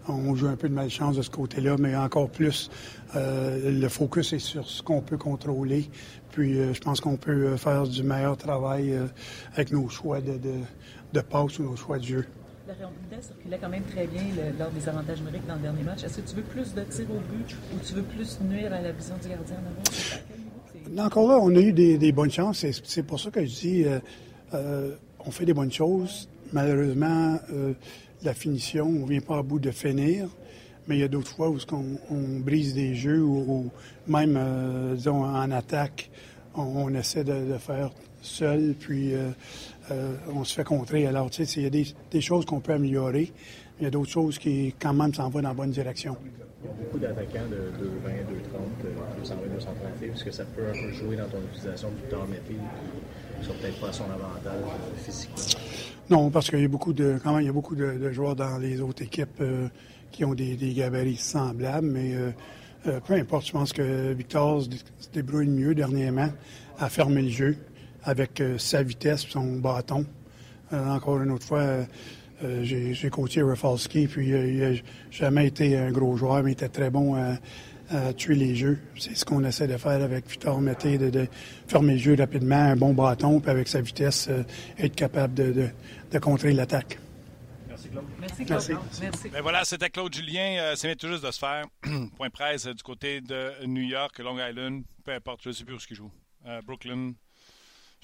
on 0.09 0.35
joue 0.35 0.47
un 0.49 0.57
peu 0.57 0.69
de 0.69 0.75
malchance 0.75 1.17
de 1.17 1.23
ce 1.23 1.31
côté-là, 1.31 1.77
mais 1.79 1.97
encore 1.97 2.29
plus, 2.29 2.71
euh, 3.17 3.71
le 3.71 3.89
focus 3.89 4.33
est 4.35 4.39
sur 4.39 4.67
ce 4.69 4.83
qu'on 4.83 5.01
peut 5.01 5.17
contrôler. 5.17 5.89
Puis 6.33 6.59
euh, 6.59 6.75
je 6.75 6.81
pense 6.81 7.01
qu'on 7.01 7.17
peut 7.17 7.47
euh, 7.47 7.57
faire 7.57 7.87
du 7.87 8.03
meilleur 8.03 8.37
travail 8.37 8.93
euh, 8.93 9.07
avec 9.55 9.73
nos 9.73 9.89
choix 9.89 10.21
de, 10.21 10.33
de, 10.33 10.55
de 11.13 11.21
passe 11.21 11.59
ou 11.59 11.63
nos 11.63 11.77
choix 11.77 11.99
de 11.99 12.05
jeu. 12.05 12.27
La 12.67 12.75
rondelle 12.75 13.23
circulait 13.23 13.59
quand 13.61 13.69
même 13.69 13.85
très 13.85 14.07
bien 14.07 14.23
le- 14.37 14.59
lors 14.59 14.71
des 14.71 14.89
avantages 14.89 15.19
numériques 15.19 15.47
dans 15.47 15.55
le 15.57 15.61
dernier 15.61 15.83
match. 15.83 16.03
Est-ce 16.03 16.19
que 16.19 16.29
tu 16.29 16.37
veux 16.37 16.43
plus 16.43 16.75
de 16.75 16.83
tirs 16.83 17.11
au 17.11 17.21
but 17.35 17.57
ou 17.75 17.79
tu 17.87 17.95
veux 17.95 18.03
plus 18.03 18.39
nuire 18.43 18.73
à 18.73 18.81
la 18.81 18.93
vision 18.93 19.15
du 19.23 19.29
gardien 19.29 19.57
en 19.57 20.97
avant? 20.99 21.07
Encore 21.07 21.29
là, 21.29 21.39
on 21.41 21.55
a 21.55 21.61
eu 21.61 21.73
des, 21.73 21.99
des 21.99 22.13
bonnes 22.13 22.31
chances. 22.31 22.59
C'est, 22.59 22.73
c'est 22.85 23.03
pour 23.03 23.21
ça 23.21 23.31
que 23.31 23.45
je 23.45 23.55
dis, 23.61 23.85
euh, 23.85 23.99
euh, 24.55 24.97
on 25.21 25.31
fait 25.31 25.45
des 25.45 25.55
bonnes 25.55 25.73
choses. 25.73 26.29
Malheureusement, 26.53 27.39
euh, 27.53 27.73
la 28.23 28.35
finition, 28.35 28.87
on 28.87 29.07
vient 29.07 29.21
pas 29.21 29.39
à 29.39 29.43
bout 29.43 29.59
de 29.59 29.71
finir. 29.71 30.29
Mais 30.87 30.97
il 30.97 31.01
y 31.01 31.05
a 31.05 31.09
d'autres 31.09 31.31
fois 31.31 31.49
où 31.49 31.59
qu'on- 31.67 31.99
on 32.11 32.41
brise 32.41 32.75
des 32.75 32.95
jeux 32.95 33.23
ou, 33.23 33.71
même, 34.07 34.37
euh, 34.37 34.97
en 35.07 35.51
attaque, 35.51 36.11
on, 36.55 36.63
on 36.63 36.95
essaie 36.95 37.25
de, 37.25 37.57
faire 37.59 37.91
seul, 38.21 38.75
puis 38.79 39.15
euh, 39.15 39.31
on 40.35 40.45
se 40.45 40.55
fait 40.55 40.65
contrer. 40.65 41.07
Alors, 41.07 41.31
tu 41.31 41.45
sais, 41.47 41.61
il 41.61 41.65
y 41.65 41.67
a 41.67 41.71
des, 42.11 42.21
choses 42.21 42.45
qu'on 42.45 42.61
peut 42.61 42.73
améliorer. 42.75 43.33
mais 43.33 43.81
Il 43.81 43.85
y 43.85 43.87
a 43.87 43.91
d'autres 43.91 44.11
choses 44.11 44.39
qui, 44.39 44.75
quand 44.79 44.93
même, 44.95 45.13
s'en 45.15 45.29
vont 45.31 45.41
dans 45.41 45.49
la 45.49 45.55
bonne 45.55 45.71
direction. 45.71 46.17
Il 46.63 46.67
y 46.67 46.71
a 46.71 46.75
beaucoup 46.85 46.99
d'attaquants 46.99 47.49
de 47.51 47.85
2,20, 47.85 48.25
2,30, 48.25 48.85
euh, 48.85 49.19
220, 49.21 49.55
230 49.55 49.77
livres. 50.01 50.15
Est-ce 50.15 50.25
que 50.25 50.31
ça 50.31 50.45
peut 50.45 50.67
un 50.69 50.73
peu 50.73 50.91
jouer 50.93 51.17
dans 51.17 51.29
ton 51.29 51.41
utilisation 51.53 51.89
du 51.91 52.03
temps 52.11 52.27
mété 52.27 52.55
qui 53.41 53.47
sont 53.47 53.53
peut-être 53.55 53.81
pas 53.81 53.89
à 53.89 53.93
son 53.93 54.05
avantage 54.05 54.65
physiquement? 54.97 55.94
Non, 56.11 56.31
parce 56.31 56.51
qu'il 56.51 56.61
y 56.61 56.65
a 56.65 56.69
beaucoup 56.69 56.93
de, 56.93 57.19
quand 57.23 57.33
même, 57.33 57.41
il 57.41 57.47
y 57.47 57.49
a 57.49 57.53
beaucoup 57.53 57.75
de, 57.75 58.11
joueurs 58.11 58.37
dans 58.37 58.59
les 58.59 58.81
autres 58.83 59.03
équipes 59.03 59.41
euh, 59.41 59.69
qui 60.11 60.25
ont 60.25 60.35
des, 60.35 60.57
gabarits 60.75 61.17
semblables, 61.17 61.87
mais 61.87 62.15
euh, 62.15 62.31
euh, 62.87 63.01
peu 63.01 63.15
importe. 63.15 63.47
Je 63.47 63.53
pense 63.53 63.73
que 63.73 64.13
Victor 64.13 64.63
se, 64.63 64.69
dé- 64.69 64.77
se 64.99 65.09
débrouille 65.15 65.49
mieux 65.49 65.75
dernièrement 65.75 66.29
à 66.79 66.91
fermer 66.91 67.23
le 67.23 67.31
jeu 67.31 67.57
avec 68.03 68.43
sa 68.59 68.83
vitesse, 68.83 69.23
son 69.23 69.57
bâton. 69.57 70.05
Encore 70.71 71.23
une 71.23 71.31
autre 71.31 71.47
fois, 71.47 71.87
j'ai 72.63 73.09
coaché 73.11 73.41
Rafalski, 73.43 74.09
puis 74.09 74.29
il 74.29 74.59
n'a 74.59 74.73
jamais 75.11 75.47
été 75.47 75.79
un 75.79 75.91
gros 75.91 76.15
joueur, 76.17 76.43
mais 76.43 76.51
il 76.51 76.53
était 76.53 76.69
très 76.69 76.91
bon 76.91 77.15
tuer 78.17 78.35
les 78.35 78.55
jeux. 78.57 78.79
C'est 78.99 79.15
ce 79.17 79.25
qu'on 79.25 79.45
essaie 79.45 79.67
de 79.67 79.77
faire 79.77 80.03
avec 80.03 80.29
Victor 80.29 80.61
Mété, 80.61 80.99
de, 80.99 81.11
de 81.11 81.27
fermer 81.69 81.95
le 81.95 81.99
jeu 81.99 82.15
rapidement, 82.19 82.57
un 82.57 82.77
bon 82.77 82.95
bâton, 82.95 83.41
puis 83.41 83.51
avec 83.51 83.69
sa 83.69 83.81
vitesse, 83.81 84.29
euh, 84.29 84.43
être 84.79 84.95
capable 84.95 85.35
de, 85.35 85.53
de, 85.53 85.69
de 86.11 86.19
contrer 86.19 86.53
l'attaque. 86.53 86.99
Merci, 87.69 87.89
Claude. 87.89 88.05
Merci, 88.21 88.45
Merci. 88.49 88.69
Claude. 88.69 88.83
Merci. 89.01 89.29
Ben 89.29 89.43
voilà, 89.43 89.65
c'était 89.65 89.91
Claude 89.91 90.15
Julien. 90.15 90.57
Euh, 90.59 90.75
c'est 90.77 90.97
tout 90.97 91.09
juste 91.09 91.25
de 91.25 91.31
se 91.31 91.39
faire. 91.39 91.65
Point 92.17 92.31
presse 92.31 92.67
euh, 92.67 92.75
du 92.75 92.83
côté 92.83 93.21
de 93.21 93.67
New 93.67 93.83
York, 93.83 94.19
Long 94.21 94.39
Island, 94.39 94.83
peu 95.05 95.13
importe, 95.13 95.41
je 95.43 95.49
ne 95.51 95.55
sais 95.55 95.65
plus 95.65 95.75
où 95.75 95.79
ce 95.79 95.87
qu'il 95.87 95.97
joue. 95.97 96.11
Euh, 96.47 96.61
Brooklyn, 96.67 97.13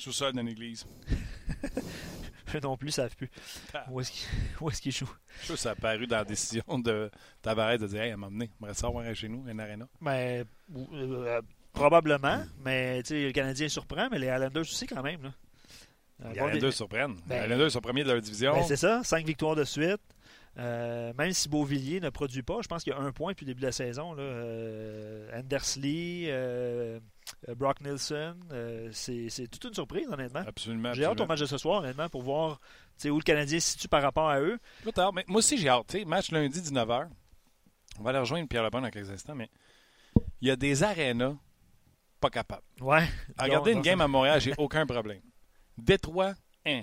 sous-sol 0.01 0.33
d'une 0.33 0.49
église. 0.49 0.85
Eux 2.55 2.61
non 2.63 2.77
plus, 2.77 2.89
ils 2.89 2.93
savent 2.93 3.15
plus. 3.15 3.31
Ah. 3.73 3.85
Où 3.91 4.01
est-ce 4.01 4.11
qu'ils 4.11 4.81
qu'ils 4.83 4.93
jouent? 4.93 5.15
Je 5.41 5.47
sûr 5.47 5.55
que 5.55 5.61
ça 5.61 5.69
a 5.71 5.73
apparu 5.73 6.07
dans 6.07 6.17
la 6.17 6.25
décision 6.25 6.79
de 6.79 7.11
Tavares 7.43 7.79
de 7.79 7.87
dire 7.87 8.03
Hey, 8.03 8.11
elle 8.11 8.17
m'a 8.17 8.27
amené, 8.27 8.51
on 8.61 8.67
va 8.67 8.75
savoir 8.75 9.15
chez 9.15 9.29
nous, 9.29 9.47
une 9.49 9.61
arena. 9.61 9.87
Mais, 10.01 10.45
ou- 10.75 10.89
euh, 10.93 11.41
probablement, 11.73 12.43
mais 12.65 13.03
le 13.09 13.31
Canadien 13.33 13.69
surprend, 13.69 14.09
mais 14.11 14.19
les 14.19 14.27
Islanders 14.27 14.63
aussi 14.63 14.87
quand 14.87 15.03
même. 15.03 15.23
Là. 15.23 15.33
Euh, 16.25 16.29
Les 16.31 16.37
Islanders 16.37 16.73
surprennent. 16.73 17.17
Ben- 17.27 17.39
les 17.41 17.45
Islanders 17.47 17.71
sont 17.71 17.81
premiers 17.81 18.03
de 18.05 18.11
leur 18.11 18.21
division. 18.21 18.53
Ben, 18.55 18.65
c'est 18.67 18.77
ça, 18.77 19.03
cinq 19.05 19.25
victoires 19.25 19.55
de 19.55 19.65
suite. 19.65 20.01
Euh, 20.59 21.13
même 21.17 21.33
si 21.33 21.49
Beauvillier 21.49 22.01
ne 22.01 22.11
produit 22.11 22.43
pas, 22.43 22.59
je 22.61 22.67
pense 22.67 22.83
qu'il 22.83 22.93
y 22.93 22.97
a 22.97 22.99
un 22.99 23.13
point 23.13 23.31
depuis 23.33 23.45
le 23.47 23.51
début 23.53 23.61
de 23.61 23.67
la 23.67 23.73
saison. 23.73 24.15
Là. 24.15 24.23
Euh, 24.23 25.39
Andersley, 25.41 26.25
euh, 26.27 26.31
euh, 26.97 27.01
Brock 27.57 27.81
Nilsson, 27.81 28.37
euh, 28.53 28.91
c'est 28.93 29.49
toute 29.51 29.65
une 29.65 29.75
surprise, 29.75 30.07
honnêtement. 30.11 30.43
absolument. 30.47 30.93
J'ai 30.93 31.05
hâte 31.05 31.21
au 31.21 31.27
match 31.27 31.41
de 31.41 31.47
ce 31.47 31.59
soir, 31.59 31.81
honnêtement, 31.83 32.09
pour 32.09 32.23
voir 32.23 32.61
où 33.07 33.17
le 33.17 33.23
Canadien 33.23 33.61
se 33.61 33.71
situe 33.73 33.89
par 33.89 34.03
rapport 34.03 34.29
à 34.29 34.41
eux. 34.41 34.59
Pas 34.85 34.93
tard, 34.93 35.13
mais 35.13 35.25
moi 35.27 35.39
aussi 35.39 35.57
j'ai 35.57 35.69
hâte. 35.69 35.95
Match 36.07 36.31
lundi 36.33 36.61
19h. 36.61 37.09
On 37.99 38.03
va 38.03 38.11
aller 38.11 38.19
rejoindre 38.19 38.49
Pierre 38.49 38.63
Lebon 38.63 38.83
dans 38.83 38.91
quelques 38.91 39.11
instants, 39.11 39.35
mais 39.35 39.49
il 40.41 40.49
y 40.49 40.51
a 40.51 40.57
des 40.57 40.83
arénas 40.83 41.35
pas 42.21 42.31
capables. 42.31 42.63
Ouais. 42.81 43.09
À 43.39 43.45
regarder 43.45 43.73
une 43.73 43.81
game 43.81 44.01
à 44.01 44.09
Montréal, 44.09 44.41
j'ai 44.41 44.55
aucun 44.59 44.87
problème. 44.87 45.23
Détroit, 45.79 46.35
hein. 46.67 46.83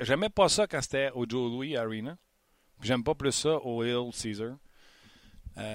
J'aimais 0.00 0.28
pas 0.28 0.48
ça 0.48 0.66
quand 0.66 0.82
c'était 0.82 1.10
au 1.14 1.24
Joe 1.28 1.50
Louis 1.50 1.76
Arena. 1.76 2.16
J'aime 2.82 3.04
pas 3.04 3.14
plus 3.14 3.32
ça 3.32 3.56
au 3.58 3.84
Hill 3.84 4.10
Caesar. 4.12 4.56
Euh, 5.58 5.74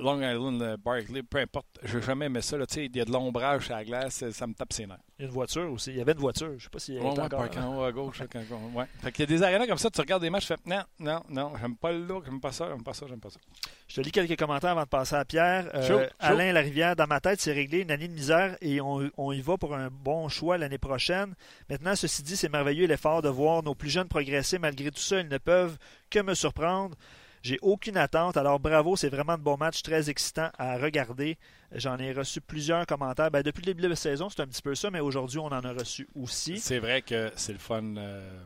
Long 0.00 0.20
Island, 0.20 0.60
euh, 0.62 0.76
Barclay, 0.82 1.22
peu 1.22 1.38
importe. 1.38 1.66
Je 1.84 1.98
n'ai 1.98 2.02
jamais 2.02 2.26
aimé 2.26 2.40
ça. 2.42 2.56
là. 2.58 2.66
Tu 2.66 2.74
sais, 2.74 2.86
Il 2.86 2.96
y 2.96 3.00
a 3.00 3.04
de 3.04 3.12
l'ombrage 3.12 3.66
sur 3.66 3.74
la 3.74 3.84
glace, 3.84 4.24
ça 4.30 4.46
me 4.46 4.52
tape 4.54 4.72
ses 4.72 4.86
nerfs. 4.86 4.98
Il 5.18 5.22
y 5.22 5.24
a 5.24 5.28
une 5.28 5.32
voiture 5.34 5.70
aussi. 5.70 5.90
Il 5.90 5.96
y 5.98 6.00
avait 6.00 6.12
une 6.12 6.18
voiture. 6.18 6.52
Je 6.58 6.64
sais 6.64 6.70
pas 6.70 6.78
si 6.80 6.96
elle 6.96 7.02
Ouais, 7.02 7.08
est 7.14 7.18
ouais, 7.18 7.20
encore. 7.20 7.46
en 7.58 7.78
haut 7.78 7.84
à 7.84 7.92
gauche. 7.92 8.20
quand- 8.32 8.40
ouais. 8.74 8.84
Fait 9.02 9.12
qu'il 9.12 9.22
y 9.22 9.32
a 9.32 9.36
des 9.36 9.42
arénas 9.44 9.66
comme 9.68 9.78
ça, 9.78 9.88
tu 9.90 10.00
regardes 10.00 10.22
des 10.22 10.30
matchs, 10.30 10.48
tu 10.48 10.54
fais 10.54 10.60
non, 10.66 10.82
non, 10.98 11.22
non, 11.28 11.52
j'aime 11.60 11.76
pas 11.76 11.92
le 11.92 12.04
look, 12.04 12.24
j'aime 12.24 12.40
pas 12.40 12.50
ça, 12.50 12.66
j'aime 12.68 12.82
pas 12.82 12.94
ça, 12.94 13.06
j'aime 13.08 13.20
pas 13.20 13.30
ça. 13.30 13.38
Je 13.86 13.94
te 13.96 14.00
lis 14.00 14.10
quelques 14.10 14.36
commentaires 14.38 14.70
avant 14.70 14.82
de 14.82 14.88
passer 14.88 15.14
à 15.16 15.24
Pierre. 15.24 15.70
Euh. 15.74 16.08
Alain 16.18 16.52
Larivière, 16.52 16.96
dans 16.96 17.06
ma 17.06 17.20
tête, 17.20 17.40
c'est 17.40 17.52
réglé 17.52 17.80
une 17.80 17.90
année 17.92 18.08
de 18.08 18.12
misère 18.12 18.56
et 18.60 18.80
on, 18.80 19.08
on 19.16 19.30
y 19.32 19.40
va 19.40 19.56
pour 19.56 19.74
un 19.76 19.88
bon 19.90 20.28
choix 20.28 20.58
l'année 20.58 20.78
prochaine. 20.78 21.34
Maintenant, 21.68 21.94
ceci 21.94 22.22
dit, 22.22 22.36
c'est 22.36 22.48
merveilleux 22.48 22.86
l'effort 22.86 23.22
de 23.22 23.28
voir 23.28 23.62
nos 23.62 23.74
plus 23.74 23.90
jeunes 23.90 24.08
progresser. 24.08 24.58
Malgré 24.58 24.90
tout 24.90 25.00
ça, 25.00 25.20
ils 25.20 25.28
ne 25.28 25.38
peuvent 25.38 25.76
que 26.08 26.20
me 26.20 26.34
surprendre. 26.34 26.96
J'ai 27.42 27.58
aucune 27.62 27.96
attente, 27.96 28.36
alors 28.36 28.60
bravo, 28.60 28.96
c'est 28.96 29.08
vraiment 29.08 29.38
de 29.38 29.42
bons 29.42 29.56
matchs, 29.56 29.82
très 29.82 30.10
excitant 30.10 30.50
à 30.58 30.76
regarder. 30.76 31.38
J'en 31.72 31.96
ai 31.98 32.12
reçu 32.12 32.40
plusieurs 32.42 32.84
commentaires. 32.86 33.30
Ben, 33.30 33.42
depuis 33.42 33.62
le 33.62 33.66
début 33.66 33.82
de 33.82 33.88
la 33.88 33.96
saison, 33.96 34.28
c'est 34.28 34.40
un 34.40 34.46
petit 34.46 34.60
peu 34.60 34.74
ça, 34.74 34.90
mais 34.90 35.00
aujourd'hui, 35.00 35.38
on 35.38 35.46
en 35.46 35.64
a 35.64 35.72
reçu 35.72 36.06
aussi. 36.14 36.58
C'est 36.58 36.78
vrai 36.80 37.00
que 37.00 37.32
c'est 37.36 37.52
le 37.52 37.58
fun. 37.58 37.96
euh, 37.96 38.42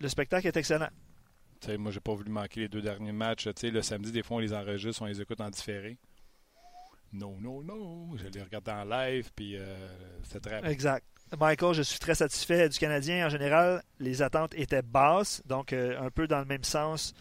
Le 0.00 0.08
spectacle 0.08 0.46
est 0.46 0.56
excellent. 0.56 0.88
tu 1.62 1.68
sais, 1.68 1.78
moi, 1.78 1.92
j'ai 1.92 2.00
pas 2.00 2.12
voulu 2.14 2.30
manquer 2.30 2.60
les 2.60 2.68
deux 2.68 2.82
derniers 2.82 3.12
matchs. 3.12 3.48
Le 3.62 3.80
samedi, 3.80 4.12
des 4.12 4.22
fois, 4.22 4.36
on 4.36 4.40
les 4.40 4.52
enregistre, 4.52 5.00
on 5.00 5.06
les 5.06 5.20
écoute 5.22 5.40
en 5.40 5.48
différé. 5.48 5.96
Non, 7.12 7.36
non, 7.40 7.62
non. 7.62 8.16
Je 8.18 8.26
les 8.28 8.42
regarde 8.42 8.68
en 8.68 8.84
live, 8.84 9.30
puis 9.34 9.56
euh, 9.56 9.74
c'était 10.24 10.40
très. 10.60 10.70
Exact. 10.70 11.04
Michael, 11.38 11.74
je 11.74 11.82
suis 11.82 11.98
très 11.98 12.14
satisfait 12.14 12.68
du 12.68 12.78
Canadien. 12.78 13.26
En 13.26 13.30
général, 13.30 13.82
les 13.98 14.20
attentes 14.20 14.54
étaient 14.54 14.82
basses, 14.82 15.42
donc 15.46 15.72
euh, 15.72 15.98
un 16.00 16.10
peu 16.10 16.26
dans 16.26 16.40
le 16.40 16.44
même 16.44 16.64
sens 16.64 17.14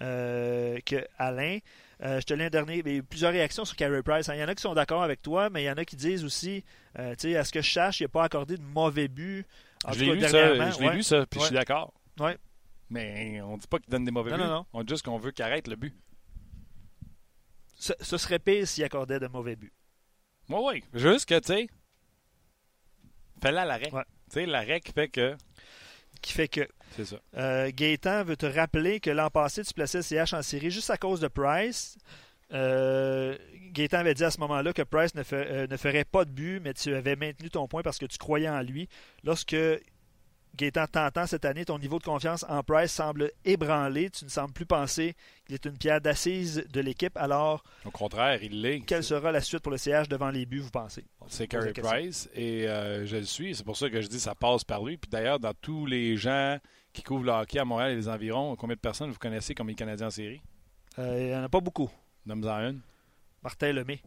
euh, 0.00 0.78
que 0.84 1.06
Alain. 1.18 1.58
Euh, 2.02 2.20
je 2.20 2.26
te 2.26 2.34
lis 2.34 2.44
un 2.44 2.50
dernier. 2.50 2.78
Il 2.84 2.86
y 2.88 2.90
a 2.90 2.94
eu 2.96 3.02
plusieurs 3.02 3.32
réactions 3.32 3.64
sur 3.64 3.74
Carey 3.76 4.02
Price. 4.02 4.28
hein. 4.28 4.34
Il 4.34 4.40
y 4.40 4.44
en 4.44 4.48
a 4.48 4.54
qui 4.54 4.60
sont 4.62 4.74
d'accord 4.74 5.02
avec 5.02 5.22
toi, 5.22 5.48
mais 5.48 5.62
il 5.62 5.66
y 5.66 5.70
en 5.70 5.74
a 5.78 5.84
qui 5.84 5.96
disent 5.96 6.24
aussi, 6.24 6.62
euh, 6.98 7.14
tu 7.14 7.30
sais, 7.30 7.36
à 7.36 7.44
ce 7.44 7.52
que 7.52 7.62
je 7.62 7.66
cherche, 7.66 8.00
il 8.00 8.04
n'a 8.04 8.08
pas 8.08 8.24
accordé 8.24 8.56
de 8.58 8.62
mauvais 8.62 9.08
but. 9.08 9.46
En 9.84 9.92
Je 9.92 10.00
l'ai 10.04 10.14
lu, 10.14 10.20
ça, 10.22 10.30
dernièrement. 10.32 10.70
je 10.72 10.80
l'ai 10.80 10.88
Ouais. 10.88 10.94
lu, 10.96 11.02
ça, 11.02 11.24
puis 11.26 11.40
je 11.40 11.46
suis 11.46 11.54
d'accord. 11.54 11.94
Ouais. 12.20 12.36
Mais 12.90 13.40
on 13.40 13.56
dit 13.56 13.66
pas 13.66 13.78
qu'il 13.78 13.90
donne 13.90 14.04
des 14.04 14.10
mauvais 14.10 14.30
Non, 14.32 14.36
buts. 14.36 14.42
non, 14.42 14.50
non. 14.50 14.66
On 14.74 14.82
dit 14.84 14.92
juste 14.92 15.04
qu'on 15.06 15.18
veut 15.18 15.30
qu'il 15.30 15.44
arrête 15.44 15.68
le 15.68 15.76
but. 15.76 15.94
Ce, 17.78 17.92
ce 18.00 18.16
serait 18.18 18.38
pire 18.38 18.66
s'il 18.66 18.84
accordait 18.84 19.18
de 19.20 19.26
mauvais 19.28 19.56
buts. 19.56 19.72
Oui, 20.48 20.58
oui. 20.64 20.84
Juste 20.94 21.28
que, 21.28 21.38
tu 21.38 21.46
sais, 21.48 21.68
fais-la 23.42 23.64
l'arrêt. 23.64 23.90
Tu 23.90 23.96
sais, 24.28 24.46
l'arrêt 24.46 24.80
qui 24.80 24.92
fait 24.92 25.08
que. 25.08 25.36
Qui 26.22 26.32
fait 26.32 26.48
que 26.48 26.66
C'est. 27.04 27.20
Euh, 27.36 27.70
Gaétan 27.74 28.24
veut 28.24 28.36
te 28.36 28.46
rappeler 28.46 29.00
que 29.00 29.10
l'an 29.10 29.30
passé, 29.30 29.62
tu 29.62 29.74
plaçais 29.74 30.02
CH 30.02 30.34
en 30.34 30.42
série 30.42 30.70
juste 30.70 30.90
à 30.90 30.96
cause 30.96 31.20
de 31.20 31.28
Price. 31.28 31.98
Euh, 32.52 33.36
Gaétan 33.72 33.98
avait 33.98 34.14
dit 34.14 34.24
à 34.24 34.30
ce 34.30 34.38
moment-là 34.40 34.72
que 34.72 34.82
Price 34.82 35.14
ne, 35.14 35.22
euh, 35.32 35.66
ne 35.66 35.76
ferait 35.76 36.04
pas 36.04 36.24
de 36.24 36.30
but, 36.30 36.60
mais 36.60 36.74
tu 36.74 36.94
avais 36.94 37.16
maintenu 37.16 37.50
ton 37.50 37.66
point 37.66 37.82
parce 37.82 37.98
que 37.98 38.06
tu 38.06 38.18
croyais 38.18 38.48
en 38.48 38.62
lui. 38.62 38.88
Lorsque 39.24 39.56
Gaétan, 40.56 40.86
tentant 40.86 41.26
cette 41.26 41.44
année, 41.44 41.64
ton 41.64 41.78
niveau 41.78 41.98
de 41.98 42.04
confiance 42.04 42.44
en 42.48 42.62
Price 42.62 42.90
semble 42.92 43.30
ébranlé. 43.44 44.08
Tu 44.10 44.24
ne 44.24 44.30
sembles 44.30 44.52
plus 44.52 44.64
penser 44.66 45.14
qu'il 45.44 45.54
est 45.54 45.64
une 45.66 45.76
pierre 45.76 46.00
d'assise 46.00 46.64
de 46.72 46.80
l'équipe. 46.80 47.16
Alors, 47.16 47.62
Au 47.84 47.90
contraire, 47.90 48.42
il 48.42 48.62
l'est. 48.62 48.80
quelle 48.80 49.04
sera 49.04 49.30
la 49.32 49.40
suite 49.40 49.60
pour 49.60 49.70
le 49.72 49.78
CH 49.78 50.08
devant 50.08 50.30
les 50.30 50.46
buts, 50.46 50.60
vous 50.60 50.70
pensez? 50.70 51.04
C'est 51.28 51.46
Carey. 51.46 51.72
Price 51.72 52.28
et 52.34 52.66
euh, 52.68 53.04
je 53.06 53.16
le 53.16 53.24
suis. 53.24 53.54
C'est 53.54 53.64
pour 53.64 53.76
ça 53.76 53.90
que 53.90 54.00
je 54.00 54.06
dis 54.08 54.16
que 54.16 54.22
ça 54.22 54.34
passe 54.34 54.64
par 54.64 54.82
lui. 54.84 54.96
Puis 54.96 55.10
d'ailleurs, 55.10 55.38
dans 55.38 55.52
tous 55.54 55.84
les 55.86 56.16
gens 56.16 56.58
qui 56.92 57.02
couvrent 57.02 57.24
le 57.26 57.32
hockey 57.32 57.58
à 57.58 57.64
Montréal 57.64 57.92
et 57.92 57.96
les 57.96 58.08
environs, 58.08 58.56
combien 58.56 58.76
de 58.76 58.80
personnes 58.80 59.10
vous 59.10 59.18
connaissez 59.18 59.54
comme 59.54 59.68
les 59.68 59.74
Canadiens 59.74 60.06
en 60.06 60.10
série? 60.10 60.40
Euh, 60.98 61.16
il 61.20 61.26
n'y 61.26 61.34
en 61.34 61.42
a 61.42 61.48
pas 61.50 61.60
beaucoup. 61.60 61.90
Nomme-en 62.24 62.70
une. 62.70 62.80
Martin 63.42 63.72
Lemay. 63.72 64.00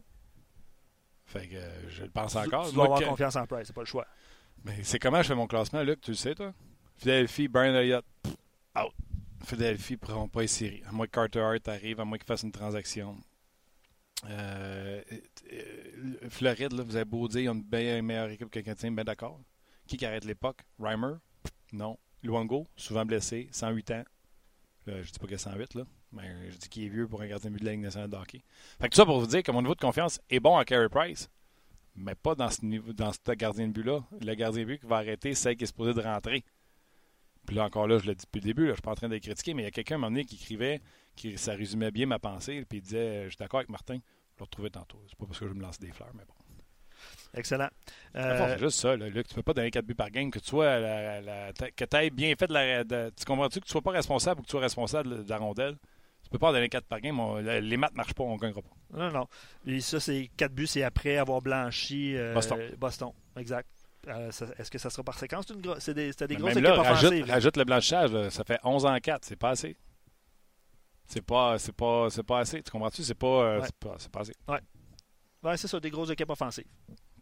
Fait 1.26 1.46
que 1.46 1.54
euh, 1.54 1.88
je 1.88 2.02
le 2.02 2.10
pense 2.10 2.34
encore. 2.34 2.68
Tu 2.68 2.74
dois 2.74 2.84
avoir 2.86 2.98
que- 3.00 3.04
confiance 3.04 3.36
en 3.36 3.46
Price, 3.46 3.68
c'est 3.68 3.72
pas 3.72 3.82
le 3.82 3.86
choix. 3.86 4.06
Mais 4.64 4.82
c'est 4.82 4.98
comment 4.98 5.22
je 5.22 5.28
fais 5.28 5.34
mon 5.34 5.46
classement, 5.46 5.82
Luc? 5.82 6.00
Tu 6.00 6.10
le 6.12 6.16
sais, 6.16 6.34
toi? 6.34 6.52
Philadelphie, 6.96 7.48
Brian 7.48 7.74
Elliott, 7.74 8.04
out. 8.76 8.92
Philadelphie 9.44 9.94
ne 9.94 10.28
pas 10.28 10.42
les. 10.42 10.82
À 10.86 10.92
moins 10.92 11.06
que 11.06 11.12
Carter 11.12 11.40
Hart 11.40 11.68
arrive, 11.68 12.00
à 12.00 12.04
moins 12.04 12.18
qu'il 12.18 12.26
fasse 12.26 12.42
une 12.42 12.52
transaction. 12.52 13.16
Euh, 14.26 15.02
euh, 15.52 16.28
Floride, 16.28 16.72
là, 16.72 16.82
vous 16.82 16.96
avez 16.96 17.06
beau 17.06 17.26
dire, 17.26 17.40
ils 17.40 17.48
ont 17.48 17.54
une 17.54 18.02
meilleure 18.02 18.28
équipe 18.28 18.50
que 18.50 18.60
Canadien, 18.60 18.90
bien 18.92 19.04
d'accord. 19.04 19.40
Qui 19.86 19.96
qui 19.96 20.04
arrête 20.04 20.24
l'époque? 20.24 20.60
Reimer? 20.78 21.14
Non. 21.72 21.98
Luango, 22.22 22.66
souvent 22.76 23.06
blessé, 23.06 23.48
108 23.50 23.90
ans. 23.92 24.04
Là, 24.86 25.02
je 25.02 25.10
dis 25.10 25.18
pas 25.18 25.34
a 25.34 25.38
108, 25.38 25.74
là, 25.74 25.84
mais 26.12 26.50
je 26.50 26.56
dis 26.56 26.68
qu'il 26.68 26.84
est 26.84 26.88
vieux 26.88 27.06
pour 27.06 27.22
un 27.22 27.26
gardien 27.26 27.50
de 27.50 27.54
but 27.54 27.60
de 27.60 27.66
la 27.66 27.72
Ligue 27.72 27.82
nationale 27.82 28.10
de 28.10 28.16
hockey. 28.16 28.42
Fait 28.78 28.88
que 28.88 28.94
tout 28.94 28.96
ça 28.96 29.06
pour 29.06 29.20
vous 29.20 29.26
dire 29.26 29.42
que 29.42 29.52
mon 29.52 29.62
niveau 29.62 29.74
de 29.74 29.80
confiance 29.80 30.20
est 30.28 30.40
bon 30.40 30.56
à 30.56 30.64
Carey 30.64 30.88
Price, 30.88 31.30
mais 31.96 32.14
pas 32.14 32.34
dans 32.34 32.50
ce 32.50 32.64
niveau, 32.64 32.92
dans 32.92 33.12
ce 33.12 33.32
gardien 33.32 33.66
de 33.68 33.72
but-là. 33.72 34.00
Le 34.20 34.34
gardien 34.34 34.62
de 34.62 34.66
but 34.66 34.78
qui 34.80 34.86
va 34.86 34.96
arrêter, 34.96 35.34
c'est 35.34 35.56
qui 35.56 35.64
est 35.64 35.66
supposé 35.66 35.92
de 35.94 36.00
rentrer. 36.00 36.44
Puis 37.46 37.56
là, 37.56 37.64
encore 37.64 37.88
là, 37.88 37.98
je 37.98 38.06
l'ai 38.06 38.14
dit 38.14 38.24
depuis 38.24 38.40
le 38.40 38.44
début, 38.46 38.64
là, 38.66 38.70
je 38.70 38.74
suis 38.76 38.82
pas 38.82 38.92
en 38.92 38.94
train 38.94 39.08
de 39.08 39.14
le 39.14 39.20
critiquer, 39.20 39.54
mais 39.54 39.62
il 39.62 39.64
y 39.64 39.68
a 39.68 39.72
quelqu'un 39.72 39.94
à 39.94 39.98
un 39.98 40.00
moment 40.00 40.10
donné 40.10 40.24
qui 40.24 40.36
écrivait, 40.36 40.80
qui, 41.16 41.36
ça 41.38 41.54
résumait 41.54 41.90
bien 41.90 42.06
ma 42.06 42.18
pensée, 42.18 42.64
puis 42.68 42.78
il 42.78 42.82
disait 42.82 42.98
euh, 42.98 43.24
Je 43.24 43.28
suis 43.30 43.38
d'accord 43.38 43.58
avec 43.60 43.70
Martin, 43.70 43.94
je 43.94 43.98
vais 43.98 44.04
le 44.38 44.44
retrouver 44.44 44.70
tantôt. 44.70 45.02
C'est 45.08 45.16
pas 45.18 45.26
parce 45.26 45.38
que 45.38 45.48
je 45.48 45.52
me 45.54 45.60
lance 45.62 45.78
des 45.78 45.90
fleurs, 45.90 46.10
mais 46.14 46.24
bon. 46.24 46.34
Excellent. 47.34 47.68
Le 48.14 48.20
Euh, 48.20 48.48
C'est 48.56 48.58
juste 48.58 48.78
ça, 48.78 48.96
là, 48.96 49.08
Luc. 49.08 49.26
Tu 49.26 49.34
peux 49.34 49.42
pas 49.42 49.54
donner 49.54 49.70
4 49.70 49.86
buts 49.86 49.94
par 49.94 50.10
game, 50.10 50.30
que 50.30 50.38
tu 50.38 50.48
sois 50.48 50.78
la- 50.78 51.52
que 51.52 51.96
aies 51.96 52.10
bien 52.10 52.34
fait 52.38 52.46
de 52.46 52.52
la. 52.52 52.84
de- 52.84 53.10
tu 53.16 53.24
comprends-tu 53.24 53.60
que 53.60 53.64
tu 53.64 53.70
sois 53.70 53.80
pas 53.82 53.92
responsable 53.92 54.40
ou 54.40 54.42
que 54.42 54.48
tu 54.48 54.52
sois 54.52 54.60
responsable 54.60 55.24
de 55.24 55.28
la 55.30 55.38
rondelle? 55.38 55.76
Peux 56.30 56.38
pas 56.38 56.52
donner 56.52 56.68
4 56.68 56.86
par 56.86 57.00
game. 57.00 57.18
on- 57.18 57.36
les 57.38 57.76
maths 57.76 57.94
marchent 57.94 58.14
pas, 58.14 58.22
on 58.22 58.34
ne 58.34 58.38
gagnera 58.38 58.62
pas. 58.62 58.96
Non, 58.96 59.10
non. 59.10 59.26
Et 59.66 59.80
ça, 59.80 59.98
c'est 60.00 60.30
quatre 60.36 60.52
buts, 60.54 60.66
c'est 60.68 60.82
après 60.84 61.16
avoir 61.16 61.42
blanchi 61.42 62.16
euh, 62.16 62.34
Boston. 62.34 62.58
Boston. 62.78 63.10
Exact. 63.36 63.68
Euh, 64.08 64.30
Est-ce 64.58 64.70
que 64.70 64.78
ça 64.78 64.88
sera 64.90 65.02
par 65.02 65.18
séquence? 65.18 65.46
C'est 65.80 65.92
des, 65.92 66.12
des 66.12 66.36
grosses 66.36 66.52
équipes 66.56 66.66
offensives. 66.68 67.26
rajoute 67.28 67.56
le 67.56 67.64
blanchissage, 67.64 68.12
là, 68.12 68.30
ça 68.30 68.44
fait 68.44 68.58
11 68.64 68.86
en 68.86 68.96
4, 68.98 69.24
c'est 69.24 69.36
pas 69.36 69.50
assez. 69.50 69.76
C'est 71.06 71.20
pas, 71.24 71.58
c'est 71.58 71.74
pas, 71.74 72.08
pas 72.26 72.38
assez. 72.38 72.62
Tu 72.62 72.70
comprends-tu? 72.70 73.02
C'est 73.02 73.14
pas, 73.14 73.26
euh, 73.26 73.60
Ouais. 73.60 73.68
pas, 73.80 73.96
assez. 74.20 74.32
Ouais, 75.42 75.56
c'est 75.56 75.66
ça, 75.68 75.80
des 75.80 75.90
grosses 75.90 76.10
équipes 76.10 76.30
offensives. 76.30 76.64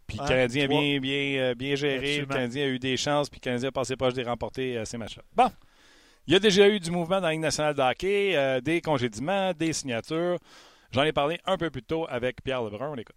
Puis 0.06 0.18
le 0.18 0.26
Canadien 0.28 0.66
trois. 0.66 0.80
bien, 0.80 1.00
bien, 1.00 1.54
bien 1.54 1.74
géré. 1.74 1.96
Absolument. 1.96 2.26
Le 2.28 2.34
Canadien 2.34 2.64
a 2.64 2.68
eu 2.68 2.78
des 2.78 2.96
chances, 2.96 3.28
puis 3.30 3.40
le 3.40 3.44
Canadien 3.44 3.68
a 3.70 3.72
passé 3.72 3.96
proche 3.96 4.14
des 4.14 4.22
remporter 4.22 4.84
ces 4.84 4.98
matchs-là. 4.98 5.22
Bon. 5.34 5.50
Il 6.28 6.32
y 6.32 6.36
a 6.36 6.40
déjà 6.40 6.68
eu 6.68 6.78
du 6.78 6.90
mouvement 6.90 7.22
dans 7.22 7.28
la 7.28 7.32
Ligue 7.32 7.40
nationale 7.40 7.72
de 7.72 7.80
hockey, 7.80 8.36
euh, 8.36 8.60
des 8.60 8.82
congédiements, 8.82 9.54
des 9.54 9.72
signatures. 9.72 10.36
J'en 10.90 11.02
ai 11.04 11.12
parlé 11.12 11.40
un 11.46 11.56
peu 11.56 11.70
plus 11.70 11.82
tôt 11.82 12.06
avec 12.06 12.42
Pierre 12.42 12.62
Lebrun. 12.62 12.90
On 12.90 12.94
l'écoute. 12.94 13.16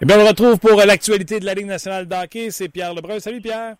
Eh 0.00 0.06
bien, 0.06 0.16
on 0.16 0.22
le 0.22 0.28
retrouve 0.28 0.58
pour 0.58 0.76
l'actualité 0.76 1.40
de 1.40 1.44
la 1.44 1.52
Ligue 1.52 1.66
nationale 1.66 2.08
de 2.08 2.14
hockey. 2.14 2.50
C'est 2.50 2.70
Pierre 2.70 2.94
Lebrun. 2.94 3.20
Salut, 3.20 3.42
Pierre. 3.42 3.76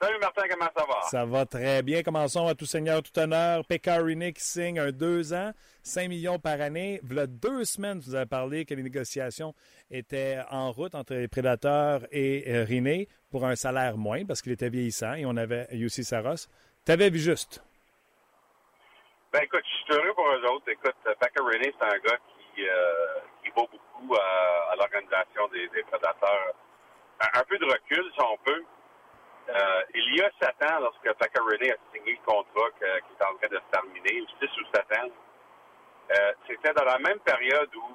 Salut 0.00 0.18
Martin, 0.20 0.42
comment 0.50 0.70
ça 0.76 0.84
va? 0.84 1.08
Ça 1.10 1.24
va 1.24 1.44
très 1.44 1.82
bien. 1.82 2.04
Commençons 2.04 2.46
à 2.46 2.54
tout 2.54 2.66
seigneur, 2.66 3.02
tout 3.02 3.18
honneur. 3.18 3.64
Pécariné 3.64 4.32
qui 4.32 4.42
signe 4.42 4.78
un 4.78 4.92
deux 4.92 5.32
ans, 5.32 5.50
5 5.82 6.08
millions 6.08 6.38
par 6.38 6.60
année. 6.60 7.00
Il 7.08 7.16
y 7.16 7.18
a 7.18 7.26
deux 7.26 7.64
semaines, 7.64 7.98
vous 7.98 8.14
avez 8.14 8.26
parlé 8.26 8.64
que 8.64 8.74
les 8.74 8.84
négociations 8.84 9.52
étaient 9.90 10.38
en 10.50 10.70
route 10.70 10.94
entre 10.94 11.14
les 11.14 11.28
prédateurs 11.28 12.06
et 12.12 12.44
euh, 12.48 12.64
Riné 12.64 13.08
pour 13.30 13.46
un 13.46 13.56
salaire 13.56 13.96
moins 13.96 14.24
parce 14.24 14.42
qu'il 14.42 14.52
était 14.52 14.70
vieillissant 14.70 15.14
et 15.14 15.26
on 15.26 15.36
avait 15.36 15.66
Yussi 15.72 16.04
Saros. 16.04 16.48
T'avais 16.84 17.10
vu 17.10 17.18
juste. 17.18 17.62
Ben 19.32 19.42
écoute, 19.44 19.62
je 19.64 19.84
suis 19.84 19.94
heureux 19.94 20.14
pour 20.14 20.28
eux 20.28 20.44
autres. 20.50 20.68
Écoute, 20.68 20.96
Packer 21.04 21.40
René, 21.42 21.72
c'est 21.78 21.86
un 21.86 21.98
gars 21.98 22.18
qui, 22.18 22.68
euh, 22.68 23.20
qui 23.42 23.50
vaut 23.50 23.68
beaucoup 23.70 24.14
à, 24.16 24.72
à 24.72 24.76
l'organisation 24.76 25.46
des, 25.52 25.68
des 25.68 25.82
prédateurs. 25.84 26.54
Un, 27.20 27.44
peu 27.44 27.56
de 27.56 27.64
recul, 27.64 28.04
si 28.12 28.20
on 28.20 28.36
peut. 28.38 28.64
Euh, 29.48 29.82
il 29.94 30.16
y 30.16 30.22
a 30.22 30.30
sept 30.40 30.56
ans, 30.70 30.80
lorsque 30.80 31.12
Packer 31.18 31.40
René 31.40 31.72
a 31.72 31.76
signé 31.94 32.18
le 32.18 32.26
contrat 32.26 32.70
qui 32.78 32.84
est 32.84 33.24
en 33.24 33.36
train 33.36 33.48
de 33.48 33.56
se 33.56 33.70
terminer, 33.70 34.26
6 34.40 34.48
ou 34.58 34.64
7 34.74 34.98
ans, 34.98 35.10
euh, 36.10 36.32
c'était 36.48 36.72
dans 36.72 36.84
la 36.84 36.98
même 36.98 37.20
période 37.20 37.70
où 37.76 37.94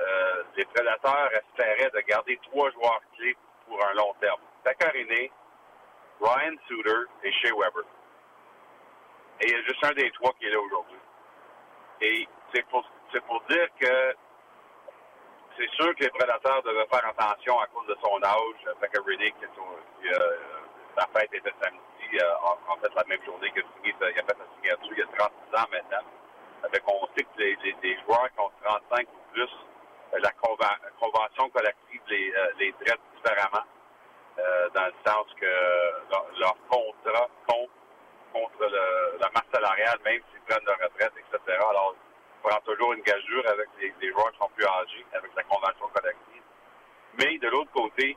euh, 0.00 0.42
les 0.56 0.64
prédateurs 0.64 1.30
espéraient 1.32 1.90
de 1.90 2.00
garder 2.00 2.38
trois 2.50 2.70
joueurs 2.72 3.00
clés 3.16 3.36
pour 3.66 3.78
un 3.86 3.94
long 3.94 4.12
terme. 4.20 4.40
Packer 4.64 4.88
René, 4.88 5.30
Ryan 6.20 6.56
Suter 6.66 7.06
et 7.22 7.32
Shea 7.32 7.54
Weber. 7.56 7.84
Et 9.40 9.46
il 9.46 9.52
y 9.52 9.54
a 9.54 9.62
juste 9.62 9.84
un 9.84 9.92
des 9.92 10.10
trois 10.12 10.32
qui 10.34 10.46
est 10.46 10.50
là 10.50 10.60
aujourd'hui. 10.60 10.98
Et 12.00 12.28
c'est 12.54 12.66
pour, 12.68 12.84
c'est 13.12 13.24
pour 13.24 13.40
dire 13.48 13.68
que 13.80 14.14
c'est 15.58 15.70
sûr 15.72 15.94
que 15.96 16.04
les 16.04 16.10
prédateurs 16.10 16.62
devaient 16.62 16.86
faire 16.86 17.06
attention 17.06 17.58
à 17.60 17.66
cause 17.68 17.86
de 17.88 17.96
son 18.02 18.22
âge. 18.22 18.76
Fait 18.80 18.88
que 18.88 19.00
René, 19.02 19.32
qui, 19.32 19.44
euh, 20.08 20.36
sa 20.98 21.06
fête 21.08 21.32
était 21.34 21.52
samedi, 21.62 22.20
euh, 22.20 22.34
en, 22.68 22.76
fait 22.78 22.94
la 22.94 23.04
même 23.04 23.24
journée 23.24 23.52
signé, 23.76 23.94
sa- 24.00 24.10
il 24.10 24.18
a 24.18 24.22
fait 24.22 24.36
sa 24.38 24.46
signature 24.56 24.92
il 24.92 24.98
y 24.98 25.02
a 25.02 25.06
36 25.18 25.56
ans 25.56 25.68
maintenant. 25.72 26.08
Fait 26.72 26.80
qu'on 26.80 27.06
sait 27.16 27.24
que 27.24 27.38
les, 27.38 27.56
les- 27.64 27.76
les 27.82 27.98
joueurs 28.02 28.28
qui 28.32 28.40
ont 28.40 28.52
35 28.64 29.08
ou 29.08 29.32
plus, 29.32 29.42
euh, 30.14 30.18
la 30.20 30.32
convention 31.00 31.50
collective 31.50 32.00
les, 32.08 32.32
euh, 32.34 32.52
les 32.58 32.72
traite 32.74 33.00
différemment. 33.16 33.64
euh, 34.38 34.68
dans 34.74 34.86
le 34.86 34.94
sens 35.06 35.26
que 35.40 35.46
leur, 36.10 36.26
leur 36.38 36.56
contrat 36.70 37.28
compte 37.48 37.70
contre 38.38 38.70
le, 38.70 39.18
la 39.20 39.30
masse 39.34 39.50
salariale, 39.52 39.98
même 40.04 40.20
s'ils 40.30 40.40
prennent 40.46 40.64
leur 40.64 40.78
retraite, 40.78 41.12
etc. 41.16 41.58
Alors, 41.58 41.94
il 41.94 42.48
prend 42.48 42.60
toujours 42.60 42.92
une 42.92 43.02
gageure 43.02 43.46
avec 43.48 43.68
les, 43.80 44.10
joueurs 44.10 44.30
qui 44.32 44.38
sont 44.38 44.50
plus 44.54 44.66
âgés, 44.66 45.06
avec 45.12 45.30
la 45.34 45.42
convention 45.44 45.88
collective. 45.88 46.42
Mais 47.18 47.38
de 47.38 47.48
l'autre 47.48 47.72
côté, 47.72 48.16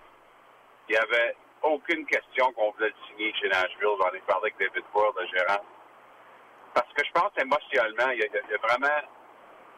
il 0.87 0.91
n'y 0.91 0.97
avait 0.97 1.35
aucune 1.63 2.05
question 2.05 2.51
qu'on 2.53 2.71
voulait 2.71 2.89
le 2.89 2.95
signer 3.07 3.33
chez 3.35 3.49
Nashville. 3.49 3.97
J'en 3.99 4.13
ai 4.13 4.19
parlé 4.21 4.51
avec 4.51 4.57
David 4.59 4.85
Boyle, 4.93 5.11
le 5.17 5.27
gérant. 5.27 5.63
Parce 6.73 6.93
que 6.93 7.03
je 7.03 7.11
pense 7.11 7.31
émotionnellement, 7.37 8.11
il 8.11 8.19
y 8.19 8.23
a, 8.23 8.27
il 8.27 8.51
y 8.51 8.53
a 8.53 8.57
vraiment... 8.57 9.01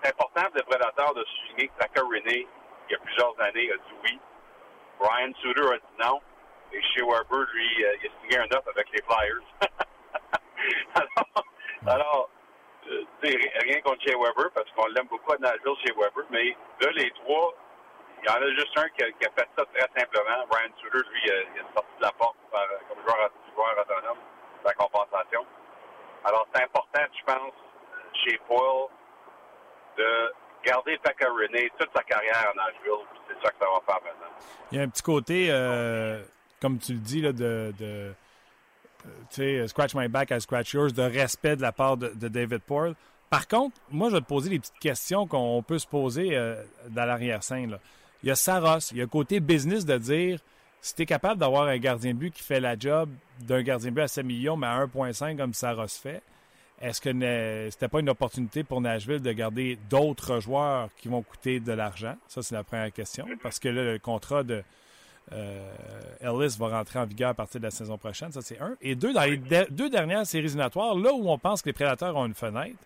Important 0.06 0.42
pour 0.48 0.56
les 0.58 0.64
prédateurs 0.64 1.14
de 1.14 1.24
souligner 1.24 1.70
que 1.70 1.86
Tucker 1.86 2.02
René, 2.02 2.48
il 2.90 2.92
y 2.92 2.96
a 2.96 3.00
plusieurs 3.00 3.40
années, 3.40 3.72
a 3.72 3.78
dit 3.78 3.96
oui. 4.04 4.20
Brian 5.00 5.32
Suter 5.42 5.62
a 5.62 5.78
dit 5.78 6.04
non. 6.04 6.22
Et 6.74 6.82
Shea 6.82 7.06
Weber, 7.06 7.46
lui, 7.54 7.86
euh, 7.86 7.96
il 8.02 8.08
a 8.08 8.12
signé 8.22 8.38
un 8.40 8.58
offre 8.58 8.70
avec 8.70 8.90
les 8.92 9.02
Flyers. 9.04 9.44
alors, 11.88 12.30
euh, 12.90 13.04
rien 13.22 13.82
contre 13.82 14.02
Shea 14.04 14.18
Weber, 14.18 14.52
parce 14.54 14.70
qu'on 14.72 14.88
l'aime 14.88 15.08
beaucoup 15.08 15.32
à 15.34 15.38
Nashville, 15.38 15.76
Shea 15.86 15.94
Weber, 15.96 16.26
mais 16.30 16.56
là, 16.82 16.92
les 16.92 17.12
trois, 17.12 17.54
il 18.22 18.30
y 18.30 18.30
en 18.30 18.42
a 18.42 18.50
juste 18.52 18.78
un 18.78 18.88
qui 18.90 19.04
a, 19.04 19.08
fait 19.08 19.50
ça 19.58 19.66
très 19.74 20.00
simplement. 20.00 20.46
Brian 20.50 20.70
Suter, 20.78 20.98
lui, 21.12 21.22
il 21.26 21.32
est 21.32 21.74
sorti 21.74 21.92
de 21.98 22.04
la 22.04 22.12
porte 22.14 22.38
comme 22.52 23.00
joueur, 23.02 23.32
autonome, 23.82 24.18
la 24.64 24.74
compensation. 24.74 25.46
Alors, 26.24 26.48
c'est 26.54 26.64
important, 26.64 27.02
je 27.18 27.24
pense, 27.26 27.54
chez 28.24 28.40
Paul, 28.48 28.88
de 29.98 30.34
garder 30.66 30.98
René 31.20 31.70
toute 31.78 31.90
sa 31.94 32.04
carrière 32.04 32.52
en 32.52 32.56
Nashville. 32.56 33.06
C'est 33.28 33.46
ça 33.46 33.52
que 33.52 33.58
ça 33.60 33.66
va 33.66 33.82
faire 33.86 34.04
maintenant. 34.04 34.36
Il 34.72 34.78
y 34.78 34.82
a 34.82 34.84
un 34.84 34.90
petit 34.90 35.04
côté, 35.04 35.48
euh, 35.50 36.24
comme 36.62 36.80
tu 36.80 36.94
le 36.94 37.00
dis, 37.00 37.22
là, 37.22 37.34
de, 37.34 37.74
de 37.78 38.14
tu 39.30 39.36
sais, 39.36 39.68
scratch 39.68 39.96
my 39.96 40.08
back, 40.08 40.32
I 40.32 40.40
scratch 40.40 40.74
yours, 40.74 40.94
de 40.94 41.04
respect 41.04 41.56
de 41.56 41.62
la 41.62 41.72
part 41.72 41.98
de, 41.98 42.28
David 42.28 42.60
Poyle. 42.60 42.96
Par 43.30 43.48
contre, 43.48 43.76
moi, 43.92 44.10
je 44.10 44.16
vais 44.16 44.22
te 44.22 44.28
poser 44.28 44.50
des 44.50 44.60
petites 44.60 44.80
questions 44.80 45.26
qu'on 45.28 45.64
peut 45.64 45.80
se 45.80 45.88
poser 45.88 46.36
euh, 46.36 46.62
dans 46.90 47.06
l'arrière-scène. 47.06 47.78
Il 48.22 48.30
y 48.30 48.32
a 48.32 48.36
Saros, 48.36 48.92
il 48.92 48.98
y 48.98 49.02
a 49.02 49.08
côté 49.08 49.40
business 49.40 49.86
de 49.86 49.98
dire 49.98 50.40
si 50.82 50.96
tu 50.96 51.06
capable 51.06 51.40
d'avoir 51.40 51.68
un 51.68 51.78
gardien 51.78 52.14
de 52.14 52.20
but 52.20 52.34
qui 52.34 52.44
fait 52.44 52.60
la 52.60 52.78
job 52.78 53.10
d'un 53.40 53.62
gardien 53.62 53.90
de 53.90 53.96
but 53.96 54.02
à 54.02 54.08
7 54.08 54.26
millions, 54.26 54.58
mais 54.58 54.68
à 54.68 54.86
1,5 54.86 55.38
comme 55.38 55.54
Saros 55.54 55.88
fait, 55.88 56.22
est-ce 56.82 57.00
que 57.00 57.70
c'était 57.72 57.88
pas 57.88 58.02
une 58.02 58.10
opportunité 58.10 58.64
pour 58.64 58.82
Nashville 58.82 59.22
de 59.22 59.32
garder 59.32 59.78
d'autres 59.90 60.42
joueurs 60.42 60.90
qui 60.98 61.08
vont 61.08 61.22
coûter 61.22 61.62
de 61.62 61.72
l'argent? 61.72 62.18
Ça, 62.28 62.42
c'est 62.42 62.56
la 62.56 62.66
première 62.66 62.92
question. 62.92 63.26
Parce 63.42 63.60
que 63.60 63.70
là, 63.70 63.84
le 63.84 64.00
contrat 64.00 64.44
de 64.44 64.56
euh, 64.56 64.62
Ellis 65.32 66.56
va 66.60 66.68
rentrer 66.70 67.00
en 67.00 67.06
vigueur 67.06 67.30
à 67.30 67.34
partir 67.34 67.60
de 67.60 67.66
la 67.66 67.72
saison 67.72 67.98
prochaine. 67.98 68.32
Ça, 68.32 68.42
c'est 68.42 68.60
un. 68.60 68.76
Et 68.82 68.96
deux, 68.96 69.14
dans 69.14 69.24
les 69.24 69.38
de- 69.38 69.68
deux 69.70 69.90
dernières 69.90 70.26
séries 70.26 70.46
éliminatoires, 70.46 70.96
là 70.96 71.12
où 71.14 71.30
on 71.30 71.38
pense 71.38 71.62
que 71.62 71.70
les 71.70 71.74
prédateurs 71.74 72.16
ont 72.16 72.26
une 72.26 72.34
fenêtre, 72.34 72.78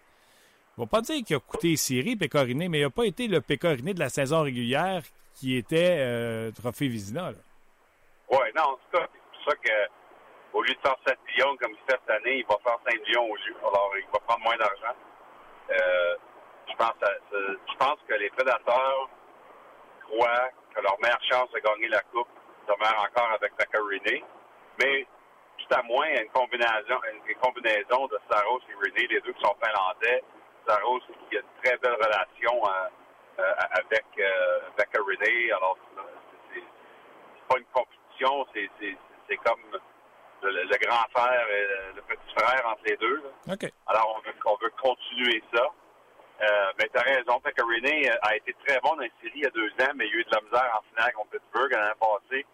on 0.78 0.84
va 0.84 0.88
pas 0.88 1.02
dire 1.02 1.24
qu'il 1.26 1.36
a 1.36 1.40
coûté 1.40 1.76
série 1.76 2.16
Pécoriné, 2.16 2.70
mais 2.70 2.80
il 2.80 2.84
n'a 2.84 2.90
pas 2.90 3.06
été 3.06 3.28
le 3.28 3.42
Pécoriné 3.42 3.94
de 3.94 4.00
la 4.00 4.10
saison 4.10 4.42
régulière 4.44 5.02
qui 5.34 5.56
était 5.56 5.98
euh, 6.00 6.52
Trophée 6.52 6.88
Vizina. 6.88 7.32
Oui, 8.32 8.38
non, 8.56 8.78
c'est 8.92 8.98
ça. 9.00 9.08
C'est 9.12 9.44
pour 9.44 9.52
ça 9.52 9.56
que 9.58 9.72
au 10.54 10.62
lieu 10.64 10.74
de 10.74 10.80
faire 10.80 10.96
7 11.06 11.18
millions 11.28 11.56
comme 11.58 11.72
il 11.72 11.78
fait 11.92 12.00
cette 12.00 12.10
année, 12.10 12.38
il 12.40 12.46
va 12.46 12.58
faire 12.64 12.78
5 12.86 12.94
millions 13.08 13.26
au 13.30 13.36
lieu. 13.36 13.56
Alors, 13.62 13.92
il 13.98 14.06
va 14.12 14.20
prendre 14.20 14.44
moins 14.44 14.58
d'argent. 14.58 14.96
Euh, 15.72 16.16
je, 16.70 16.76
pense 16.76 16.94
je 17.02 17.78
pense 17.78 17.98
que 18.08 18.14
les 18.16 18.30
prédateurs 18.30 19.10
croient 20.06 20.50
que 20.78 20.84
leur 20.84 21.00
meilleure 21.02 21.24
chance 21.24 21.50
de 21.52 21.60
gagner 21.60 21.88
la 21.88 22.02
Coupe 22.14 22.30
demeure 22.68 23.04
encore 23.04 23.32
avec 23.32 23.54
René. 23.74 24.24
Mais 24.80 25.08
tout 25.58 25.74
à 25.76 25.82
moins 25.84 26.08
une 26.08 26.30
combinaison, 26.30 27.02
une 27.28 27.36
combinaison 27.36 28.06
de 28.08 28.20
Saros 28.30 28.62
et 28.70 28.76
René, 28.76 29.08
les 29.08 29.22
deux 29.22 29.34
qui 29.34 29.42
sont 29.42 29.56
finlandais. 29.64 30.24
Saros 30.68 31.00
qui 31.30 31.38
a 31.38 31.40
une 31.40 31.64
très 31.64 31.78
belle 31.78 31.96
relation 31.96 32.62
euh, 32.66 32.90
euh, 33.40 33.54
avec, 33.72 34.06
euh, 34.20 34.60
avec 34.78 34.90
René. 34.98 35.52
Alors, 35.52 35.78
c'est 36.54 36.64
pas 37.48 37.58
une 37.58 37.66
compétition, 37.74 38.46
c'est 38.54 39.38
comme 39.38 39.62
le, 40.44 40.78
grand 40.86 41.10
frère 41.16 41.48
et 41.50 41.94
le, 41.96 42.02
petit 42.04 42.34
frère 42.38 42.68
entre 42.68 42.84
les 42.86 42.98
deux. 42.98 43.24
Alors, 43.88 44.16
on 44.16 44.28
veut, 44.28 44.36
on 44.46 44.56
veut 44.62 44.72
continuer 44.82 45.44
ça. 45.54 45.66
Euh, 46.40 46.72
mais 46.78 46.88
tu 46.90 46.98
as 46.98 47.02
raison, 47.02 47.40
fait 47.40 47.52
que 47.54 47.64
René 47.64 48.10
a 48.22 48.36
été 48.36 48.54
très 48.66 48.80
bon 48.82 48.96
dans 48.96 49.02
la 49.02 49.10
série 49.22 49.32
il 49.36 49.42
y 49.42 49.46
a 49.46 49.50
deux 49.50 49.72
ans, 49.82 49.92
mais 49.96 50.06
il 50.06 50.14
y 50.14 50.18
a 50.18 50.20
eu 50.20 50.24
de 50.24 50.36
la 50.36 50.42
misère 50.42 50.80
en 50.80 50.82
finale 50.94 51.14
contre 51.14 51.32
Pittsburgh 51.32 51.72
l'année 51.72 52.00
passée. 52.00 52.46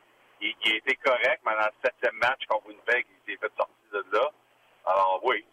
Il, 0.41 0.55
il, 0.63 0.71
a 0.71 0.75
été 0.77 0.95
correct, 0.95 1.41
mais 1.45 1.51
dans 1.51 1.65
le 1.67 1.79
septième 1.83 2.15
match 2.15 2.45
contre 2.47 2.67
Winnipeg, 2.67 3.05
il 3.09 3.33
s'est 3.33 3.39
fait 3.39 3.51
sortir 3.57 3.75
de 3.91 4.05
là. 4.17 4.31
Alors 4.85 5.19
oui, 5.23 5.45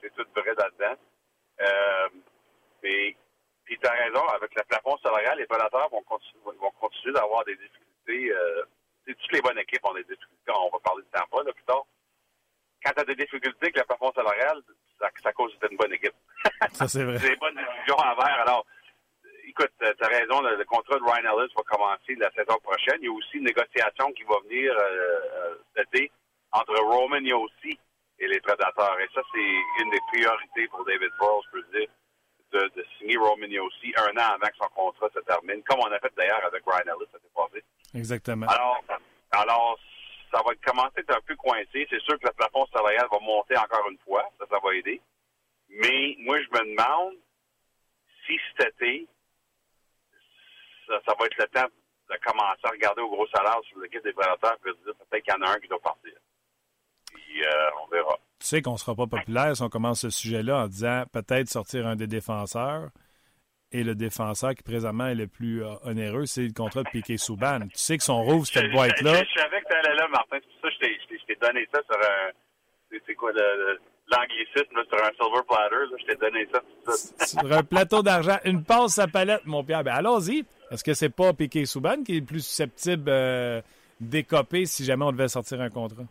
c'est 0.00 0.14
tout 0.14 0.26
vrai 0.34 0.54
là-dedans. 0.54 1.00
Euh, 1.60 2.08
et 2.82 3.16
puis 3.64 3.78
tu 3.78 3.86
as 3.86 3.92
raison, 3.92 4.22
avec 4.28 4.54
le 4.54 4.62
plafond 4.64 4.96
salarial, 4.98 5.38
les 5.38 5.46
prédateurs 5.46 5.88
vont, 5.90 6.02
continuer, 6.02 6.42
vont 6.44 6.70
continuer 6.80 7.14
d'avoir 7.14 7.44
des 7.44 7.56
difficultés. 7.56 8.32
Euh, 8.32 8.64
toutes 9.06 9.32
les 9.32 9.40
bonnes 9.40 9.58
équipes 9.58 9.84
ont 9.84 9.94
des 9.94 10.04
difficultés. 10.04 10.52
On 10.54 10.70
va 10.70 10.78
parler 10.80 11.02
de 11.02 11.18
Tampa 11.18 11.42
là, 11.44 11.52
plus 11.52 11.64
tard. 11.64 11.84
Quand 12.86 12.92
tu 12.92 13.00
as 13.00 13.04
des 13.04 13.16
difficultés 13.16 13.66
avec 13.66 13.76
le 13.78 13.82
plafond 13.82 14.12
salarial, 14.12 14.62
ça, 15.00 15.10
ça 15.20 15.32
cause 15.32 15.52
une 15.68 15.76
bonne 15.76 15.92
équipe. 15.92 16.14
Ça, 16.72 16.86
c'est 16.86 17.02
vrai. 17.02 17.18
c'est 17.20 17.32
une 17.32 17.40
bonne 17.40 17.56
décision 17.56 17.96
à 17.96 18.14
faire. 18.14 18.40
Alors, 18.42 18.64
écoute, 19.44 19.72
tu 19.80 20.04
as 20.04 20.06
raison, 20.06 20.40
le, 20.40 20.64
contrat 20.64 20.96
de 20.96 21.02
Ryan 21.02 21.36
Ellis 21.36 21.52
va 21.56 21.62
commencer 21.64 22.14
la 22.14 22.30
saison 22.30 22.56
prochaine. 22.62 22.98
Il 23.00 23.06
y 23.06 23.08
a 23.08 23.12
aussi 23.12 23.38
une 23.38 23.44
négociation 23.44 24.12
qui 24.12 24.22
va 24.22 24.38
venir 24.44 24.72
euh, 24.72 25.18
euh 25.34 25.54
cet 25.74 25.88
été 25.94 26.12
entre 26.52 26.78
Roman 26.78 27.18
Yossi 27.18 27.76
et 28.20 28.28
les 28.28 28.40
prédateurs. 28.40 29.00
Et 29.00 29.08
ça, 29.12 29.20
c'est 29.34 29.82
une 29.82 29.90
des 29.90 30.00
priorités 30.12 30.68
pour 30.68 30.84
David 30.84 31.10
Burrows, 31.18 31.42
je 31.46 31.58
peux 31.58 31.78
dire, 31.78 31.88
de, 32.52 32.70
de 32.76 32.86
signer 32.96 33.16
Roman 33.16 33.48
Yossi 33.48 33.92
un 33.96 34.16
an 34.16 34.34
avant 34.34 34.46
que 34.46 34.56
son 34.58 34.68
contrat 34.76 35.08
se 35.12 35.20
termine, 35.20 35.60
comme 35.64 35.80
on 35.80 35.90
a 35.90 35.98
fait 35.98 36.12
d'ailleurs 36.16 36.44
avec 36.44 36.62
Ryan 36.64 36.94
Ellis 36.94 37.10
l'année 37.12 37.34
passée. 37.34 37.64
Exactement. 37.94 38.46
Alors, 38.46 38.84
alors 39.32 39.76
ça 40.36 40.42
va 40.44 40.54
commencer 40.56 40.92
à 40.96 41.00
être 41.00 41.16
un 41.16 41.20
peu 41.26 41.36
coincé. 41.36 41.86
C'est 41.88 42.00
sûr 42.02 42.18
que 42.18 42.26
le 42.26 42.32
plafond 42.32 42.66
salarial 42.66 43.06
va 43.10 43.18
monter 43.20 43.56
encore 43.56 43.88
une 43.90 43.98
fois. 43.98 44.28
Ça, 44.38 44.44
ça 44.50 44.58
va 44.62 44.74
aider. 44.74 45.00
Mais 45.68 46.16
moi, 46.18 46.38
je 46.42 46.48
me 46.48 46.76
demande 46.76 47.14
si 48.26 48.38
cet 48.58 48.74
été, 48.74 49.06
ça, 50.86 51.14
va 51.18 51.26
être 51.26 51.38
le 51.38 51.46
temps 51.46 51.68
de 52.10 52.16
commencer 52.24 52.60
à 52.64 52.70
regarder 52.70 53.00
au 53.00 53.10
gros 53.10 53.26
salaire 53.28 53.58
sur 53.64 53.80
l'équipe 53.80 54.04
des 54.04 54.12
prédateurs 54.12 54.58
et 54.66 54.84
dire 54.84 54.94
peut-être 55.08 55.24
qu'il 55.24 55.34
y 55.34 55.36
en 55.36 55.46
a 55.46 55.52
un 55.52 55.58
qui 55.58 55.68
doit 55.68 55.80
partir. 55.80 56.12
Puis, 57.12 57.44
euh, 57.44 57.70
on 57.82 57.88
verra. 57.88 58.18
Tu 58.38 58.46
sais 58.46 58.62
qu'on 58.62 58.72
ne 58.72 58.78
sera 58.78 58.94
pas 58.94 59.06
populaire 59.06 59.56
si 59.56 59.62
on 59.62 59.70
commence 59.70 60.02
ce 60.02 60.10
sujet-là 60.10 60.64
en 60.64 60.66
disant 60.68 61.04
peut-être 61.12 61.48
sortir 61.48 61.86
un 61.86 61.96
des 61.96 62.06
défenseurs. 62.06 62.90
Et 63.72 63.82
le 63.82 63.94
défenseur 63.94 64.54
qui 64.54 64.62
présentement 64.62 65.06
est 65.06 65.14
le 65.14 65.26
plus 65.26 65.64
euh, 65.64 65.74
onéreux, 65.84 66.26
c'est 66.26 66.42
le 66.42 66.52
contrat 66.52 66.82
de 66.82 66.88
Piquet 66.88 67.16
Souban. 67.16 67.60
Tu 67.62 67.78
sais 67.78 67.98
que 67.98 68.04
son 68.04 68.22
rouvre 68.22 68.46
cette 68.46 68.70
boîte-là. 68.70 69.24
Je, 69.24 69.40
savais 69.40 69.60
que 69.60 69.68
tu 69.68 69.76
allais 69.76 69.96
là, 69.96 70.06
Martin. 70.08 70.38
C'est 70.40 70.60
pour 70.60 70.70
ça 70.70 70.78
que 70.80 70.86
je 70.86 71.26
t'ai 71.26 71.36
donné 71.40 71.68
ça 71.74 71.80
sur 71.90 71.98
un. 71.98 72.30
C'est 73.06 73.14
quoi 73.14 73.32
le 73.32 73.78
l'anglicisme 74.08 74.84
sur 74.88 75.04
un 75.04 75.10
silver 75.10 75.42
platter. 75.48 75.76
Là, 75.90 75.96
je 75.98 76.06
t'ai 76.06 76.16
donné 76.16 76.48
ça. 76.52 77.26
sur 77.26 77.52
un 77.52 77.62
plateau 77.62 78.02
d'argent, 78.02 78.38
une 78.44 78.64
passe 78.64 78.98
à 78.98 79.06
palette, 79.06 79.44
mon 79.46 79.64
Pierre. 79.64 79.84
Ben, 79.84 79.94
allons-y. 79.94 80.44
Est-ce 80.70 80.84
que 80.84 80.94
c'est 80.94 81.10
pas 81.10 81.32
Piqué 81.32 81.64
Souban 81.66 82.02
qui 82.02 82.16
est 82.16 82.20
le 82.20 82.26
plus 82.26 82.44
susceptible 82.44 83.08
euh, 83.08 83.60
d'écoper 84.00 84.66
si 84.66 84.84
jamais 84.84 85.04
on 85.04 85.12
devait 85.12 85.28
sortir 85.28 85.60
un 85.60 85.70
contrat? 85.70 86.04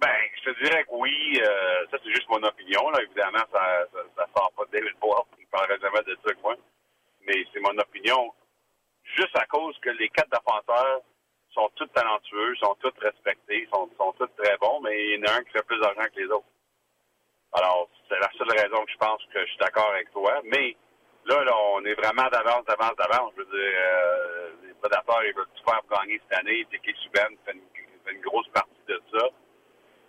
Ben, 0.00 0.08
je 0.38 0.50
te 0.50 0.64
dirais 0.64 0.84
que 0.84 0.90
oui. 0.92 1.40
Euh, 1.40 1.86
ça, 1.90 1.98
c'est 2.02 2.10
juste 2.10 2.28
mon 2.28 2.42
opinion. 2.42 2.90
Là. 2.90 3.00
Évidemment, 3.02 3.44
ça, 3.52 3.86
ça, 3.92 4.13
sort 4.36 4.52
pas 4.56 4.64
de 4.66 4.70
David 4.72 4.98
Boyle. 5.00 5.24
Il 5.38 5.46
parlerait 5.46 5.80
jamais 5.80 6.02
de 6.02 6.16
ça 6.24 6.34
moi. 6.42 6.56
Mais 7.26 7.44
c'est 7.52 7.60
mon 7.60 7.76
opinion. 7.78 8.32
Juste 9.16 9.36
à 9.36 9.46
cause 9.46 9.78
que 9.80 9.90
les 9.90 10.08
quatre 10.08 10.30
défenseurs 10.30 11.02
sont 11.52 11.70
tous 11.76 11.86
talentueux, 11.88 12.56
sont 12.56 12.74
tous 12.80 12.92
respectés, 13.00 13.68
sont, 13.72 13.88
sont 13.96 14.12
tous 14.18 14.28
très 14.36 14.56
bons, 14.58 14.80
mais 14.80 15.08
il 15.08 15.20
y 15.20 15.22
en 15.22 15.32
a 15.32 15.38
un 15.38 15.44
qui 15.44 15.50
fait 15.52 15.62
plus 15.66 15.80
d'argent 15.80 16.02
que 16.12 16.20
les 16.20 16.26
autres. 16.26 16.46
Alors, 17.52 17.88
c'est 18.08 18.18
la 18.18 18.30
seule 18.36 18.50
raison 18.50 18.84
que 18.84 18.90
je 18.90 18.96
pense 18.98 19.22
que 19.32 19.40
je 19.40 19.46
suis 19.46 19.58
d'accord 19.58 19.90
avec 19.92 20.10
toi. 20.10 20.40
Mais 20.44 20.76
là, 21.26 21.44
là, 21.44 21.56
on 21.74 21.84
est 21.84 21.94
vraiment 21.94 22.28
d'avance, 22.28 22.64
d'avance, 22.66 22.96
d'avance. 22.96 23.32
Je 23.36 23.42
veux 23.42 23.58
dire, 23.58 23.78
euh, 23.78 24.50
les 24.66 24.74
prédateurs, 24.74 25.24
ils 25.24 25.34
veulent 25.34 25.46
tout 25.54 25.70
faire 25.70 25.80
pour 25.82 25.98
gagner 25.98 26.20
cette 26.28 26.40
année. 26.40 26.64
Piquet 26.64 26.94
Souben 27.04 27.36
fait 27.44 27.52
une, 27.52 27.62
fait 28.04 28.12
une 28.12 28.22
grosse 28.22 28.48
partie 28.48 28.82
de 28.88 29.00
ça. 29.12 29.28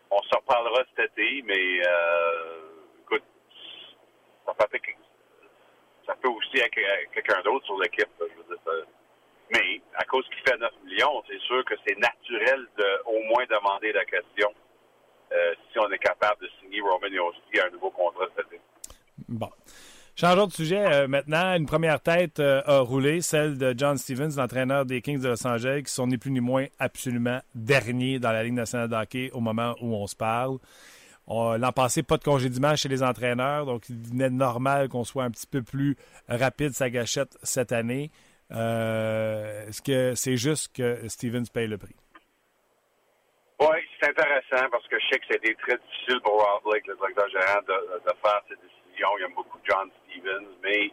On 0.10 0.22
s'en 0.24 0.40
reparlera 0.40 0.84
cet 0.96 1.12
été, 1.12 1.44
mais 1.44 1.86
euh, 1.86 2.65
ça 4.46 4.68
peut, 4.68 4.80
ça 6.06 6.16
peut 6.22 6.30
aussi 6.30 6.58
être 6.58 6.76
quelqu'un 7.14 7.42
d'autre 7.44 7.66
sur 7.66 7.80
l'équipe. 7.80 8.10
mais 9.52 9.82
à 9.96 10.04
cause 10.06 10.26
qu'il 10.30 10.50
fait 10.50 10.58
9 10.58 10.72
millions, 10.86 11.24
c'est 11.28 11.40
sûr 11.42 11.64
que 11.66 11.76
c'est 11.86 11.98
naturel 11.98 12.68
de 12.78 13.02
au 13.06 13.24
moins 13.24 13.46
demander 13.50 13.92
la 13.92 14.06
question. 14.06 14.54
Euh, 15.32 15.54
si 15.72 15.80
on 15.80 15.92
est 15.92 15.98
capable 15.98 16.42
de 16.42 16.50
signer 16.62 16.82
Roman 16.82 17.08
Yossi 17.08 17.60
un 17.60 17.72
nouveau 17.72 17.90
contrat 17.90 18.26
cette 18.36 18.46
année. 18.46 18.62
Bon. 19.28 19.50
Changeons 20.16 20.48
de 20.48 20.54
sujet 20.54 20.86
euh, 20.86 21.08
maintenant. 21.08 21.56
Une 21.56 21.66
première 21.66 22.00
tête 22.00 22.40
euh, 22.40 22.62
a 22.66 22.80
roulé, 22.80 23.20
celle 23.20 23.58
de 23.58 23.74
John 23.78 23.98
Stevens, 23.98 24.38
l'entraîneur 24.38 24.86
des 24.86 25.02
Kings 25.02 25.20
de 25.20 25.28
Los 25.28 25.46
Angeles, 25.46 25.84
qui 25.84 25.94
sont 25.94 26.08
ni 26.08 26.18
plus 26.18 26.32
ni 26.32 26.40
moins 26.40 26.68
absolument 26.80 27.42
derniers 27.54 28.20
dans 28.20 28.32
la 28.32 28.44
Ligue 28.44 28.54
nationale 28.54 28.88
de 28.88 28.96
hockey 28.96 29.30
au 29.34 29.42
moment 29.42 29.76
où 29.82 29.94
on 29.94 30.08
se 30.08 30.16
parle. 30.16 30.60
L'an 31.28 31.72
passé, 31.72 32.04
pas 32.04 32.18
de 32.18 32.24
congédiement 32.24 32.76
chez 32.76 32.90
les 32.90 33.04
entraîneurs, 33.04 33.66
donc 33.66 33.90
il 33.90 33.98
venait 33.98 34.30
normal 34.30 34.90
qu'on 34.90 35.04
soit 35.04 35.24
un 35.24 35.32
petit 35.32 35.48
peu 35.48 35.64
plus 35.64 35.96
rapide 36.28 36.72
sa 36.72 36.90
gâchette 36.90 37.38
cette 37.44 37.72
année. 37.72 38.12
Est-ce 38.52 39.82
que 39.82 40.14
c'est 40.16 40.38
juste 40.38 40.76
que 40.76 41.08
Stevens 41.08 41.46
paye 41.52 41.68
le 41.68 41.78
prix? 41.78 41.96
Oui, 43.60 43.78
c'est 44.00 44.10
intéressant 44.10 44.70
parce 44.70 44.86
que 44.88 45.00
je 45.00 45.06
sais 45.10 45.20
que 45.20 45.26
c'était 45.32 45.56
très 45.56 45.78
difficile 45.78 46.20
pour 46.22 46.34
Rob 46.34 46.62
Blake, 46.66 46.86
le 46.88 46.96
directeur 46.96 47.30
général, 47.30 47.64
de, 47.66 48.12
faire 48.22 48.42
ses 48.50 48.56
décisions. 48.56 49.18
Il 49.18 49.24
aime 49.24 49.34
beaucoup 49.34 49.60
John 49.64 49.90
Stevens, 50.04 50.48
mais 50.62 50.92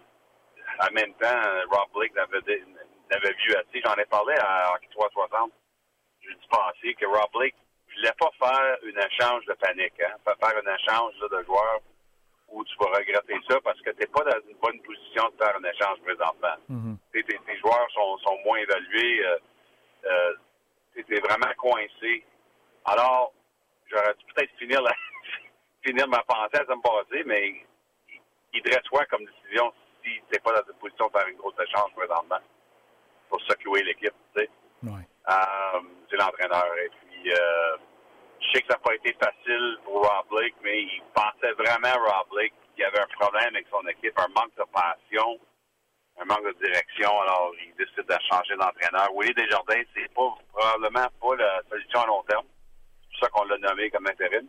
en 0.78 0.93
même 0.95 1.12
temps, 1.14 1.43
Rob 1.70 1.89
Blake 1.93 2.14
l'avait 2.14 2.41
vu 2.41 3.55
assez. 3.57 3.83
J'en 3.85 3.95
ai 3.97 4.07
parlé 4.07 4.35
à 4.39 4.72
Hockey 4.74 4.89
360 4.93 5.53
jeudi 6.22 6.47
passé 6.49 6.95
que 6.95 7.07
Rob 7.07 7.30
Blake 7.33 7.57
ne 7.95 8.01
voulait 8.01 8.18
pas 8.18 8.30
faire 8.38 8.76
un 8.82 9.07
échange 9.07 9.45
de 9.47 9.53
panique, 9.55 10.01
hein, 10.01 10.16
faire 10.24 10.57
un 10.57 10.74
échange 10.74 11.14
là, 11.20 11.38
de 11.38 11.45
joueurs 11.45 11.80
où 12.49 12.64
tu 12.64 12.76
vas 12.78 12.99
regretter 12.99 13.38
ça 13.49 13.59
parce 13.62 13.80
que 13.80 13.90
tu 13.90 14.01
n'es 14.01 14.07
pas 14.07 14.24
dans 14.24 14.38
une 14.49 14.57
bonne 14.57 14.80
position 14.82 15.24
de 15.30 15.45
faire 15.45 15.57
un 15.57 15.64
échange 15.64 15.99
présentement. 16.03 16.57
Mm 16.68 16.95
tes, 17.12 17.22
tes, 17.24 17.59
joueurs 17.59 17.86
sont, 17.93 18.16
sont 18.18 18.38
moins 18.43 18.57
évalués. 18.57 19.26
Euh, 19.26 19.36
euh, 20.07 20.34
tu 20.95 21.14
es 21.14 21.20
vraiment 21.20 21.53
coincé 21.59 22.24
alors, 22.84 23.32
j'aurais 23.86 24.14
dû 24.14 24.24
peut-être 24.34 24.51
finir, 24.59 24.82
la, 24.82 24.93
finir 25.82 26.09
ma 26.09 26.22
pensée 26.24 26.61
à 26.61 26.66
ça 26.66 26.74
me 26.74 26.82
passer, 26.82 27.22
mais 27.24 27.64
il 28.53 28.62
devrait 28.62 28.82
soit 28.84 29.07
comme 29.07 29.24
décision 29.24 29.72
si 30.03 30.20
t'es 30.30 30.40
pas 30.40 30.53
dans 30.53 30.66
une 30.66 30.78
position 30.78 31.07
de 31.07 31.12
faire 31.12 31.28
une 31.28 31.36
grosse 31.36 31.55
échange 31.62 31.93
présentement? 31.95 32.40
Pour 33.28 33.40
secouer 33.43 33.82
l'équipe, 33.84 34.14
tu 34.34 34.43
sais. 34.43 34.51
Euh, 34.84 35.80
c'est 36.11 36.16
l'entraîneur. 36.16 36.66
Et 36.84 36.88
puis, 36.88 37.11
euh, 37.31 37.77
je 38.41 38.51
sais 38.53 38.62
que 38.62 38.68
ça 38.68 38.75
n'a 38.75 38.81
pas 38.81 38.95
été 38.95 39.12
facile 39.14 39.79
pour 39.85 40.03
Rob 40.03 40.27
Blake, 40.31 40.55
mais 40.62 40.83
il 40.83 41.03
pensait 41.14 41.53
vraiment, 41.53 41.95
Rob 41.95 42.29
Blake, 42.31 42.55
qu'il 42.75 42.83
y 42.83 42.85
avait 42.85 43.01
un 43.01 43.18
problème 43.18 43.55
avec 43.55 43.66
son 43.70 43.87
équipe, 43.87 44.18
un 44.18 44.29
manque 44.29 44.55
de 44.57 44.64
passion, 44.73 45.39
un 46.20 46.25
manque 46.25 46.45
de 46.45 46.64
direction. 46.64 47.20
Alors, 47.20 47.53
il 47.64 47.75
décide 47.77 48.07
de 48.09 48.18
changer 48.31 48.57
d'entraîneur. 48.57 49.09
Willy 49.14 49.35
Desjardins, 49.35 49.83
c'est 49.95 50.12
pas 50.14 50.35
probablement 50.53 51.09
pas 51.20 51.37
la 51.37 51.62
solution 51.70 52.01
à 52.01 52.07
long 52.07 52.23
terme 52.25 52.47
ça 53.23 53.29
qu'on 53.29 53.45
l'a 53.45 53.59
nommé 53.59 53.91
comme 53.91 54.07
intérim. 54.07 54.49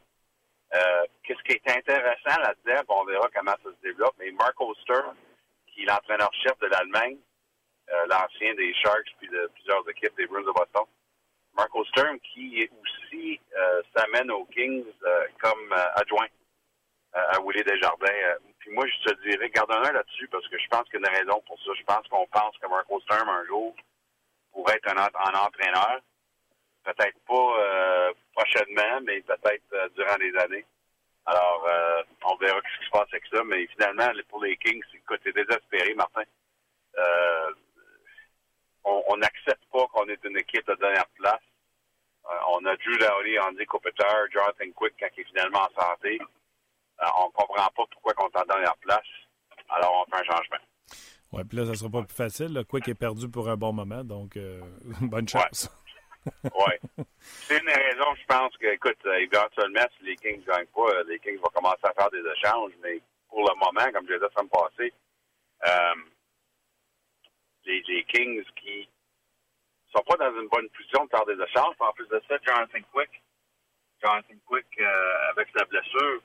Euh, 0.74 1.06
qu'est-ce 1.24 1.44
qui 1.44 1.54
est 1.54 1.70
intéressant 1.70 2.42
là-dedans, 2.42 2.82
on 2.90 3.06
verra 3.06 3.30
comment 3.34 3.56
ça 3.64 3.70
se 3.70 3.82
développe, 3.88 4.16
mais 4.18 4.32
Mark 4.32 4.60
Oster, 4.60 5.02
qui 5.68 5.84
est 5.84 5.86
l'entraîneur-chef 5.86 6.58
de 6.60 6.68
l'Allemagne, 6.68 7.18
euh, 7.90 8.06
l'ancien 8.08 8.56
des 8.56 8.74
Sharks 8.74 9.14
puis 9.20 9.30
de 9.30 9.50
plusieurs 9.54 9.88
équipes 9.90 10.16
des 10.18 10.26
Bruins 10.26 10.42
de 10.42 10.52
Boston, 10.52 10.86
Mark 11.56 11.72
Sturm 11.89 12.20
qui 12.20 12.70
aussi 12.82 13.39
euh, 13.56 13.82
s'amène 13.95 14.32
aux 14.32 14.45
Kings 14.45 14.86
comme 15.41 15.74
adjoint 15.95 16.28
à 17.14 17.39
Willie 17.41 17.64
Desjardins. 17.64 18.38
puis 18.58 18.72
moi, 18.72 18.86
je 18.88 19.10
te 19.10 19.30
dirais, 19.30 19.49
garde 19.49 19.72
un 19.72 19.91
là-dessus 19.91 20.28
parce 20.30 20.47
que 20.47 20.58
je 20.58 20.68
pense 20.68 20.84
qu'il 20.89 20.99
y 20.99 21.06
a 21.06 21.10
une 21.10 21.16
raison 21.16 21.41
pour 21.45 21.60
ça. 21.60 21.72
Je 21.78 21.84
pense 21.84 22.08
qu'on 22.08 22.26
pense 22.28 22.58
que 22.58 22.68
Mark 22.68 22.88
Sturm, 23.01 23.30
un 23.30 23.45
jour, 23.45 23.76
pourrait 24.51 24.76
être 24.78 24.89
un, 24.89 24.97
un 24.97 25.45
entraîneur. 25.45 25.99
Peut-être 26.84 27.20
pas 27.28 28.14
prochainement, 28.34 29.01
mais 29.04 29.22
peut-être 29.22 29.64
euh, 29.74 29.88
durant 29.95 30.16
les 30.18 30.36
années. 30.38 30.66
Alors, 31.26 31.66
euh, 31.68 32.04
on 32.26 32.36
verra 32.36 32.60
ce 32.60 32.80
qui 32.80 32.86
se 32.86 32.91
passe 32.91 33.08
avec 33.12 33.24
ça. 33.32 33.43
Mais 33.45 33.66
finalement, 33.68 34.12
pour 34.30 34.43
les 34.43 34.58
Kings, 34.58 34.84
écoute, 34.93 35.22
c'est 35.24 35.34
désespéré, 35.34 35.93
Martin. 35.95 36.24
Euh, 38.86 39.02
on 39.08 39.18
n'accepte 39.18 39.64
pas 39.72 39.86
qu'on 39.88 40.08
est 40.10 40.24
une 40.24 40.38
équipe 40.38 40.68
de 40.68 40.76
dernière 40.76 41.08
place. 41.16 41.42
Euh, 42.26 42.36
on 42.54 42.66
a 42.66 42.76
Drew 42.78 42.98
Dowdy, 42.98 43.40
Andy 43.40 43.66
Kopitar, 43.66 44.28
Jonathan 44.32 44.72
Quick 44.76 44.94
quand 45.00 45.08
il 45.18 45.22
est 45.22 45.26
finalement 45.26 45.60
en 45.60 45.82
santé. 45.82 46.20
Euh, 46.22 47.06
on 47.20 47.30
comprend 47.32 47.68
pas 47.76 47.84
pourquoi 47.92 48.14
on 48.20 48.30
est 48.30 48.42
en 48.42 48.46
dernière 48.46 48.78
place. 48.78 49.08
Alors, 49.70 50.06
on 50.06 50.12
fait 50.12 50.22
un 50.22 50.36
changement. 50.36 50.64
Oui, 51.32 51.44
puis 51.46 51.58
là, 51.58 51.66
ça 51.66 51.76
sera 51.76 51.90
pas 51.90 52.04
plus 52.04 52.16
facile. 52.16 52.54
Le 52.54 52.64
Quick 52.64 52.88
est 52.88 52.96
perdu 52.96 53.30
pour 53.30 53.50
un 53.50 53.58
bon 53.58 53.74
moment, 53.74 54.04
donc 54.04 54.38
euh, 54.38 54.62
bonne 55.02 55.28
chance. 55.28 55.70
oui. 56.44 57.04
C'est 57.20 57.60
une 57.60 57.70
raison, 57.70 58.16
je 58.20 58.26
pense 58.26 58.56
que, 58.58 58.68
écoute, 58.68 59.00
éventuellement, 59.06 59.86
si 59.98 60.06
les 60.06 60.16
Kings 60.16 60.42
ne 60.42 60.46
gagnent 60.46 60.66
pas, 60.68 61.04
les 61.08 61.20
Kings 61.20 61.38
vont 61.38 61.52
commencer 61.54 61.84
à 61.84 61.94
faire 61.94 62.12
des 62.12 62.20
échanges, 62.20 62.72
mais 62.82 63.02
pour 63.30 63.40
le 63.40 63.56
moment, 63.56 63.92
comme 63.94 64.06
je 64.08 64.14
l'ai 64.14 64.20
dit 64.20 64.26
la 64.26 64.30
semaine 64.30 64.50
passée, 64.50 64.94
les, 67.66 68.03
Kings 68.05 68.43
qui 68.55 68.88
sont 69.95 70.03
pas 70.03 70.18
dans 70.18 70.39
une 70.39 70.47
bonne 70.47 70.70
position 70.70 71.05
de 71.05 71.09
faire 71.09 71.26
des 71.26 71.41
échanges. 71.41 71.76
En 71.80 71.93
plus 71.93 72.07
de 72.07 72.22
ça, 72.28 72.38
Jonathan 72.43 72.80
Quick, 72.91 73.22
Jonathan 74.01 74.36
Quick, 74.45 74.66
euh, 74.80 75.30
avec 75.32 75.49
sa 75.55 75.66
blessure, 75.66 76.22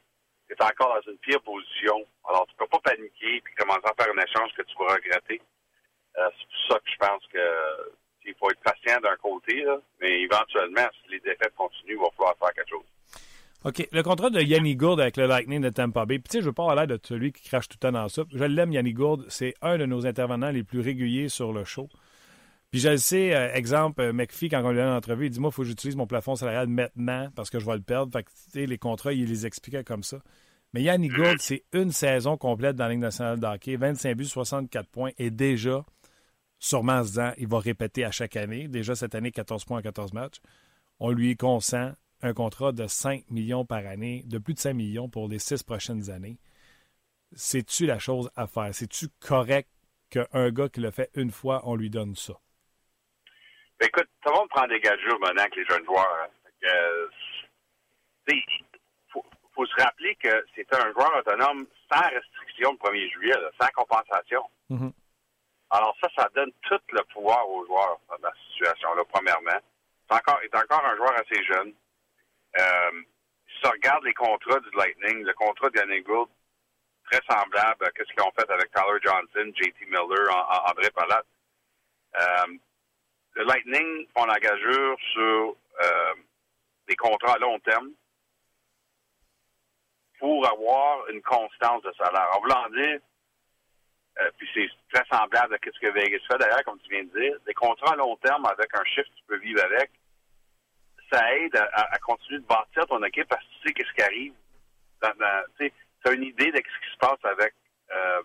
est 0.48 0.62
encore 0.62 0.94
dans 0.94 1.10
une 1.12 1.18
pire 1.18 1.42
position. 1.42 2.06
Alors, 2.28 2.46
tu 2.46 2.54
peux 2.56 2.66
pas 2.66 2.80
paniquer 2.80 3.36
et 3.36 3.42
commencer 3.56 3.84
à 3.84 3.94
faire 4.02 4.12
un 4.12 4.22
échange 4.22 4.52
que 4.54 4.62
tu 4.62 4.74
vas 4.78 4.94
regretter. 4.94 5.40
Euh, 6.16 6.30
c'est 6.38 6.46
pour 6.46 6.66
ça 6.68 6.78
que 6.80 6.90
je 6.90 6.96
pense 6.96 7.26
que 7.26 7.92
il 8.24 8.34
faut 8.34 8.50
être 8.50 8.60
patient 8.60 9.00
d'un 9.00 9.16
côté, 9.16 9.64
mais 10.00 10.20
éventuellement, 10.20 10.86
si 11.02 11.12
les 11.12 11.20
défaites 11.20 11.54
continuent, 11.54 11.94
il 11.94 11.98
va 11.98 12.10
falloir 12.10 12.36
faire 12.36 12.52
quelque 12.52 12.68
chose. 12.68 12.84
OK. 13.64 13.88
Le 13.90 14.02
contrat 14.02 14.30
de 14.30 14.40
Yanni 14.40 14.76
Gourde 14.76 15.00
avec 15.00 15.16
le 15.16 15.26
Lightning 15.26 15.60
de 15.60 15.68
Tampa 15.68 16.06
Bay. 16.06 16.18
Puis, 16.18 16.28
tu 16.30 16.38
sais, 16.38 16.40
je 16.40 16.46
veux 16.46 16.52
pas 16.52 16.62
avoir 16.62 16.76
l'air 16.76 16.86
de 16.86 16.98
celui 17.02 17.32
qui 17.32 17.42
crache 17.42 17.68
tout 17.68 17.76
le 17.80 17.88
temps 17.88 17.92
dans 17.92 18.08
ça. 18.08 18.22
Je 18.32 18.44
l'aime, 18.44 18.72
Yanni 18.72 18.92
Gourde. 18.92 19.24
C'est 19.28 19.54
un 19.62 19.78
de 19.78 19.86
nos 19.86 20.06
intervenants 20.06 20.50
les 20.50 20.62
plus 20.62 20.80
réguliers 20.80 21.28
sur 21.28 21.52
le 21.52 21.64
show. 21.64 21.88
Puis 22.70 22.80
je 22.80 22.90
le 22.90 22.98
sais, 22.98 23.34
euh, 23.34 23.52
exemple, 23.54 24.02
euh, 24.02 24.12
McPhee, 24.12 24.50
quand 24.50 24.62
on 24.62 24.72
lui 24.72 24.80
a 24.80 24.86
l'entrevue, 24.86 25.26
il 25.26 25.30
dit 25.30 25.40
Moi, 25.40 25.50
il 25.50 25.54
faut 25.54 25.62
que 25.62 25.68
j'utilise 25.68 25.96
mon 25.96 26.06
plafond 26.06 26.36
salarial 26.36 26.68
maintenant 26.68 27.30
parce 27.34 27.50
que 27.50 27.58
je 27.58 27.66
vais 27.66 27.76
le 27.76 27.82
perdre. 27.82 28.12
Fait 28.12 28.22
que, 28.22 28.30
tu 28.30 28.50
sais, 28.50 28.66
les 28.66 28.78
contrats, 28.78 29.12
il 29.12 29.26
les 29.26 29.46
expliquait 29.46 29.84
comme 29.84 30.02
ça. 30.02 30.18
Mais 30.74 30.82
Yannick 30.82 31.12
Gould, 31.12 31.40
c'est 31.40 31.64
une 31.72 31.92
saison 31.92 32.36
complète 32.36 32.76
dans 32.76 32.84
la 32.84 32.90
Ligue 32.90 33.00
nationale 33.00 33.40
de 33.40 33.46
hockey, 33.46 33.76
25 33.76 34.14
buts, 34.14 34.26
64 34.26 34.86
points, 34.90 35.12
et 35.18 35.30
déjà, 35.30 35.82
sûrement 36.58 36.98
en 36.98 37.04
se 37.04 37.34
il 37.38 37.48
va 37.48 37.58
répéter 37.58 38.04
à 38.04 38.10
chaque 38.10 38.36
année. 38.36 38.68
Déjà 38.68 38.94
cette 38.94 39.14
année, 39.14 39.32
14 39.32 39.64
points 39.64 39.78
en 39.78 39.82
14 39.82 40.12
matchs. 40.12 40.36
On 41.00 41.10
lui 41.10 41.36
consent 41.36 41.92
un 42.22 42.34
contrat 42.34 42.72
de 42.72 42.86
5 42.86 43.30
millions 43.30 43.64
par 43.64 43.86
année, 43.86 44.22
de 44.26 44.38
plus 44.38 44.54
de 44.54 44.58
5 44.58 44.74
millions 44.74 45.08
pour 45.08 45.28
les 45.28 45.38
six 45.38 45.62
prochaines 45.62 46.10
années. 46.10 46.38
C'est-tu 47.32 47.86
la 47.86 47.98
chose 47.98 48.30
à 48.36 48.46
faire? 48.46 48.74
C'est-tu 48.74 49.08
correct 49.20 49.68
qu'un 50.10 50.50
gars 50.50 50.68
qui 50.68 50.80
le 50.80 50.90
fait 50.90 51.10
une 51.14 51.30
fois, 51.30 51.62
on 51.64 51.76
lui 51.76 51.90
donne 51.90 52.14
ça? 52.14 52.34
Ben, 53.78 53.86
écoute, 53.86 54.08
tout 54.22 54.32
le 54.32 54.38
monde 54.38 54.48
prend 54.48 54.66
des 54.66 54.80
gageures 54.80 55.20
maintenant 55.20 55.42
avec 55.42 55.56
les 55.56 55.64
jeunes 55.66 55.84
joueurs. 55.84 56.28
Il 56.62 56.68
hein. 56.68 58.34
faut, 59.12 59.24
faut, 59.54 59.66
se 59.66 59.82
rappeler 59.82 60.16
que 60.16 60.44
c'était 60.54 60.76
un 60.76 60.92
joueur 60.92 61.16
autonome 61.16 61.66
sans 61.92 62.08
restriction 62.08 62.72
le 62.72 62.78
1er 62.90 63.12
juillet, 63.12 63.36
sans 63.60 63.68
compensation. 63.68 64.42
Mm-hmm. 64.70 64.92
Alors 65.70 65.94
ça, 66.00 66.08
ça 66.16 66.28
donne 66.34 66.50
tout 66.62 66.80
le 66.92 67.02
pouvoir 67.12 67.48
aux 67.48 67.64
joueurs 67.66 68.00
dans 68.08 68.16
cette 68.16 68.52
situation-là, 68.52 69.02
premièrement. 69.12 69.60
C'est 70.08 70.16
encore, 70.16 70.40
est 70.42 70.54
encore 70.56 70.84
un 70.84 70.96
joueur 70.96 71.12
assez 71.12 71.44
jeune. 71.44 71.72
Euh, 72.56 73.02
si 73.46 73.66
on 73.66 73.70
regarde 73.70 74.04
les 74.04 74.14
contrats 74.14 74.60
du 74.60 74.70
Lightning, 74.76 75.24
le 75.24 75.34
contrat 75.34 75.70
d'Yannick 75.70 76.04
Gould, 76.04 76.28
très 77.10 77.20
semblable 77.28 77.84
à 77.84 77.90
ce 77.96 78.12
qu'ils 78.12 78.22
ont 78.22 78.32
fait 78.38 78.50
avec 78.50 78.70
Tyler 78.72 78.98
Johnson, 79.02 79.52
JT 79.54 79.86
Miller, 79.86 80.64
André 80.68 80.90
Palat. 80.90 81.24
Euh, 82.16 82.58
le 83.34 83.44
Lightning 83.44 84.06
font 84.16 84.24
l'engageur 84.26 84.96
sur 85.12 85.56
euh, 85.80 86.14
des 86.88 86.96
contrats 86.96 87.34
à 87.34 87.38
long 87.38 87.58
terme 87.60 87.90
pour 90.18 90.46
avoir 90.48 91.08
une 91.10 91.22
constance 91.22 91.82
de 91.82 91.92
salaire. 91.92 92.28
En 92.34 92.40
voulant 92.40 92.68
dire, 92.70 93.00
euh, 94.20 94.30
puis 94.36 94.48
c'est 94.52 94.68
très 94.92 95.04
semblable 95.16 95.54
à 95.54 95.58
ce 95.62 95.78
que 95.78 95.92
Vegas 95.92 96.18
fait 96.28 96.38
d'ailleurs, 96.38 96.64
comme 96.64 96.80
tu 96.80 96.90
viens 96.90 97.04
de 97.04 97.20
dire, 97.20 97.36
des 97.46 97.54
contrats 97.54 97.92
à 97.92 97.96
long 97.96 98.16
terme 98.16 98.44
avec 98.46 98.74
un 98.74 98.84
chiffre 98.84 99.08
que 99.08 99.16
tu 99.16 99.24
peux 99.28 99.38
vivre 99.38 99.62
avec, 99.64 99.90
ça 101.10 101.34
aide 101.36 101.56
à, 101.56 101.98
continuer 101.98 102.40
de 102.40 102.46
bâtir 102.46 102.86
ton 102.86 103.02
équipe 103.04 103.28
parce 103.28 103.42
que 103.42 103.48
tu 103.48 103.68
sais 103.68 103.74
qu'est-ce 103.74 103.92
qui 103.94 104.02
arrive. 104.02 104.34
tu 105.00 106.08
as 106.08 106.12
une 106.12 106.24
idée 106.24 106.50
de 106.50 106.56
ce 106.56 106.86
qui 106.86 106.92
se 106.92 106.98
passe 106.98 107.24
avec 107.24 107.54
euh, 107.90 108.22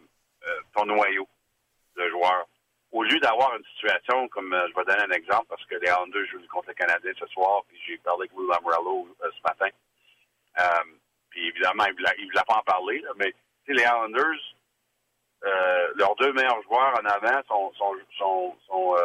euh, 0.48 0.60
ton 0.76 0.86
noyau 0.86 1.28
de 1.98 2.10
joueurs. 2.10 2.48
Au 2.92 3.04
lieu 3.04 3.20
d'avoir 3.20 3.56
une 3.56 3.66
situation 3.66 4.28
comme, 4.30 4.54
je 4.54 4.76
vais 4.76 4.86
donner 4.86 5.04
un 5.04 5.18
exemple 5.18 5.48
parce 5.50 5.66
que 5.66 5.76
les 5.76 5.88
Islanders 5.88 6.28
jouent 6.28 6.48
contre 6.52 6.70
le 6.70 6.74
Canadien 6.76 7.12
ce 7.18 7.26
soir, 7.28 7.64
puis 7.68 7.80
j'ai 7.88 7.98
parlé 7.98 8.24
avec 8.24 8.38
Will 8.38 8.48
Lambrello 8.48 9.08
ce 9.20 9.42
matin. 9.44 9.70
puis 11.30 11.48
évidemment, 11.48 11.86
il 11.86 11.96
ne 11.96 12.26
voulait 12.26 12.44
pas 12.48 12.58
en 12.58 12.64
parler, 12.64 13.04
mais 13.16 13.34
les 13.68 13.82
Islanders, 13.82 14.56
leurs 15.96 16.16
deux 16.18 16.34
meilleurs 16.34 16.62
joueurs 16.64 16.94
en 17.00 17.06
avant 17.06 17.42
sont 17.48 18.96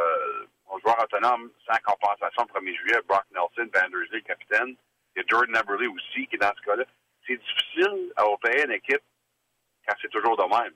un 0.71 0.79
joueur 0.81 1.03
autonome 1.03 1.51
sans 1.67 1.79
compensation 1.81 2.47
le 2.55 2.61
1er 2.61 2.77
juillet, 2.77 3.01
Brock 3.07 3.25
Nelson, 3.33 3.71
Vanderslee, 3.73 4.23
capitaine. 4.23 4.77
Il 5.15 5.21
y 5.21 5.21
a 5.21 5.25
Jordan 5.29 5.57
Eberle 5.57 5.89
aussi 5.89 6.27
qui 6.27 6.37
est 6.37 6.39
dans 6.39 6.55
ce 6.57 6.63
cas-là. 6.63 6.85
C'est 7.27 7.37
difficile 7.37 8.13
à 8.17 8.27
opérer 8.27 8.65
une 8.65 8.73
équipe 8.73 9.03
quand 9.87 9.95
c'est 10.01 10.11
toujours 10.11 10.37
de 10.37 10.45
même. 10.45 10.75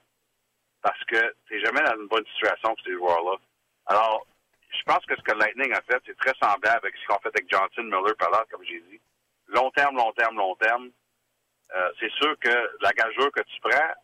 Parce 0.82 1.02
que 1.04 1.34
tu 1.46 1.54
n'es 1.54 1.60
jamais 1.60 1.82
dans 1.82 2.00
une 2.00 2.08
bonne 2.08 2.26
situation 2.26 2.74
pour 2.74 2.84
ces 2.84 2.92
joueurs-là. 2.92 3.36
Alors, 3.86 4.26
je 4.70 4.82
pense 4.84 5.04
que 5.06 5.14
ce 5.16 5.22
que 5.22 5.32
Lightning 5.32 5.72
a 5.72 5.82
fait, 5.82 6.02
c'est 6.06 6.16
très 6.16 6.34
semblable 6.40 6.80
avec 6.82 6.96
ce 6.96 7.06
qu'on 7.06 7.18
fait 7.20 7.28
avec 7.28 7.48
Johnson, 7.50 7.84
Miller, 7.84 8.16
Pallard, 8.16 8.46
comme 8.50 8.64
j'ai 8.64 8.80
dit. 8.80 9.00
Long 9.48 9.70
terme, 9.70 9.96
long 9.96 10.12
terme, 10.12 10.36
long 10.36 10.56
terme. 10.56 10.90
Euh, 11.74 11.90
c'est 12.00 12.10
sûr 12.12 12.38
que 12.38 12.70
la 12.80 12.92
gageure 12.92 13.30
que 13.32 13.42
tu 13.42 13.60
prends 13.60 13.94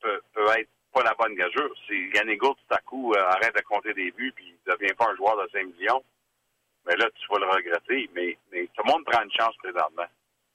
peut, 0.00 0.20
peut 0.32 0.46
être 0.58 0.70
pas 0.96 1.02
la 1.02 1.14
bonne 1.14 1.34
gageure. 1.34 1.70
Si 1.86 2.08
Yannick 2.14 2.40
tout 2.40 2.56
à 2.70 2.78
coup, 2.78 3.12
euh, 3.12 3.28
arrête 3.28 3.54
de 3.54 3.60
compter 3.62 3.92
des 3.92 4.10
buts 4.12 4.32
puis 4.34 4.56
ne 4.66 4.72
devient 4.72 4.94
pas 4.94 5.10
un 5.10 5.16
joueur 5.16 5.36
de 5.36 5.48
5 5.50 5.66
millions, 5.66 6.02
mais 6.86 6.96
là, 6.96 7.06
tu 7.14 7.26
vas 7.30 7.38
le 7.38 7.46
regretter. 7.46 8.08
Mais, 8.14 8.38
mais 8.50 8.66
tout 8.74 8.82
le 8.84 8.90
monde 8.90 9.04
prend 9.04 9.22
une 9.22 9.32
chance 9.32 9.54
présentement. 9.58 10.06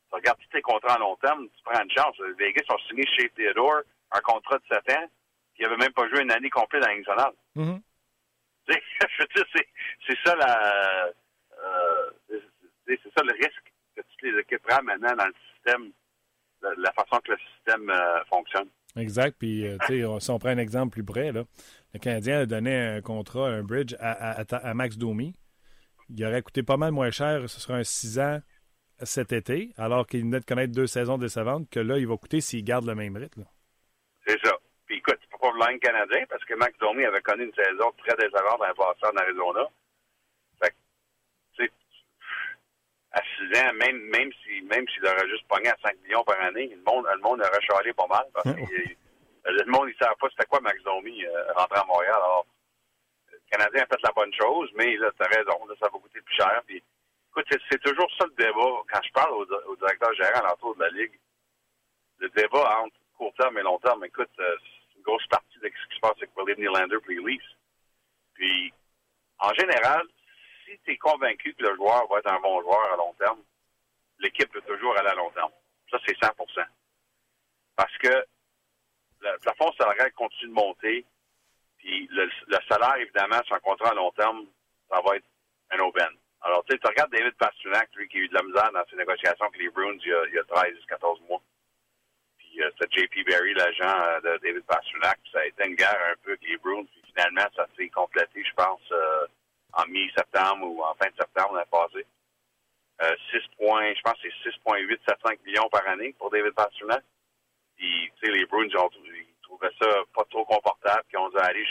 Tu 0.10 0.16
regardes 0.16 0.40
tous 0.40 0.50
tes 0.50 0.62
contrats 0.62 0.96
à 0.96 1.00
long 1.00 1.16
terme, 1.18 1.48
tu 1.56 1.64
prends 1.64 1.82
une 1.84 1.92
chance. 1.92 2.16
Les 2.40 2.54
gars 2.54 2.64
sont 2.68 2.80
signés 2.88 3.06
chez 3.16 3.30
Theodore, 3.30 3.82
un 4.12 4.22
contrat 4.22 4.58
de 4.58 4.64
7 4.72 4.98
ans, 4.98 5.08
puis 5.54 5.64
il 5.64 5.68
n'avait 5.68 5.78
même 5.78 5.94
pas 5.94 6.10
joué 6.10 6.22
une 6.22 6.32
année 6.32 6.50
complète 6.50 6.82
dans 6.82 6.90
la 6.90 6.98
nationale. 6.98 7.34
Mm-hmm. 7.56 7.82
c'est 10.08 10.18
ça 10.24 10.36
la 10.36 11.12
euh, 11.64 12.12
c'est 12.88 13.14
ça 13.16 13.24
le 13.24 13.34
risque 13.34 13.74
que 13.96 14.02
toutes 14.02 14.22
les 14.22 14.40
équipes 14.40 14.64
prennent 14.64 14.86
maintenant 14.86 15.16
dans 15.16 15.26
le 15.26 15.34
système, 15.54 15.92
la, 16.62 16.92
façon 16.94 17.20
que 17.22 17.32
le 17.32 17.38
système 17.56 17.90
euh, 17.90 18.24
fonctionne. 18.26 18.70
Exact. 18.96 19.38
Puis, 19.38 19.66
euh, 19.66 19.78
sais, 19.88 20.04
si 20.20 20.32
on 20.32 20.40
prend 20.40 20.50
un 20.50 20.58
exemple 20.58 20.92
plus 20.92 21.04
près, 21.04 21.32
là, 21.32 21.44
le 21.94 22.00
Canadien 22.00 22.40
a 22.40 22.46
donné 22.46 22.76
un 22.76 23.02
contrat, 23.02 23.50
un 23.50 23.64
bridge 23.64 23.96
à, 24.00 24.74
Max 24.74 24.98
Domi. 24.98 25.36
Il 26.10 26.26
aurait 26.26 26.42
coûté 26.42 26.64
pas 26.64 26.78
mal 26.78 26.92
moins 26.92 27.12
cher, 27.12 27.50
ce 27.50 27.60
sera 27.60 27.76
un 27.76 27.84
6 27.84 28.20
ans 28.20 28.42
cet 29.04 29.32
été, 29.32 29.72
alors 29.78 30.06
qu'il 30.06 30.22
venait 30.22 30.40
de 30.40 30.46
connaître 30.46 30.74
deux 30.74 30.88
saisons 30.88 31.18
décevantes, 31.18 31.70
que 31.70 31.80
là, 31.80 31.98
il 31.98 32.08
va 32.08 32.18
coûter 32.18 32.42
s'il 32.42 32.64
garde 32.64 32.86
le 32.86 32.96
même 32.96 33.16
rythme. 33.18 33.46
C'est 34.28 34.40
ça. 34.44 34.54
Puis 34.86 34.98
écoute, 34.98 35.18
c'est 35.22 35.40
pas 35.40 35.52
le 35.52 35.72
line 35.72 35.80
canadien, 35.80 36.26
parce 36.30 36.44
que 36.46 36.54
Max 36.56 36.78
Domi 36.80 37.04
avait 37.06 37.22
connu 37.22 37.46
une 37.46 37.54
saison 37.54 37.92
très 37.98 38.16
décevante 38.18 38.60
le 38.60 38.74
passé 38.76 39.00
en 39.06 39.18
Arizona. 39.18 39.68
Fait 40.62 40.70
que, 40.70 40.76
tu 41.56 41.66
sais, 41.66 41.72
à 43.14 43.22
6 43.38 43.60
ans, 43.60 43.74
même, 43.74 43.98
même 44.10 44.32
s'il 44.44 44.66
même 44.68 44.88
s'il 44.90 45.06
aurait 45.06 45.28
juste 45.30 45.48
pogné 45.48 45.70
à 45.70 45.78
5 45.84 45.98
millions 46.04 46.24
par 46.24 46.42
année, 46.42 46.68
le 46.68 46.82
monde, 46.84 47.06
le 47.14 47.22
monde 47.22 47.42
aurait 47.42 47.62
charlé 47.62 47.94
pas 47.94 48.08
mal, 48.08 48.26
parce 48.34 48.56
que 48.56 48.62
le 49.46 49.66
monde, 49.72 49.90
il 49.90 49.94
ne 49.94 49.98
savait 50.06 50.16
pas 50.20 50.28
c'était 50.30 50.46
quoi 50.46 50.62
Max 50.62 50.82
Domi 50.84 51.26
euh, 51.26 51.54
rentrer 51.54 51.80
à 51.80 51.86
Montréal. 51.86 52.16
Alors, 52.16 52.46
le 53.32 53.40
Canadien 53.50 53.84
a 53.84 53.86
fait 53.88 54.02
la 54.04 54.12
bonne 54.12 54.34
chose, 54.34 54.70
mais 54.76 54.96
là, 54.98 55.12
tu 55.18 55.24
as 55.24 55.28
raison, 55.28 55.66
là, 55.68 55.76
ça 55.80 55.88
va 55.88 56.00
coûter 56.00 56.22
plus 56.22 56.36
cher. 56.36 56.62
Puis, 56.66 56.82
écoute, 57.30 57.46
c'est 57.70 57.82
toujours 57.82 58.10
ça 58.18 58.26
le 58.26 58.44
débat. 58.44 58.84
Quand 58.92 59.02
je 59.04 59.12
parle 59.12 59.34
au, 59.34 59.76
directeur 59.76 60.14
gérant 60.14 60.48
l'entour 60.48 60.76
de 60.76 60.82
la 60.82 60.90
Ligue, 60.90 61.20
le 62.20 62.30
débat 62.30 62.82
entre 62.82 62.96
court 63.18 63.34
terme 63.34 63.58
et 63.58 63.64
long 63.64 63.80
terme, 63.80 64.06
écoute, 64.06 64.30
euh, 64.40 64.56
c'est 64.62 64.98
une 64.98 65.04
grosse 65.04 65.26
partie 65.28 65.60
de 65.60 65.66
ce 65.66 65.90
qui 65.90 65.96
se 65.96 66.00
passe 66.00 66.18
avec 66.18 66.30
William 66.38 66.60
Nylander 66.60 66.98
et. 67.10 67.40
Puis, 68.36 68.74
en 69.40 69.54
général, 69.54 70.04
si 70.72 70.80
tu 70.84 70.92
es 70.92 70.98
convaincu 70.98 71.54
que 71.54 71.64
le 71.64 71.76
joueur 71.76 72.08
va 72.08 72.20
être 72.20 72.32
un 72.32 72.40
bon 72.40 72.62
joueur 72.62 72.94
à 72.94 72.96
long 72.96 73.14
terme, 73.20 73.42
l'équipe 74.20 74.52
peut 74.52 74.62
toujours 74.62 74.98
aller 74.98 75.10
à 75.10 75.16
long 75.16 75.30
terme. 75.32 75.52
Ça, 75.90 75.98
c'est 76.06 76.18
100% 76.18 76.66
Parce 77.76 77.98
que 77.98 78.26
le 79.22 79.38
plafond 79.40 79.72
salarial 79.74 80.12
continue 80.14 80.50
de 80.50 80.56
monter. 80.56 81.06
Puis 81.78 82.08
le, 82.12 82.30
salaire, 82.70 82.96
évidemment, 82.98 83.42
sur 83.46 83.56
un 83.56 83.60
contrat 83.60 83.90
à 83.90 83.96
long 83.96 84.12
terme, 84.12 84.46
ça 84.90 85.02
va 85.02 85.18
être 85.18 85.26
un 85.72 85.80
aubaine. 85.80 86.16
Alors, 86.42 86.64
tu 86.66 86.74
sais, 86.74 86.80
tu 86.80 86.88
regardes 86.88 87.12
David 87.12 87.34
Pasternak, 87.34 87.90
lui, 87.96 88.08
qui 88.08 88.18
a 88.18 88.22
eu 88.22 88.28
de 88.28 88.34
la 88.34 88.44
misère 88.44 88.72
dans 88.72 88.86
ses 88.90 88.96
négociations 88.96 89.46
avec 89.46 89.60
les 89.60 89.70
Bruins 89.70 89.98
il 90.04 90.10
y 90.10 90.14
a, 90.14 90.26
il 90.28 90.34
y 90.34 90.40
a 90.40 90.44
13-14 90.44 91.22
mois. 91.28 91.42
Puis, 92.38 92.62
euh, 92.62 92.70
c'était 92.80 93.02
JP 93.02 93.30
Barry, 93.30 93.54
l'agent 93.54 94.02
euh, 94.02 94.22
de 94.22 94.38
David 94.44 94.64
Pasternak. 94.64 95.20
Ça 95.32 95.40
a 95.40 95.46
été 95.46 95.68
une 95.68 95.76
guerre 95.76 96.00
un 96.12 96.16
peu 96.24 96.32
avec 96.32 96.48
les 96.48 96.58
Bruins. 96.58 96.86
Puis, 96.86 97.02
finalement, 97.14 97.48
ça 97.56 97.68
s'est 97.78 97.90
complété, 97.90 98.44
je 98.44 98.54
pense, 98.54 98.82
euh, 98.92 99.28
en 99.74 99.86
mi-septembre 99.88 100.68
ou 100.68 100.84
en 100.84 100.94
fin 100.96 101.10
de 101.10 101.16
septembre 101.16 101.56
l'année 101.56 101.70
passée. 101.72 102.06
Euh, 103.02 103.16
6 103.32 103.40
points, 103.58 103.94
je 103.96 104.02
pense 104.02 104.16
c'est 104.22 104.52
6,875 104.52 105.40
millions 105.46 105.70
par 105.70 105.88
année 105.88 106.14
pour 106.20 106.30
David 106.30 106.54
Pasternak. 106.54 107.04
Puis, 107.76 108.12
tu 108.22 108.26
sais, 108.26 108.32
les 108.32 108.46
Bruins, 108.46 108.70
ont, 108.78 108.90
ils 109.06 109.42
trouvaient 109.42 109.74
ça 109.80 109.88
pas 110.14 110.24
trop 110.30 110.46
confortable, 110.46 111.04
puis 111.08 111.18
on 111.18 111.26
ont 111.26 111.36
aller 111.38 111.66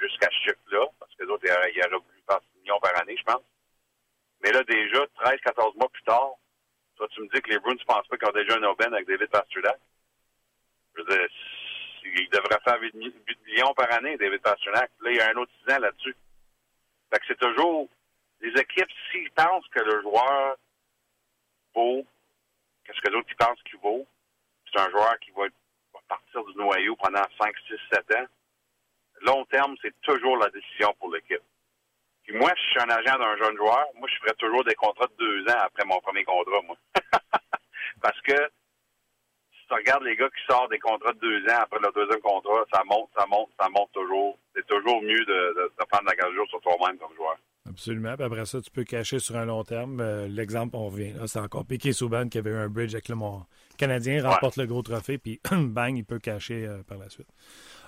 jusqu'à 0.00 0.28
ce 0.30 0.38
chiffre-là, 0.44 0.86
parce 1.00 1.12
que 1.16 1.24
d'autres, 1.24 1.44
ils 1.44 1.80
auraient 1.80 1.90
voulu 1.90 2.22
faire 2.28 2.40
6 2.54 2.60
millions 2.60 2.80
par 2.80 2.96
année, 3.00 3.16
je 3.16 3.24
pense. 3.24 3.42
Mais 4.40 4.52
là, 4.52 4.62
déjà, 4.62 5.04
13, 5.16 5.40
14 5.40 5.74
mois 5.76 5.88
plus 5.88 6.02
tard, 6.04 6.34
toi, 6.96 7.08
tu 7.08 7.22
me 7.22 7.28
dis 7.28 7.40
que 7.40 7.50
les 7.50 7.58
Bruins 7.58 7.74
ne 7.74 7.84
pensent 7.84 8.06
pas 8.06 8.16
qu'ils 8.16 8.28
ont 8.28 8.32
déjà 8.32 8.56
un 8.56 8.62
aubaine 8.64 8.94
avec 8.94 9.08
David 9.08 9.30
Pasternak. 9.30 9.78
Je 10.94 11.02
veux 11.02 11.08
dire, 11.08 11.28
il 12.04 12.28
devrait 12.30 12.60
faire 12.64 12.80
8 12.80 12.94
millions 12.94 13.74
par 13.74 13.92
année, 13.92 14.16
David 14.16 14.42
Pasternak. 14.42 14.90
Là, 15.00 15.10
il 15.10 15.16
y 15.16 15.20
a 15.20 15.30
un 15.30 15.36
autre 15.36 15.52
6 15.66 15.74
ans 15.74 15.78
là-dessus. 15.80 16.16
Fait 17.10 17.18
que 17.20 17.26
c'est 17.28 17.38
toujours 17.38 17.88
les 18.40 18.60
équipes, 18.60 18.90
s'ils 19.10 19.30
pensent 19.32 19.66
que 19.68 19.80
le 19.80 20.02
joueur 20.02 20.56
vaut, 21.74 22.04
qu'est-ce 22.84 23.00
que 23.00 23.10
d'autres 23.10 23.34
pensent 23.38 23.62
qu'il 23.64 23.78
vaut, 23.80 24.06
c'est 24.72 24.80
un 24.80 24.90
joueur 24.90 25.18
qui 25.20 25.30
va, 25.32 25.44
partir 26.08 26.44
du 26.44 26.54
noyau 26.56 26.96
pendant 26.96 27.24
5, 27.38 27.54
6, 27.68 27.74
7 27.92 28.16
ans. 28.16 28.26
Long 29.22 29.44
terme, 29.46 29.76
c'est 29.82 29.94
toujours 30.02 30.36
la 30.38 30.48
décision 30.48 30.94
pour 30.98 31.12
l'équipe. 31.12 31.42
Puis 32.22 32.36
moi, 32.36 32.52
je 32.56 32.62
suis 32.62 32.80
un 32.80 32.90
agent 32.90 33.18
d'un 33.18 33.36
jeune 33.36 33.56
joueur. 33.56 33.86
Moi, 33.94 34.08
je 34.10 34.18
ferais 34.20 34.34
toujours 34.34 34.64
des 34.64 34.74
contrats 34.74 35.06
de 35.06 35.16
deux 35.18 35.50
ans 35.50 35.60
après 35.64 35.84
mon 35.84 36.00
premier 36.00 36.24
contrat, 36.24 36.62
moi. 36.62 36.76
Parce 38.00 38.20
que 38.22 38.50
si 39.52 39.66
tu 39.66 39.74
regardes 39.74 40.04
les 40.04 40.16
gars 40.16 40.28
qui 40.28 40.44
sortent 40.48 40.70
des 40.70 40.78
contrats 40.78 41.12
de 41.12 41.18
deux 41.18 41.42
ans 41.50 41.60
après 41.60 41.80
leur 41.80 41.92
deuxième 41.92 42.20
contrat, 42.20 42.64
ça 42.72 42.82
monte, 42.84 43.10
ça 43.16 43.26
monte, 43.26 43.50
ça 43.58 43.68
monte 43.68 43.92
toujours. 43.92 44.38
Toujours 44.68 45.02
mieux 45.02 45.24
de, 45.24 45.54
de, 45.54 45.72
de 45.80 45.84
prendre 45.88 46.04
la 46.06 46.14
gageure 46.14 46.46
sur 46.48 46.60
toi-même 46.60 46.98
comme 46.98 47.14
joueur. 47.16 47.36
Absolument. 47.68 48.14
Puis 48.16 48.24
après 48.24 48.46
ça, 48.46 48.60
tu 48.60 48.70
peux 48.70 48.84
cacher 48.84 49.18
sur 49.18 49.36
un 49.36 49.44
long 49.44 49.62
terme. 49.62 50.00
Euh, 50.00 50.26
L'exemple, 50.28 50.76
on 50.76 50.86
revient. 50.86 51.12
Là, 51.12 51.26
c'est 51.26 51.38
encore 51.38 51.66
Piqué 51.66 51.92
Souban 51.92 52.28
qui 52.28 52.38
avait 52.38 52.50
eu 52.50 52.56
un 52.56 52.68
bridge 52.68 52.94
avec 52.94 53.08
le 53.08 53.14
mon 53.14 53.44
Canadien, 53.76 54.26
remporte 54.26 54.56
le 54.56 54.66
gros 54.66 54.82
trophée, 54.82 55.18
puis 55.18 55.40
bang, 55.52 55.96
il 55.96 56.04
peut 56.04 56.18
cacher 56.18 56.66
euh, 56.66 56.82
par 56.82 56.98
la 56.98 57.08
suite. 57.08 57.28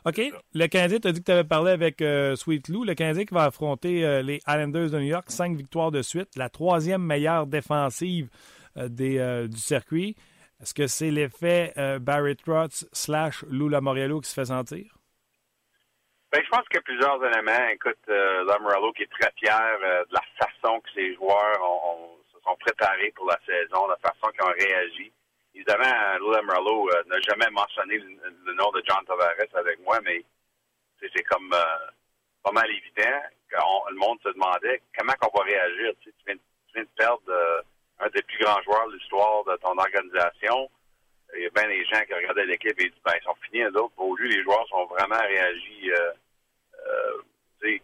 OK. 0.05 0.20
Le 0.55 0.66
Canadien, 0.66 0.99
tu 1.01 1.09
as 1.09 1.12
dit 1.12 1.20
que 1.20 1.24
tu 1.24 1.33
avais 1.33 1.45
parlé 1.45 1.72
avec 1.72 2.01
euh, 2.03 2.37
Sweet 2.37 2.68
Lou. 2.68 2.85
Le 2.85 2.95
Canadien 2.95 3.24
qui 3.24 3.35
va 3.35 3.45
affronter 3.45 4.22
les 4.22 4.41
Islanders 4.47 4.91
de 4.91 4.99
New 4.99 5.07
York, 5.07 5.26
cinq 5.31 5.57
victoires 5.57 5.91
de 5.91 6.03
suite, 6.03 6.37
la 6.37 6.49
troisième 6.49 7.03
meilleure 7.03 7.47
défensive 7.47 8.31
des, 8.76 9.47
du 9.51 9.59
circuit. 9.59 10.16
Est-ce 10.62 10.72
que 10.74 10.87
c'est 10.87 11.11
l'effet 11.11 11.74
Barry 12.01 12.37
Trotz 12.37 12.87
slash 12.93 13.45
Lou 13.51 13.68
Lamoriello 13.68 14.20
qui 14.20 14.31
se 14.31 14.35
fait 14.35 14.47
sentir? 14.47 15.00
Ben, 16.33 16.43
je 16.45 16.49
pense 16.49 16.66
qu'il 16.68 16.76
y 16.76 16.78
a 16.78 16.83
plusieurs 16.83 17.24
éléments. 17.24 17.68
Écoute, 17.72 17.99
euh, 18.09 18.93
qui 18.95 19.03
est 19.03 19.11
très 19.11 19.33
fier 19.37 19.78
euh, 19.83 20.05
de 20.05 20.14
la 20.14 20.22
façon 20.39 20.81
que 20.81 20.91
ses 20.95 21.14
joueurs 21.14 21.61
ont, 21.62 21.91
ont- 21.91 22.16
se 22.33 22.41
sont 22.43 22.57
préparés 22.57 23.12
pour 23.16 23.26
la 23.26 23.39
saison, 23.47 23.87
la 23.89 23.97
façon 23.97 24.31
qu'ils 24.33 24.43
ont 24.45 24.55
réagi. 24.59 25.12
Évidemment, 25.55 26.18
Lou 26.18 26.31
Lamoriello 26.31 26.91
euh, 26.91 27.03
n'a 27.07 27.20
jamais 27.20 27.51
mentionné 27.51 27.99
le, 27.99 28.09
le 28.45 28.53
nom 28.55 28.70
de 28.70 28.83
John 28.87 29.05
Tavares 29.07 29.35
avec 29.55 29.81
moi, 29.81 29.99
mais 30.05 30.24
c'est 31.01 31.22
comme 31.24 31.53
euh, 31.53 31.91
pas 32.43 32.53
mal 32.53 32.70
évident 32.70 33.20
le 33.91 33.97
monde 33.97 34.18
se 34.22 34.28
demandait 34.31 34.81
comment 34.97 35.12
on 35.22 35.39
va 35.39 35.45
réagir. 35.45 35.93
Tu, 36.01 36.11
sais, 36.11 36.14
tu 36.18 36.24
viens, 36.26 36.37
tu 36.37 36.72
viens 36.74 36.83
de 36.85 36.89
perdre 36.97 37.22
euh, 37.28 37.62
un 38.01 38.09
des 38.11 38.22
plus 38.22 38.39
grands 38.45 38.62
joueurs 38.62 38.89
de 38.89 38.95
l'histoire 38.95 39.45
de 39.45 39.57
ton 39.57 39.76
organisation. 39.76 40.70
Il 41.37 41.43
y 41.43 41.47
a 41.47 41.51
bien 41.51 41.68
des 41.68 41.85
gens 41.85 42.01
qui 42.07 42.14
regardaient 42.14 42.45
l'équipe 42.47 42.78
et 42.81 42.89
disent 42.89 43.03
ben 43.05 43.12
ils 43.20 43.24
sont 43.24 43.35
finis 43.47 43.61
les 43.61 43.76
autres. 43.76 43.95
Lui, 44.18 44.31
les 44.37 44.43
joueurs 44.43 44.66
sont 44.68 44.87
vraiment 44.87 45.18
réagi. 45.20 45.91
Euh, 45.93 46.12
euh, 46.87 47.22
c'est 47.61 47.81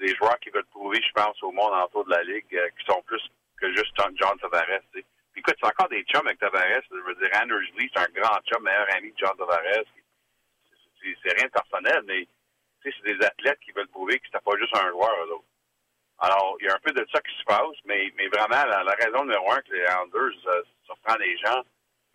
des 0.00 0.14
joueurs 0.16 0.38
qui 0.40 0.50
veulent 0.50 0.66
prouver, 0.66 1.00
je 1.00 1.12
pense, 1.12 1.42
au 1.42 1.50
monde 1.52 1.72
autour 1.84 2.04
de 2.04 2.10
la 2.10 2.22
ligue, 2.24 2.54
euh, 2.54 2.68
qui 2.78 2.84
sont 2.84 3.02
plus 3.02 3.22
que 3.58 3.68
juste 3.74 3.92
John, 3.96 4.38
Tavares. 4.38 4.80
tu 4.92 5.00
sais. 5.00 5.06
Puis 5.32 5.40
écoute, 5.40 5.56
c'est 5.58 5.66
encore 5.66 5.88
des 5.88 6.02
chums 6.04 6.26
avec 6.26 6.38
Tavares. 6.38 6.82
Je 6.90 6.96
veux 6.96 7.14
dire, 7.14 7.30
Anders 7.40 7.60
Lee, 7.78 7.90
c'est 7.94 8.00
un 8.02 8.12
grand 8.12 8.38
chum, 8.44 8.62
meilleur 8.62 8.86
ami 8.94 9.10
de 9.12 9.16
John 9.18 9.36
Tavares. 9.38 9.84
C'est- 11.22 11.32
rien 11.38 11.46
de 11.46 11.52
personnel, 11.52 12.02
mais 12.04 12.26
c'est 12.82 13.02
des 13.04 13.24
athlètes 13.24 13.60
qui 13.60 13.72
veulent 13.72 13.88
prouver 13.88 14.18
que 14.18 14.26
c'était 14.26 14.44
pas 14.44 14.56
juste 14.58 14.76
un 14.76 14.90
joueur, 14.90 15.14
eux 15.24 15.32
autres. 15.32 15.44
Alors, 16.18 16.56
il 16.60 16.66
y 16.66 16.68
a 16.68 16.74
un 16.74 16.80
peu 16.80 16.92
de 16.92 17.06
ça 17.12 17.20
qui 17.20 17.34
se 17.38 17.44
passe, 17.44 17.76
mais, 17.84 18.12
mais 18.16 18.26
vraiment, 18.28 18.64
la, 18.64 18.82
la 18.82 18.92
raison 18.92 19.22
numéro 19.24 19.50
un 19.52 19.60
que 19.60 19.72
les 19.72 19.86
Anders 19.86 20.32
euh, 20.46 20.62
surprend 20.84 21.16
les 21.16 21.36
gens, 21.38 21.62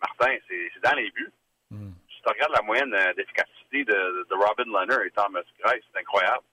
Martin, 0.02 0.36
c'est 0.48 0.80
dans 0.82 0.96
les 0.96 1.10
buts. 1.10 1.32
Si 1.70 2.22
tu 2.22 2.28
regardes 2.28 2.52
la 2.52 2.62
moyenne 2.62 2.92
euh, 2.94 3.14
d'efficacité 3.14 3.84
de, 3.84 4.26
de 4.28 4.34
Robin 4.34 4.64
Leonard 4.66 5.02
et 5.02 5.10
Thomas 5.10 5.42
Gray, 5.60 5.82
c'est 5.90 6.00
incroyable. 6.00 6.44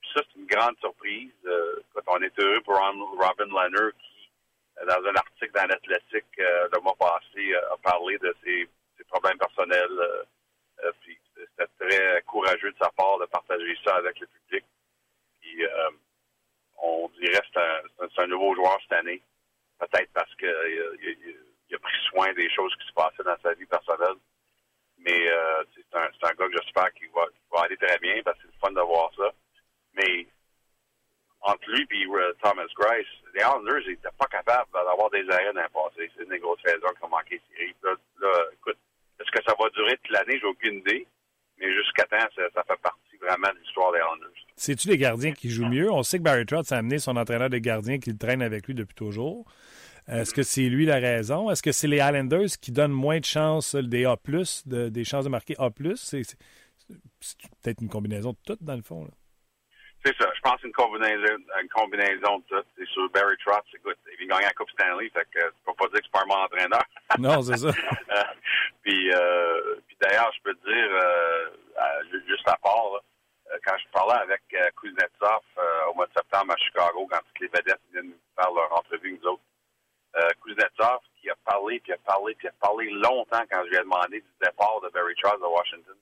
Puis 0.00 0.10
ça, 0.14 0.20
c'est 0.22 0.38
une 0.38 0.46
grande 0.46 0.78
surprise. 0.78 1.32
Euh, 1.46 1.80
écoute, 1.80 2.04
on 2.06 2.22
est 2.22 2.38
heureux 2.38 2.60
pour 2.62 2.76
Robin 2.76 3.46
Leonard 3.46 3.92
qui, 3.98 4.30
euh, 4.80 4.86
dans 4.86 5.08
un 5.08 5.14
article 5.16 5.52
dans 5.52 5.66
l'Athletic 5.66 6.24
euh, 6.38 6.68
le 6.72 6.80
mois 6.80 6.94
passé, 6.98 7.52
euh, 7.52 7.74
a 7.74 7.76
parlé 7.78 8.16
de 8.18 8.34
ses, 8.44 8.68
ses 8.96 9.04
problèmes 9.04 9.38
personnels. 9.38 9.98
euh, 9.98 10.22
euh, 10.84 10.92
puis 11.00 11.18
c'était 11.34 11.66
très 11.78 12.22
courageux 12.22 12.70
de 12.70 12.78
sa 12.78 12.90
part 12.90 13.18
de 13.18 13.26
partager 13.26 13.76
ça 13.84 13.96
avec 13.96 14.18
le 14.20 14.26
public. 14.26 14.64
Puis 15.40 15.64
euh, 15.64 15.90
on 16.80 17.10
dirait 17.18 17.40
que 17.40 17.46
c'est 18.14 18.22
un, 18.22 18.26
nouveau 18.26 18.54
joueur 18.54 18.78
cette 18.82 18.98
année. 18.98 19.20
Peut-être 19.78 20.10
parce 20.12 20.34
que 20.36 20.46
euh, 20.46 20.96
il, 21.70 21.76
a 21.76 21.78
pris 21.78 21.96
soin 22.08 22.32
des 22.34 22.50
choses 22.50 22.74
qui 22.76 22.88
se 22.88 22.92
passaient 22.92 23.24
dans 23.24 23.36
sa 23.42 23.54
vie 23.54 23.66
personnelle. 23.66 24.18
Mais 24.98 25.28
euh, 25.28 25.62
c'est 25.74 25.96
un, 25.96 26.06
un 26.06 26.34
gars 26.34 26.48
que 26.48 26.58
j'espère 26.60 26.92
qu'il 26.94 27.10
va, 27.10 27.26
qu'il 27.26 27.48
va 27.52 27.62
aller 27.62 27.76
très 27.76 27.98
bien 27.98 28.20
parce 28.24 28.36
que 28.38 28.48
c'est 28.50 28.60
fun 28.60 28.72
de 28.72 28.80
voir 28.80 29.10
ça. 29.16 29.30
Mais 29.94 30.26
entre 31.40 31.70
lui 31.70 31.86
et 31.90 32.06
euh, 32.06 32.32
Thomas 32.42 32.66
Grice, 32.76 33.06
les 33.34 33.40
Islanders 33.40 33.86
n'étaient 33.86 34.16
pas 34.18 34.26
capables 34.26 34.70
d'avoir 34.72 35.10
des 35.10 35.28
arrêts 35.30 35.52
dans 35.52 35.62
le 35.62 35.68
passé. 35.68 36.10
C'est 36.16 36.24
une 36.24 36.40
grosse 36.40 36.60
saison 36.64 36.88
qui 36.98 37.04
a 37.04 37.08
manqué. 37.08 37.40
Là, 37.82 37.94
écoute, 38.52 38.78
est-ce 39.20 39.30
que 39.30 39.44
ça 39.44 39.54
va 39.58 39.68
durer 39.70 39.96
toute 39.98 40.10
l'année? 40.10 40.38
J'ai 40.40 40.46
aucune 40.46 40.78
idée. 40.78 41.06
Mais 41.58 41.72
jusqu'à 41.74 42.04
temps, 42.04 42.26
ça, 42.36 42.62
fait 42.62 42.80
partie 42.80 43.16
vraiment 43.20 43.52
de 43.52 43.58
l'histoire 43.58 43.92
des 43.92 43.98
Islanders. 43.98 44.46
C'est-tu 44.56 44.88
les 44.88 44.96
gardiens 44.96 45.32
qui 45.32 45.50
jouent 45.50 45.68
mieux? 45.68 45.90
On 45.90 46.02
sait 46.02 46.18
que 46.18 46.22
Barry 46.22 46.46
Trotz 46.46 46.72
a 46.72 46.78
amené 46.78 46.98
son 46.98 47.16
entraîneur 47.16 47.50
de 47.50 47.58
gardien 47.58 47.98
qui 47.98 48.10
le 48.10 48.18
traîne 48.18 48.42
avec 48.42 48.66
lui 48.66 48.74
depuis 48.74 48.94
toujours. 48.94 49.44
Est-ce 50.08 50.32
que 50.32 50.42
c'est 50.42 50.62
lui 50.68 50.86
la 50.86 50.96
raison? 50.96 51.50
Est-ce 51.50 51.62
que 51.62 51.72
c'est 51.72 51.86
les 51.88 51.98
Islanders 51.98 52.48
qui 52.60 52.72
donnent 52.72 52.92
moins 52.92 53.18
de 53.20 53.24
chances, 53.24 53.74
des 53.74 54.04
A+, 54.06 54.16
de- 54.66 54.88
des 54.88 55.04
chances 55.04 55.24
de 55.24 55.30
marquer 55.30 55.54
A+? 55.58 55.70
C'est 55.94 56.22
peut-être 57.62 57.82
une 57.82 57.88
combinaison 57.90 58.30
de 58.32 58.38
tout, 58.46 58.56
dans 58.60 58.76
le 58.76 58.82
fond. 58.82 59.04
là. 59.04 59.10
C'est 60.04 60.16
ça. 60.16 60.30
Je 60.34 60.40
pense 60.40 60.54
que 60.54 60.60
c'est 60.62 60.66
une 60.68 60.72
combinaison, 60.72 61.34
une 61.60 61.68
combinaison 61.68 62.38
de 62.38 62.44
tout. 62.48 62.64
C'est 62.78 62.86
sûr, 62.88 63.10
Barry 63.10 63.34
Trotz, 63.44 63.64
écoute, 63.74 63.98
il 64.12 64.16
vient 64.26 64.36
gagner 64.36 64.46
la 64.46 64.52
Coupe 64.54 64.70
Stanley, 64.70 65.10
fait 65.10 65.26
que 65.34 65.40
tu 65.40 65.60
peux 65.66 65.74
pas 65.74 65.86
dire 65.88 65.98
que 65.98 66.04
c'est 66.04 66.12
pas 66.12 66.22
un 66.22 66.26
bon 66.26 66.34
entraîneur. 66.36 66.84
Non, 67.18 67.42
c'est 67.42 67.56
ça. 67.58 67.68
Euh, 68.10 68.22
puis, 68.82 69.12
euh, 69.12 69.74
puis 69.86 69.96
d'ailleurs, 70.00 70.30
je 70.36 70.42
peux 70.42 70.54
te 70.54 70.64
dire, 70.64 70.88
euh, 70.90 71.50
juste 72.26 72.48
à 72.48 72.56
part, 72.62 72.86
là, 72.94 73.00
quand 73.66 73.74
je 73.76 73.90
parlais 73.92 74.22
avec 74.22 74.40
Kuznetsov 74.80 75.42
euh, 75.58 75.90
au 75.90 75.94
mois 75.94 76.06
de 76.06 76.12
septembre 76.16 76.54
à 76.54 76.56
Chicago, 76.56 77.06
quand 77.10 77.18
toutes 77.18 77.40
les 77.40 77.48
vedettes 77.48 77.80
viennent 77.92 78.06
nous 78.06 78.22
faire 78.40 78.50
leur 78.54 78.72
entrevue, 78.78 79.18
nous 79.20 79.28
autres, 79.28 79.42
euh, 80.18 80.28
Kuznetsov 80.42 81.00
qui 81.20 81.30
a 81.30 81.36
parlé, 81.44 81.80
puis 81.80 81.92
a 81.92 81.98
parlé, 81.98 82.34
puis 82.34 82.48
a 82.48 82.52
parlé 82.60 82.90
longtemps 82.90 83.44
quand 83.50 83.62
je 83.64 83.70
lui 83.70 83.76
ai 83.76 83.80
demandé 83.80 84.20
du 84.20 84.32
départ 84.40 84.80
de 84.80 84.88
Barry 84.88 85.14
Trotz 85.22 85.40
de 85.40 85.46
Washington. 85.46 85.96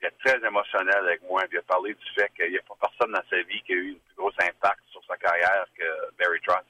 Il 0.00 0.06
est 0.06 0.18
très 0.24 0.46
émotionnel 0.46 0.96
avec 0.96 1.22
moi, 1.22 1.42
puis 1.42 1.56
il 1.56 1.58
a 1.58 1.62
parlé 1.62 1.94
du 1.94 2.06
fait 2.14 2.30
qu'il 2.36 2.50
n'y 2.50 2.58
a 2.58 2.62
pas 2.62 2.76
personne 2.80 3.12
dans 3.12 3.22
sa 3.30 3.42
vie 3.42 3.62
qui 3.62 3.72
a 3.72 3.76
eu 3.76 3.92
un 3.92 3.98
plus 4.06 4.16
gros 4.16 4.32
impact 4.40 4.82
sur 4.90 5.02
sa 5.04 5.16
carrière 5.16 5.66
que 5.78 6.10
Barry 6.18 6.40
Trotz. 6.40 6.66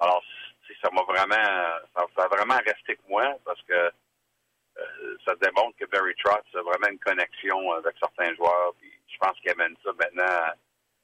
Alors, 0.00 0.22
ça 0.82 0.90
m'a 0.90 1.02
vraiment, 1.02 1.80
ça, 1.94 2.24
a 2.24 2.28
vraiment 2.28 2.58
resté 2.64 2.96
que 2.96 3.08
moi 3.08 3.34
parce 3.44 3.60
que 3.62 3.72
euh, 3.74 5.16
ça 5.24 5.34
démontre 5.36 5.76
que 5.76 5.86
Barry 5.86 6.14
Trotz 6.22 6.44
a 6.54 6.62
vraiment 6.62 6.88
une 6.90 6.98
connexion 6.98 7.72
avec 7.72 7.96
certains 7.98 8.34
joueurs. 8.34 8.74
Je 9.08 9.16
pense 9.18 9.38
qu'il 9.40 9.50
amène 9.50 9.76
ça 9.84 9.90
maintenant 9.92 10.52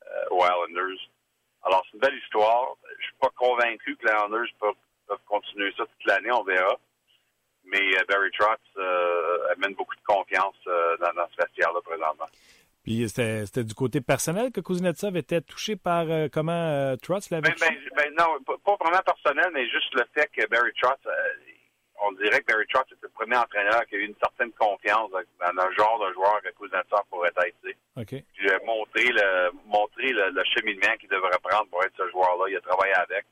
euh, 0.06 0.24
aux 0.30 0.44
Islanders. 0.44 1.00
Alors, 1.64 1.84
c'est 1.86 1.94
une 1.94 2.00
belle 2.00 2.18
histoire. 2.18 2.76
Je 2.98 3.04
suis 3.04 3.14
pas 3.20 3.30
convaincu 3.36 3.96
que 3.96 4.06
les 4.06 4.12
Islanders 4.12 4.46
peuvent, 4.60 4.74
peuvent 5.08 5.24
continuer 5.26 5.72
ça 5.76 5.84
toute 5.84 6.06
l'année, 6.06 6.30
on 6.30 6.44
verra. 6.44 6.78
Mais 7.64 7.80
euh, 7.96 8.04
Barry 8.08 8.30
Trotz 8.38 8.60
euh, 8.76 9.52
amène 9.56 9.74
beaucoup 9.74 9.94
de 9.94 10.04
confiance 10.06 10.54
euh, 10.66 10.96
dans, 10.98 11.12
dans 11.14 11.26
ce 11.30 11.42
vestiaire-là 11.42 11.80
présentement. 11.82 12.26
Puis 12.82 13.08
c'était 13.08 13.64
du 13.64 13.72
côté 13.72 14.02
personnel 14.02 14.52
que 14.52 14.60
Kuznetsov 14.60 15.16
était 15.16 15.40
touché 15.40 15.74
par 15.74 16.04
euh, 16.10 16.28
comment 16.30 16.94
Trotz 17.02 17.30
l'avait 17.30 17.48
Ben, 17.48 17.54
ben, 17.58 17.76
ben, 17.96 18.14
non, 18.18 18.38
pas, 18.44 18.58
pas 18.62 18.76
vraiment 18.84 19.02
personnel, 19.02 19.50
mais 19.54 19.66
juste 19.70 19.94
le 19.94 20.04
fait 20.12 20.28
que 20.36 20.46
Barry 20.48 20.72
Trotz, 20.82 21.00
on 22.06 22.12
dirait 22.12 22.40
que 22.40 22.52
Barry 22.52 22.66
Trotz 22.72 22.90
était 22.92 23.08
premier 23.08 23.36
entraîneur 23.36 23.84
qui 23.86 23.94
a 23.96 23.98
eu 23.98 24.06
une 24.06 24.16
certaine 24.20 24.52
confiance 24.52 25.10
dans 25.10 25.64
le 25.68 25.74
genre 25.74 25.98
de 26.06 26.12
joueur 26.14 26.40
que 26.42 26.48
Kuznetsov 26.50 27.02
pourrait 27.10 27.30
être. 27.36 27.56
tu 27.62 27.70
sais. 27.70 27.76
OK. 27.96 28.24
Puis 28.34 28.48
euh, 28.50 28.58
montrer 28.64 29.04
le 29.06 29.50
montrer 29.66 30.08
le, 30.10 30.30
le 30.30 30.44
cheminement 30.44 30.94
qu'il 31.00 31.08
devrait 31.08 31.38
prendre 31.42 31.68
pour 31.70 31.82
être 31.84 31.94
ce 31.96 32.08
joueur-là. 32.10 32.44
Il 32.48 32.56
a 32.56 32.60
travaillé 32.60 32.94
avec. 32.94 33.24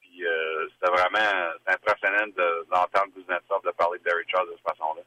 Puis 0.00 0.24
euh, 0.26 0.68
c'était 0.74 0.92
vraiment 0.92 1.52
impressionnant 1.66 2.26
de- 2.28 2.66
d'entendre 2.70 3.12
Kuznetsov 3.14 3.62
de 3.64 3.70
parler 3.72 3.98
de 3.98 4.04
Barry 4.04 4.24
Charles 4.28 4.48
de 4.48 4.54
cette 4.56 4.68
façon-là. 4.76 5.02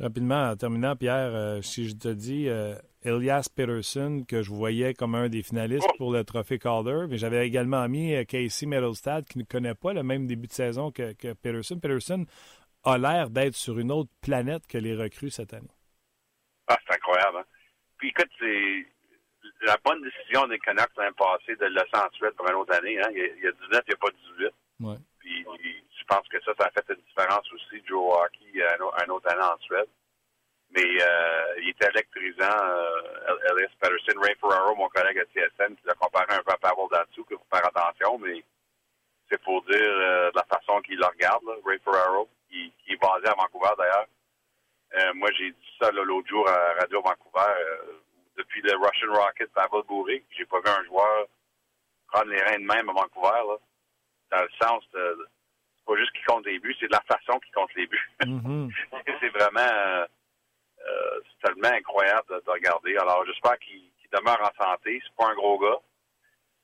Rapidement, 0.00 0.50
en 0.50 0.56
terminant, 0.56 0.96
Pierre, 0.96 1.34
euh, 1.34 1.62
si 1.62 1.88
je 1.88 1.94
te 1.94 2.08
dis 2.08 2.48
euh, 2.48 2.74
Elias 3.04 3.48
Peterson, 3.54 4.24
que 4.26 4.42
je 4.42 4.50
voyais 4.50 4.94
comme 4.94 5.14
un 5.14 5.28
des 5.28 5.42
finalistes 5.42 5.86
Oh! 5.90 5.96
pour 5.98 6.12
le 6.12 6.24
trophée 6.24 6.58
Calder, 6.58 7.06
mais 7.08 7.18
j'avais 7.18 7.46
également 7.46 7.86
mis 7.88 8.14
euh, 8.14 8.24
Casey 8.24 8.66
Middlestad, 8.66 9.26
qui 9.26 9.38
ne 9.38 9.44
connaît 9.44 9.74
pas 9.74 9.92
le 9.92 10.02
même 10.02 10.26
début 10.26 10.46
de 10.46 10.52
saison 10.52 10.90
que, 10.90 11.12
que 11.12 11.34
Peterson. 11.34 11.78
Peterson 11.78 12.26
a 12.84 12.98
l'air 12.98 13.30
d'être 13.30 13.54
sur 13.54 13.78
une 13.78 13.92
autre 13.92 14.10
planète 14.22 14.66
que 14.66 14.78
les 14.78 14.96
recrues 14.96 15.30
cette 15.30 15.54
année. 15.54 15.70
Ah, 16.66 16.78
c'est 16.86 16.94
incroyable. 16.94 17.38
Hein? 17.38 17.44
Puis 17.98 18.08
écoute, 18.08 18.30
c'est 18.40 18.86
la 19.66 19.76
bonne 19.84 20.02
décision 20.02 20.48
des 20.48 20.58
Canucks 20.58 20.90
l'année 20.96 21.14
passée 21.16 21.54
de 21.54 21.66
le 21.66 21.74
laisser 21.74 21.94
en 21.94 22.10
Suède 22.14 22.32
pour 22.36 22.48
une 22.48 22.56
autre 22.56 22.74
année. 22.74 22.98
Hein? 22.98 23.08
Il, 23.12 23.18
y 23.18 23.22
a, 23.22 23.26
il 23.36 23.44
y 23.44 23.46
a 23.46 23.52
19, 23.52 23.82
il 23.86 23.90
n'y 23.90 23.94
a 23.94 23.96
pas 23.96 24.10
18. 24.40 24.50
Ouais. 24.80 24.96
Puis 25.20 25.46
pense 26.12 26.28
que 26.28 26.40
ça, 26.42 26.52
ça 26.58 26.66
a 26.66 26.70
fait 26.70 26.84
une 26.90 27.02
différence 27.02 27.50
aussi, 27.52 27.82
Joe 27.86 28.14
Hockey, 28.16 28.62
un, 28.62 28.80
au- 28.82 28.92
un 28.94 29.08
autre 29.08 29.30
année 29.32 29.42
en 29.42 29.58
Suède. 29.58 29.88
Mais 30.74 31.02
euh, 31.02 31.54
il 31.60 31.68
était 31.70 31.88
électrisant, 31.88 32.64
euh, 32.64 33.36
Elias 33.50 33.70
Patterson. 33.78 34.20
Ray 34.20 34.34
Ferraro, 34.40 34.74
mon 34.74 34.88
collègue 34.88 35.18
à 35.18 35.24
TSN, 35.26 35.76
qui 35.76 35.86
l'a 35.86 35.94
comparé 35.94 36.26
un 36.34 36.42
peu 36.42 36.52
à 36.52 36.56
Pavel 36.56 36.86
Datsou, 36.90 37.24
qu'il 37.24 37.36
faut 37.36 37.46
faire 37.56 37.66
attention, 37.66 38.18
mais 38.18 38.42
c'est 39.30 39.40
pour 39.42 39.62
dire 39.64 39.76
euh, 39.80 40.30
de 40.30 40.36
la 40.36 40.44
façon 40.44 40.80
qu'il 40.82 40.98
le 40.98 41.06
regarde, 41.06 41.44
Ray 41.66 41.78
Ferraro, 41.84 42.28
qui, 42.48 42.72
est 42.88 42.96
basé 42.96 43.26
à 43.28 43.34
Vancouver 43.34 43.70
d'ailleurs. 43.78 44.06
Euh, 44.94 45.14
moi, 45.14 45.30
j'ai 45.38 45.50
dit 45.50 45.68
ça 45.80 45.90
l'autre 45.90 46.28
jour 46.28 46.48
à 46.48 46.74
Radio 46.80 47.02
Vancouver. 47.02 47.52
euh, 47.58 47.98
depuis 48.36 48.62
le 48.62 48.72
Russian 48.76 49.12
Rocket, 49.12 49.52
Pavel 49.52 49.82
Bourré, 49.86 50.24
j'ai 50.30 50.46
pas 50.46 50.58
vu 50.60 50.68
un 50.68 50.84
joueur 50.84 51.26
prendre 52.08 52.30
les 52.30 52.40
reins 52.42 52.58
de 52.58 52.64
même 52.64 52.88
à 52.88 52.92
Vancouver, 52.92 53.28
là, 53.48 53.56
dans 54.30 54.42
le 54.42 54.48
sens 54.60 54.82
de 54.94 55.28
pas 55.92 56.00
juste 56.00 56.12
qui 56.12 56.22
compte 56.24 56.46
les 56.46 56.58
buts, 56.58 56.76
c'est 56.80 56.86
de 56.86 56.92
la 56.92 57.02
façon 57.02 57.38
qui 57.40 57.50
compte 57.52 57.74
les 57.74 57.86
buts. 57.86 58.10
Mhm. 58.26 58.70
c'est 59.20 59.28
vraiment 59.28 59.60
euh, 59.60 60.06
euh, 60.86 61.20
tellement 61.42 61.76
incroyable 61.76 62.28
de, 62.30 62.42
de 62.44 62.50
regarder. 62.50 62.96
Alors 62.96 63.24
j'espère 63.26 63.58
qu'il 63.58 63.90
demeure 64.12 64.40
en 64.40 64.64
santé. 64.64 65.00
C'est 65.02 65.16
pas 65.16 65.30
un 65.30 65.34
gros 65.34 65.58
gars. 65.58 65.80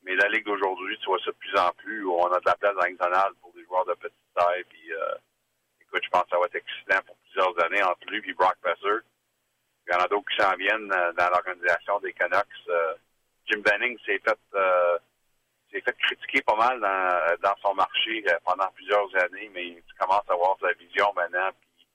Mais 0.05 0.15
la 0.15 0.29
Ligue 0.29 0.45
d'aujourd'hui, 0.45 0.97
tu 0.99 1.07
vois 1.07 1.19
ça 1.19 1.33
de 1.33 1.37
plus 1.37 1.57
en 1.59 1.71
plus, 1.73 2.05
où 2.05 2.15
on 2.15 2.33
a 2.33 2.39
de 2.39 2.47
la 2.47 2.55
place 2.55 2.75
dans 2.75 2.89
nationale 2.89 3.33
pour 3.41 3.53
des 3.53 3.65
joueurs 3.65 3.85
de 3.85 3.95
petite 3.95 4.17
taille. 4.35 4.65
Puis 4.71 4.93
euh, 4.93 5.15
écoute, 5.83 6.03
je 6.05 6.11
pense 6.11 6.23
que 6.23 6.31
ça 6.31 6.39
va 6.39 6.47
être 6.47 6.55
excitant 6.55 7.03
pour 7.07 7.17
plusieurs 7.17 7.65
années 7.65 7.83
entre 7.83 8.09
lui 8.09 8.23
et 8.25 8.35
Brock 8.35 8.57
Besser. 8.63 9.05
Il 9.87 9.93
y 9.93 9.97
en 9.97 10.05
a 10.05 10.09
d'autres 10.09 10.29
qui 10.31 10.41
s'en 10.41 10.55
viennent 10.57 10.89
dans 10.89 11.31
l'organisation 11.31 11.99
des 12.01 12.13
Canucks. 12.13 12.69
Jim 13.49 13.63
Benning 13.65 13.99
s'est 14.05 14.21
fait 14.25 14.39
euh, 14.55 14.88
s'est 15.73 15.81
fait 15.81 15.97
critiquer 15.99 16.43
pas 16.43 16.57
mal 16.57 16.81
dans, 16.81 17.49
dans 17.49 17.55
son 17.63 17.75
marché 17.75 18.25
euh, 18.29 18.35
pendant 18.45 18.69
plusieurs 18.75 19.09
années, 19.17 19.51
mais 19.55 19.75
tu 19.87 19.95
commences 19.99 20.29
à 20.29 20.35
voir 20.35 20.57
sa 20.61 20.73
vision 20.83 21.07
maintenant 21.17 21.51
puis 21.61 21.87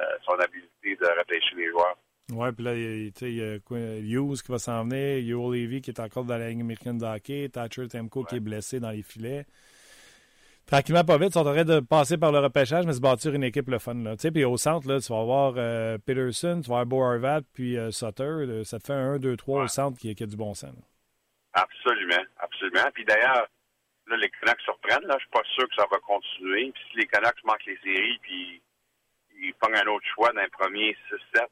euh, 0.00 0.04
son 0.24 0.32
habilité 0.34 0.96
de 0.96 1.18
repêcher 1.18 1.54
les 1.56 1.70
joueurs. 1.70 1.96
Ouais, 2.32 2.52
puis 2.52 2.64
là, 2.64 2.74
il 2.74 3.12
y 3.36 3.42
a- 3.42 3.56
Hughes 4.18 4.42
qui 4.42 4.50
va 4.50 4.58
s'en 4.58 4.84
venir, 4.84 5.18
Yo 5.18 5.52
Levy 5.52 5.80
qui 5.82 5.90
est 5.90 6.00
encore 6.00 6.24
dans 6.24 6.38
la 6.38 6.48
Ligue 6.48 6.62
américaine 6.62 6.98
de 6.98 7.04
hockey, 7.04 7.48
Thatcher 7.50 7.86
Temko 7.88 8.24
qui 8.24 8.36
est 8.36 8.40
blessé 8.40 8.80
dans 8.80 8.90
les 8.90 9.02
filets. 9.02 9.44
Tranquillement, 10.66 11.04
pas 11.04 11.18
vite, 11.18 11.28
ils 11.28 11.32
sont 11.34 11.40
en 11.46 11.52
train 11.52 11.64
de 11.64 11.80
passer 11.80 12.16
par 12.16 12.32
le 12.32 12.38
repêchage, 12.38 12.86
mais 12.86 12.94
se 12.94 13.00
bâtir 13.00 13.34
une 13.34 13.44
équipe 13.44 13.68
le 13.68 13.78
fun. 13.78 13.92
Là. 13.94 14.16
Puis 14.16 14.44
au 14.44 14.56
centre, 14.56 14.88
là, 14.88 14.98
tu 14.98 15.12
vas 15.12 15.20
avoir 15.20 15.52
euh, 15.58 15.98
Peterson, 15.98 16.60
tu 16.64 16.70
vas 16.70 16.80
avoir 16.80 16.86
Bo 16.86 17.02
Horvat, 17.04 17.42
puis 17.52 17.76
euh, 17.76 17.90
Sutter. 17.90 18.62
ça 18.64 18.78
te 18.78 18.86
fait 18.86 18.94
un 18.94 19.12
1, 19.14 19.18
2, 19.18 19.36
3 19.36 19.64
au 19.64 19.68
centre 19.68 19.98
qui, 19.98 20.14
qui 20.14 20.22
a 20.22 20.26
du 20.26 20.36
bon 20.36 20.54
sens. 20.54 20.72
là. 20.74 20.82
Absolument, 21.54 22.24
absolument. 22.38 22.90
Puis 22.92 23.04
d'ailleurs, 23.04 23.48
là, 24.06 24.16
les 24.16 24.30
Canucks 24.30 24.60
surprennent. 24.62 25.06
Là, 25.06 25.14
je 25.18 25.22
suis 25.24 25.30
pas 25.30 25.42
sûr 25.54 25.68
que 25.68 25.74
ça 25.76 25.86
va 25.90 25.98
continuer. 25.98 26.70
Puis 26.72 26.82
si 26.90 26.96
les 26.98 27.06
Canucks 27.06 27.42
manquent 27.44 27.64
les 27.66 27.78
séries, 27.78 28.18
puis 28.22 28.62
ils 29.40 29.54
prennent 29.54 29.76
un 29.76 29.86
autre 29.90 30.06
choix 30.14 30.32
dans 30.32 30.40
les 30.42 30.48
premiers 30.48 30.96
6-7, 31.10 31.46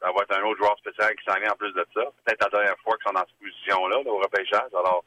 ça 0.00 0.12
va 0.12 0.22
être 0.22 0.36
un 0.38 0.42
autre 0.44 0.58
joueur 0.58 0.76
spécial 0.78 1.14
qui 1.16 1.24
s'en 1.24 1.38
vient 1.40 1.52
en 1.52 1.56
plus 1.56 1.72
de 1.72 1.86
ça. 1.94 2.02
Peut-être 2.24 2.42
la 2.44 2.50
dernière 2.50 2.78
fois 2.80 2.96
qu'ils 2.96 3.06
sont 3.06 3.14
dans 3.14 3.26
cette 3.26 3.38
position-là, 3.38 3.96
là, 4.02 4.10
au 4.10 4.18
repêchage. 4.18 4.74
Alors, 4.74 5.04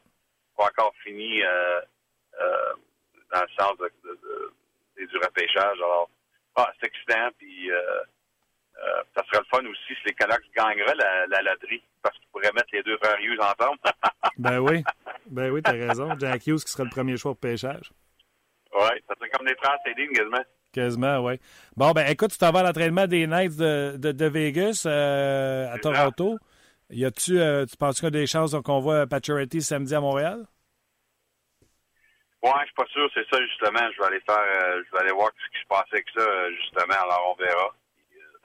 pas 0.57 0.65
encore 0.65 0.93
fini 1.03 1.43
euh, 1.43 1.81
euh, 2.41 2.73
dans 3.31 3.41
le 3.41 3.49
sens 3.63 3.77
de, 3.77 3.91
de- 4.03 4.19
de- 4.97 5.05
du 5.05 5.17
repêchage. 5.17 5.77
Alors, 5.77 6.09
ah, 6.55 6.71
c'est 6.79 6.87
excitant. 6.87 7.29
Puis, 7.37 7.71
euh, 7.71 8.01
euh, 8.83 9.03
ça 9.15 9.23
serait 9.25 9.39
le 9.39 9.45
fun 9.49 9.69
aussi 9.69 9.95
si 9.95 10.05
les 10.05 10.13
Canucks 10.13 10.43
gagneraient 10.55 10.95
la, 10.95 11.27
la 11.27 11.41
loterie, 11.41 11.83
parce 12.01 12.17
qu'ils 12.17 12.27
pourraient 12.31 12.51
mettre 12.53 12.69
les 12.73 12.83
deux 12.83 12.97
frères 12.97 13.19
Hughes 13.19 13.41
ensemble. 13.41 13.79
Ben 14.37 14.59
oui, 14.59 14.83
ben 15.25 15.49
oui, 15.49 15.61
t'as 15.63 15.71
raison. 15.71 16.13
Jack 16.19 16.45
Hughes 16.45 16.63
qui 16.63 16.71
sera 16.71 16.83
le 16.83 16.91
premier 16.91 17.17
choix 17.17 17.31
au 17.31 17.35
pêchage. 17.35 17.91
Oui, 18.71 18.89
ça 19.07 19.15
serait 19.15 19.29
comme 19.29 19.47
des 19.47 19.55
frères 19.55 19.77
Céline, 19.83 20.11
quasiment. 20.11 20.43
Quasiment, 20.73 21.19
oui. 21.25 21.39
Bon, 21.75 21.91
ben 21.91 22.05
écoute, 22.07 22.31
tu 22.31 22.37
t'en 22.37 22.51
vas 22.51 22.59
à 22.59 22.63
l'entraînement 22.63 23.07
des 23.07 23.25
Knights 23.25 23.57
de, 23.57 23.97
de, 23.97 24.11
de 24.11 24.25
Vegas 24.25 24.83
euh, 24.85 25.73
à 25.73 25.79
Toronto. 25.79 26.37
Y 26.89 27.05
a-tu, 27.05 27.39
euh, 27.39 27.65
tu 27.65 27.75
penses 27.77 27.95
qu'il 27.95 28.05
y 28.05 28.07
a 28.07 28.11
des 28.11 28.27
chances 28.27 28.55
qu'on 28.63 28.79
voit 28.79 29.07
Pacioretty 29.07 29.61
samedi 29.61 29.95
à 29.95 30.01
Montréal? 30.01 30.45
Ouais, 32.43 32.51
je 32.61 32.65
suis 32.65 32.75
pas 32.75 32.85
sûr, 32.85 33.09
c'est 33.13 33.27
ça 33.29 33.41
justement. 33.41 33.91
Je 33.91 33.99
vais 33.99 34.07
aller 34.07 34.21
faire, 34.21 34.37
euh, 34.37 34.83
je 34.85 34.91
vais 34.91 35.03
aller 35.03 35.11
voir 35.11 35.31
ce 35.31 35.57
qui 35.57 35.63
se 35.63 35.67
passe 35.67 35.87
avec 35.91 36.05
ça 36.15 36.51
justement. 36.51 37.01
Alors 37.01 37.35
on 37.35 37.43
verra. 37.43 37.75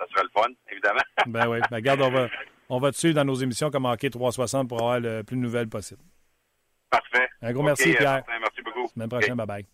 Ça 0.03 0.15
serait 0.15 0.25
le 0.25 0.31
fun, 0.43 0.49
évidemment. 0.71 1.01
Ben 1.27 1.49
oui. 1.49 1.59
Ben 1.71 1.77
regarde, 1.77 2.01
on 2.03 2.11
va, 2.11 2.29
on 2.69 2.79
va 2.79 2.91
te 2.91 2.97
suivre 2.97 3.15
dans 3.15 3.25
nos 3.25 3.35
émissions 3.35 3.71
comme 3.71 3.85
Hockey 3.87 4.11
360 4.11 4.69
pour 4.69 4.79
avoir 4.81 4.99
le 5.01 5.23
plus 5.23 5.37
de 5.37 5.41
nouvelles 5.43 5.69
possible. 5.69 6.01
Parfait. 6.91 7.29
Un 7.41 7.53
gros 7.53 7.63
merci, 7.63 7.93
Pierre. 7.95 8.11
Martin, 8.13 8.33
merci 8.41 8.63
beaucoup. 8.63 8.89
Semaine 8.89 9.09
prochaine, 9.09 9.35
bye-bye. 9.37 9.65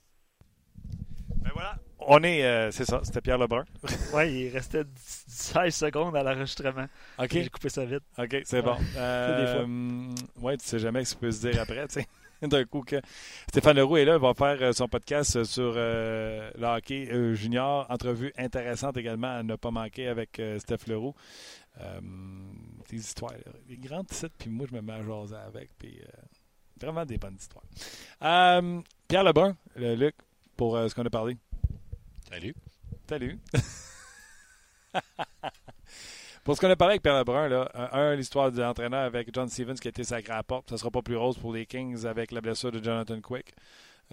Ben 1.42 1.50
voilà. 1.54 1.76
On 2.00 2.22
est, 2.22 2.44
euh, 2.44 2.70
c'est 2.70 2.84
ça, 2.84 3.00
c'était 3.02 3.20
Pierre 3.20 3.38
Lebrun. 3.38 3.64
Oui, 4.14 4.44
il 4.44 4.48
restait 4.50 4.84
10 4.84 5.24
16 5.28 5.74
secondes 5.74 6.16
à 6.16 6.22
l'enregistrement. 6.22 6.86
OK. 7.18 7.28
J'ai 7.30 7.48
coupé 7.48 7.68
ça 7.68 7.84
vite. 7.84 8.02
OK, 8.18 8.36
c'est 8.44 8.62
bon. 8.62 8.76
Euh, 8.96 9.64
Des 10.14 10.14
fois. 10.36 10.48
ouais, 10.50 10.56
tu 10.58 10.66
sais 10.66 10.78
jamais 10.78 11.04
ce 11.04 11.14
qui 11.14 11.20
peut 11.20 11.30
se 11.30 11.48
dire 11.48 11.60
après, 11.60 11.86
tu 11.88 12.00
sais. 12.00 12.06
D'un 12.42 12.64
coup 12.64 12.82
que 12.82 12.96
Stéphane 13.48 13.76
Leroux 13.76 13.96
est 13.96 14.04
là, 14.04 14.14
il 14.14 14.20
va 14.20 14.32
faire 14.34 14.58
euh, 14.62 14.72
son 14.72 14.86
podcast 14.88 15.42
sur 15.44 15.74
euh, 15.76 16.50
le 16.56 16.66
hockey 16.66 17.08
euh, 17.10 17.34
junior. 17.34 17.86
Entrevue 17.90 18.32
intéressante 18.38 18.96
également 18.96 19.38
à 19.38 19.42
ne 19.42 19.56
pas 19.56 19.70
manquer 19.70 20.06
avec 20.08 20.38
euh, 20.38 20.58
Steph 20.58 20.86
Leroux. 20.86 21.14
Euh, 21.80 22.00
des 22.88 22.96
histoires, 22.96 23.34
des 23.68 23.76
grandes 23.76 24.08
titres, 24.08 24.34
puis 24.36 24.50
moi 24.50 24.66
je 24.68 24.74
me 24.74 24.80
mets 24.80 24.94
à 24.94 25.02
jaser 25.04 25.36
avec, 25.36 25.70
puis 25.78 26.00
euh, 26.00 26.06
vraiment 26.80 27.04
des 27.04 27.18
bonnes 27.18 27.36
histoires. 27.36 27.64
Euh, 28.22 28.80
Pierre 29.06 29.22
Lebrun, 29.24 29.56
le 29.76 29.94
Luc, 29.94 30.16
pour 30.56 30.76
euh, 30.76 30.88
ce 30.88 30.94
qu'on 30.94 31.04
a 31.04 31.10
parlé. 31.10 31.36
Salut. 32.28 32.54
Salut. 33.08 33.38
Pour 36.44 36.56
ce 36.56 36.60
qu'on 36.60 36.70
a 36.70 36.76
parlé 36.76 36.92
avec 36.92 37.02
Pierre 37.02 37.18
Lebrun, 37.18 37.48
là, 37.48 37.70
un, 37.92 38.14
l'histoire 38.14 38.50
de 38.50 38.60
l'entraîneur 38.60 39.04
avec 39.04 39.28
John 39.34 39.48
Stevens 39.48 39.74
qui 39.74 39.88
a 39.88 39.90
été 39.90 40.04
sacré 40.04 40.32
à 40.32 40.36
la 40.36 40.42
porte. 40.42 40.68
Ça 40.70 40.74
ne 40.74 40.78
sera 40.78 40.90
pas 40.90 41.02
plus 41.02 41.16
rose 41.16 41.36
pour 41.36 41.52
les 41.52 41.66
Kings 41.66 42.06
avec 42.06 42.32
la 42.32 42.40
blessure 42.40 42.72
de 42.72 42.82
Jonathan 42.82 43.20
Quick. 43.20 43.54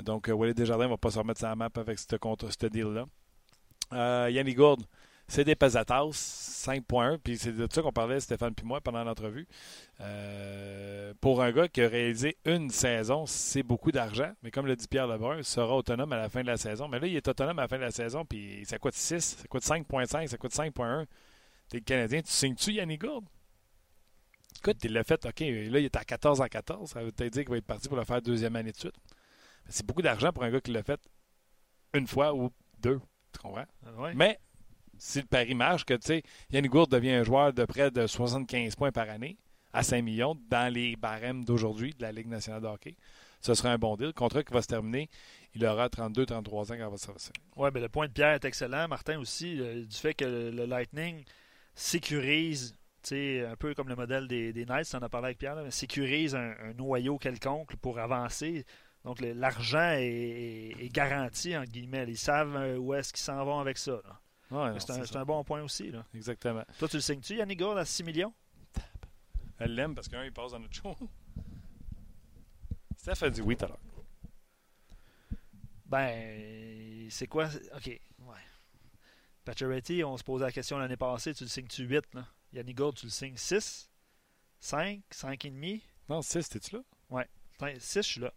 Donc, 0.03 0.27
euh, 0.27 0.33
Walid 0.33 0.55
Desjardins 0.57 0.85
ne 0.85 0.89
va 0.89 0.97
pas 0.97 1.11
se 1.11 1.19
remettre 1.19 1.39
sa 1.39 1.55
map 1.55 1.69
avec 1.75 1.99
ce 1.99 2.67
deal-là. 2.67 3.05
Euh, 3.93 4.29
Yannick 4.31 4.57
Gourde, 4.57 4.83
c'est 5.27 5.43
des 5.43 5.55
pesatas, 5.55 6.11
5.1. 6.11 7.17
Puis 7.17 7.37
c'est 7.37 7.53
de 7.53 7.67
ça 7.71 7.81
qu'on 7.81 7.91
parlait, 7.91 8.19
Stéphane 8.19 8.53
puis 8.53 8.65
moi, 8.65 8.81
pendant 8.81 9.03
l'entrevue. 9.03 9.47
Euh, 10.01 11.13
pour 11.21 11.41
un 11.41 11.51
gars 11.51 11.67
qui 11.67 11.81
a 11.81 11.87
réalisé 11.87 12.37
une 12.45 12.69
saison, 12.69 13.25
c'est 13.25 13.63
beaucoup 13.63 13.91
d'argent. 13.91 14.31
Mais 14.43 14.51
comme 14.51 14.67
le 14.67 14.75
dit 14.75 14.87
Pierre 14.87 15.07
Lebrun, 15.07 15.37
il 15.37 15.43
sera 15.43 15.75
autonome 15.75 16.11
à 16.13 16.17
la 16.17 16.29
fin 16.29 16.41
de 16.41 16.47
la 16.47 16.57
saison. 16.57 16.87
Mais 16.87 16.99
là, 16.99 17.07
il 17.07 17.15
est 17.15 17.27
autonome 17.27 17.59
à 17.59 17.63
la 17.63 17.67
fin 17.67 17.77
de 17.77 17.83
la 17.83 17.91
saison. 17.91 18.25
Puis 18.25 18.63
ça 18.65 18.77
coûte 18.77 18.93
6, 18.93 19.37
ça 19.41 19.47
coûte 19.47 19.63
5.5, 19.63 20.27
ça 20.27 20.37
coûte 20.37 20.51
5.1. 20.51 21.05
T'es 21.69 21.77
le 21.77 21.83
Canadien, 21.83 22.21
tu 22.21 22.31
signes-tu 22.31 22.73
Yannick 22.73 23.01
Gourde? 23.01 23.25
Écoute, 24.59 24.83
il 24.83 24.93
l'a 24.93 25.03
fait, 25.03 25.25
OK, 25.25 25.39
là, 25.39 25.45
il 25.47 25.85
est 25.85 25.95
à 25.95 26.03
14 26.03 26.41
en 26.41 26.47
14. 26.47 26.89
Ça 26.89 27.03
veut 27.03 27.11
peut-être 27.11 27.33
dire 27.33 27.43
qu'il 27.43 27.51
va 27.51 27.57
être 27.57 27.65
parti 27.65 27.87
pour 27.87 27.97
le 27.97 28.03
faire 28.03 28.21
deuxième 28.21 28.55
année 28.55 28.71
de 28.71 28.77
suite. 28.77 28.95
C'est 29.67 29.85
beaucoup 29.85 30.01
d'argent 30.01 30.31
pour 30.31 30.43
un 30.43 30.51
gars 30.51 30.61
qui 30.61 30.71
l'a 30.71 30.83
fait 30.83 30.99
une 31.93 32.07
fois 32.07 32.33
ou 32.33 32.51
deux. 32.79 32.99
Tu 33.31 33.39
comprends? 33.39 33.65
Ouais. 33.97 34.13
Mais 34.15 34.39
si 34.97 35.21
le 35.21 35.25
pari 35.25 35.53
marche, 35.55 35.85
que 35.85 35.93
tu 35.93 36.07
sais, 36.07 36.23
Yannick 36.51 36.71
Gourde 36.71 36.91
devient 36.91 37.11
un 37.11 37.23
joueur 37.23 37.53
de 37.53 37.65
près 37.65 37.91
de 37.91 38.07
75 38.07 38.75
points 38.75 38.91
par 38.91 39.09
année 39.09 39.37
à 39.73 39.83
5 39.83 40.01
millions 40.01 40.37
dans 40.49 40.73
les 40.73 40.95
barèmes 40.95 41.43
d'aujourd'hui 41.43 41.93
de 41.93 42.01
la 42.01 42.11
Ligue 42.11 42.27
nationale 42.27 42.61
de 42.61 42.67
hockey, 42.67 42.95
ce 43.41 43.53
serait 43.53 43.69
un 43.69 43.77
bon 43.77 43.95
deal. 43.97 44.07
Le 44.07 44.13
contrat 44.13 44.43
qui 44.43 44.53
va 44.53 44.61
se 44.61 44.67
terminer, 44.67 45.09
il 45.53 45.65
aura 45.65 45.87
32-33 45.87 46.31
ans 46.33 46.65
quand 46.69 46.75
il 46.75 46.79
va 46.79 46.97
se 46.97 47.05
faire 47.05 47.15
Oui, 47.57 47.69
mais 47.73 47.81
le 47.81 47.89
point 47.89 48.07
de 48.07 48.13
Pierre 48.13 48.33
est 48.33 48.45
excellent. 48.45 48.87
Martin 48.87 49.19
aussi, 49.19 49.59
euh, 49.59 49.83
du 49.85 49.95
fait 49.95 50.13
que 50.13 50.25
le, 50.25 50.51
le 50.51 50.65
Lightning 50.65 51.23
sécurise, 51.75 52.75
un 53.11 53.55
peu 53.57 53.73
comme 53.75 53.89
le 53.89 53.95
modèle 53.95 54.27
des, 54.27 54.51
des 54.51 54.65
Knights, 54.65 54.93
on 54.93 54.97
en 54.97 55.03
a 55.03 55.09
parlé 55.09 55.27
avec 55.27 55.37
Pierre, 55.37 55.55
là, 55.55 55.63
mais 55.63 55.71
sécurise 55.71 56.35
un, 56.35 56.55
un, 56.59 56.73
noyau 56.73 57.17
quelconque 57.17 57.75
pour 57.75 57.99
avancer. 57.99 58.65
Donc 59.03 59.21
l'argent 59.21 59.91
est, 59.91 60.03
est, 60.03 60.85
est, 60.85 60.89
garanti, 60.89 61.55
entre 61.55 61.71
guillemets. 61.71 62.05
Ils 62.07 62.17
savent 62.17 62.79
où 62.79 62.93
est-ce 62.95 63.13
qu'ils 63.13 63.23
s'en 63.23 63.43
vont 63.45 63.59
avec 63.59 63.77
ça. 63.77 64.01
Ouais, 64.49 64.71
C'est 64.79 65.15
un, 65.15 65.25
bon 65.25 65.43
point 65.43 65.61
aussi. 65.61 65.91
Là. 65.91 66.03
Exactement. 66.15 66.63
Toi, 66.79 66.87
tu 66.87 66.97
le 66.97 67.01
signes-tu, 67.01 67.35
Yannick 67.35 67.59
Gourde, 67.59 67.77
à 67.77 67.85
6 67.85 68.03
millions? 68.03 68.33
Elle 69.59 69.75
l'aime 69.75 69.95
parce 69.95 70.07
qu'un, 70.07 70.23
il 70.23 70.31
passe 70.31 70.51
dans 70.51 70.59
notre 70.59 70.73
show. 70.73 70.95
Steph 72.97 73.25
a 73.25 73.29
dit 73.29 73.41
oui 73.41 73.55
tout 73.55 73.65
à 73.65 73.67
l'heure. 73.69 73.79
Ben, 75.85 77.07
c'est 77.09 77.27
quoi? 77.27 77.47
OK, 77.75 77.87
ouais. 77.87 78.01
Pacioretty, 79.45 80.03
on 80.03 80.17
se 80.17 80.23
posait 80.23 80.45
la 80.45 80.51
question 80.51 80.77
l'année 80.77 80.97
passée, 80.97 81.33
tu 81.33 81.43
le 81.43 81.49
signes-tu 81.49 81.83
8? 81.83 82.13
Là? 82.15 82.25
Yannick 82.53 82.77
Gourde, 82.77 82.95
tu 82.97 83.05
le 83.05 83.11
signes 83.11 83.37
6? 83.37 83.89
5? 84.59 85.01
5,5? 85.11 85.81
Non, 86.09 86.21
6, 86.21 86.49
t'es-tu 86.49 86.75
là? 86.75 86.81
6, 87.79 88.01
je 88.01 88.01
suis 88.01 88.21
là. 88.21 88.33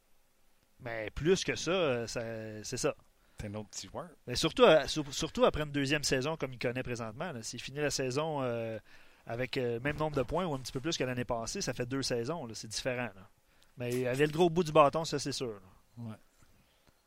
Mais 0.81 1.11
plus 1.11 1.43
que 1.45 1.57
ça, 1.57 1.71
euh, 1.71 2.07
ça- 2.07 2.63
c'est 2.63 2.77
ça. 2.77 2.95
T'es 3.37 3.47
un 3.49 3.55
autre 3.55 3.69
petit 3.71 3.89
joueur. 3.89 4.09
Mais 4.27 4.37
surtout, 4.37 4.63
euh, 4.65 4.87
sur- 4.87 5.13
surtout 5.13 5.45
après 5.45 5.63
une 5.63 5.73
deuxième 5.73 6.05
saison 6.05 6.37
comme 6.37 6.53
il 6.53 6.59
connaît 6.59 6.83
présentement. 6.83 7.33
S'il 7.43 7.61
finit 7.61 7.79
la 7.81 7.91
saison 7.91 8.43
euh, 8.43 8.79
avec 9.27 9.57
euh, 9.57 9.75
le 9.75 9.81
même 9.81 9.97
nombre 9.97 10.17
de 10.17 10.23
points 10.23 10.45
ou 10.47 10.55
un 10.55 10.59
petit 10.61 10.73
peu 10.73 10.81
plus 10.81 10.97
que 10.97 11.05
l'année 11.05 11.25
passée, 11.25 11.61
ça 11.61 11.73
fait 11.73 11.87
deux 11.87 12.03
saisons. 12.03 12.47
C'est 12.55 12.69
différent. 12.69 13.11
là. 13.15 13.29
Mais 13.77 13.93
il 14.01 14.07
avait 14.09 14.27
le 14.27 14.33
gros 14.33 14.51
bout 14.51 14.65
du 14.65 14.73
bâton, 14.73 15.05
ça 15.05 15.19
c'est 15.19 15.33
sûr. 15.33 15.61
là. 15.99 16.19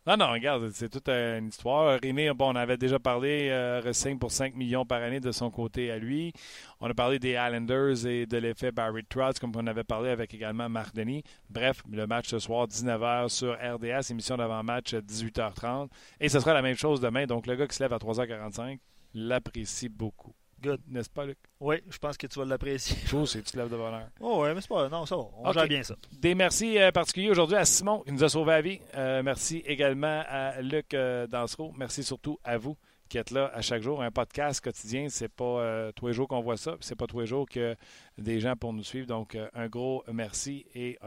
Non, 0.08 0.18
non, 0.18 0.32
regarde, 0.32 0.72
c'est 0.72 0.89
toute 0.89 1.10
euh, 1.10 1.38
une 1.38 1.49
histoire. 1.49 1.99
Rémi, 2.02 2.28
bon, 2.32 2.54
on 2.54 2.56
avait 2.56 2.78
déjà 2.78 2.97
parlé, 2.97 3.49
euh, 3.52 3.82
pour 4.20 4.32
5 4.32 4.56
millions 4.56 4.84
par 4.84 5.04
année 5.04 5.20
de 5.20 5.32
son 5.32 5.52
côté 5.52 5.91
à 5.91 5.99
lui. 5.99 6.34
On 6.80 6.89
a 6.89 6.93
parlé 6.95 7.20
des 7.20 7.34
Islanders 7.34 8.08
et 8.08 8.26
de 8.26 8.38
l'effet 8.38 8.72
Barry 8.72 9.04
Trotz, 9.08 9.38
comme 9.39 9.52
on 9.56 9.68
avait 9.68 9.84
parlé 9.84 10.10
avec 10.10 10.34
également 10.34 10.68
Marc 10.70 10.95
Denis. 10.95 11.24
Bref, 11.52 11.84
le 11.88 12.08
match 12.08 12.30
ce 12.30 12.39
soir, 12.39 12.66
19h 12.66 13.30
sur 13.30 13.54
RDS, 13.54 14.10
émission 14.10 14.38
d'avant-match 14.38 14.95
18h30. 14.95 15.89
Et 16.20 16.30
ce 16.30 16.39
sera 16.39 16.56
la 16.56 16.64
même 16.64 16.78
chose 16.78 16.99
demain. 16.99 17.28
Donc, 17.28 17.45
le 17.45 17.56
gars 17.56 17.68
qui 17.68 17.76
se 17.76 17.84
lève 17.84 17.93
à 17.93 17.97
3h45 17.97 18.80
l'apprécie 19.14 19.89
beaucoup. 19.89 20.34
Good. 20.62 20.82
N'est-ce 20.88 21.09
pas, 21.09 21.26
Luc? 21.26 21.38
Oui, 21.59 21.78
je 21.89 21.97
pense 21.97 22.18
que 22.18 22.28
tu 22.28 22.38
vas 22.39 22.45
l'apprécier. 22.45 22.95
Chose, 23.07 23.32
c'est 23.32 23.41
tu 23.41 23.51
te 23.51 23.57
lèves 23.57 23.70
de 23.70 23.76
bonne 23.78 23.93
heure. 23.93 24.09
Oh 24.20 24.41
ouais, 24.43 24.53
mais 24.53 24.62
c'est 24.62 24.68
pas. 24.68 24.88
Non, 24.89 25.05
ça 25.05 25.16
va. 25.16 25.24
On 25.38 25.47
Ok. 25.49 25.53
gère 25.53 25.68
bien 25.68 25.84
ça. 25.84 25.95
Des 26.20 26.36
merci 26.36 26.78
euh, 26.78 26.91
particuliers 26.91 27.30
aujourd'hui 27.32 27.55
à 27.57 27.66
Simon 27.66 28.01
qui 28.05 28.12
nous 28.12 28.24
a 28.24 28.30
sauvé 28.30 28.51
la 28.51 28.62
vie. 28.62 28.80
Euh, 28.95 29.24
merci 29.24 29.64
également 29.66 30.24
à 30.28 30.62
Luc 30.62 30.93
euh, 30.93 31.26
Dansereau. 31.28 31.74
Merci 31.78 32.03
surtout 32.03 32.38
à 32.43 32.57
vous 32.57 32.78
qui 33.09 33.18
êtes 33.18 33.32
là 33.32 33.51
à 33.53 33.62
chaque 33.62 33.82
jour. 33.82 34.01
Un 34.01 34.12
podcast 34.12 34.62
quotidien, 34.64 35.07
c'est 35.09 35.28
pas 35.28 35.43
euh, 35.43 35.91
tous 35.93 36.07
les 36.07 36.14
jours 36.14 36.28
qu'on 36.30 36.39
voit 36.41 36.55
ça, 36.57 36.78
c'est 36.80 36.95
pas 36.95 37.07
tous 37.07 37.20
les 37.20 37.26
jours 37.28 37.45
que 37.49 37.76
des 38.18 38.39
gens 38.39 38.55
pour 38.55 38.72
nous 38.72 38.84
suivre. 38.84 39.07
Donc, 39.07 39.38
un 39.53 39.68
gros 39.68 40.03
merci 40.14 40.66
et 40.76 40.97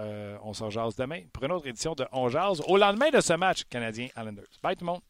on 0.43 0.53
s'en 0.53 0.69
jase 0.69 0.97
demain 0.97 1.23
pour 1.33 1.45
une 1.45 1.53
autre 1.53 1.67
édition 1.67 1.95
de 1.95 2.05
On 2.13 2.29
jase 2.29 2.61
au 2.67 2.77
lendemain 2.77 3.11
de 3.11 3.21
ce 3.23 3.33
match 3.35 3.65
canadien 3.71 4.09
Islanders. 4.17 4.45
Bye 4.63 4.77
tout 4.77 4.85
le 4.85 4.93
monde! 4.93 5.01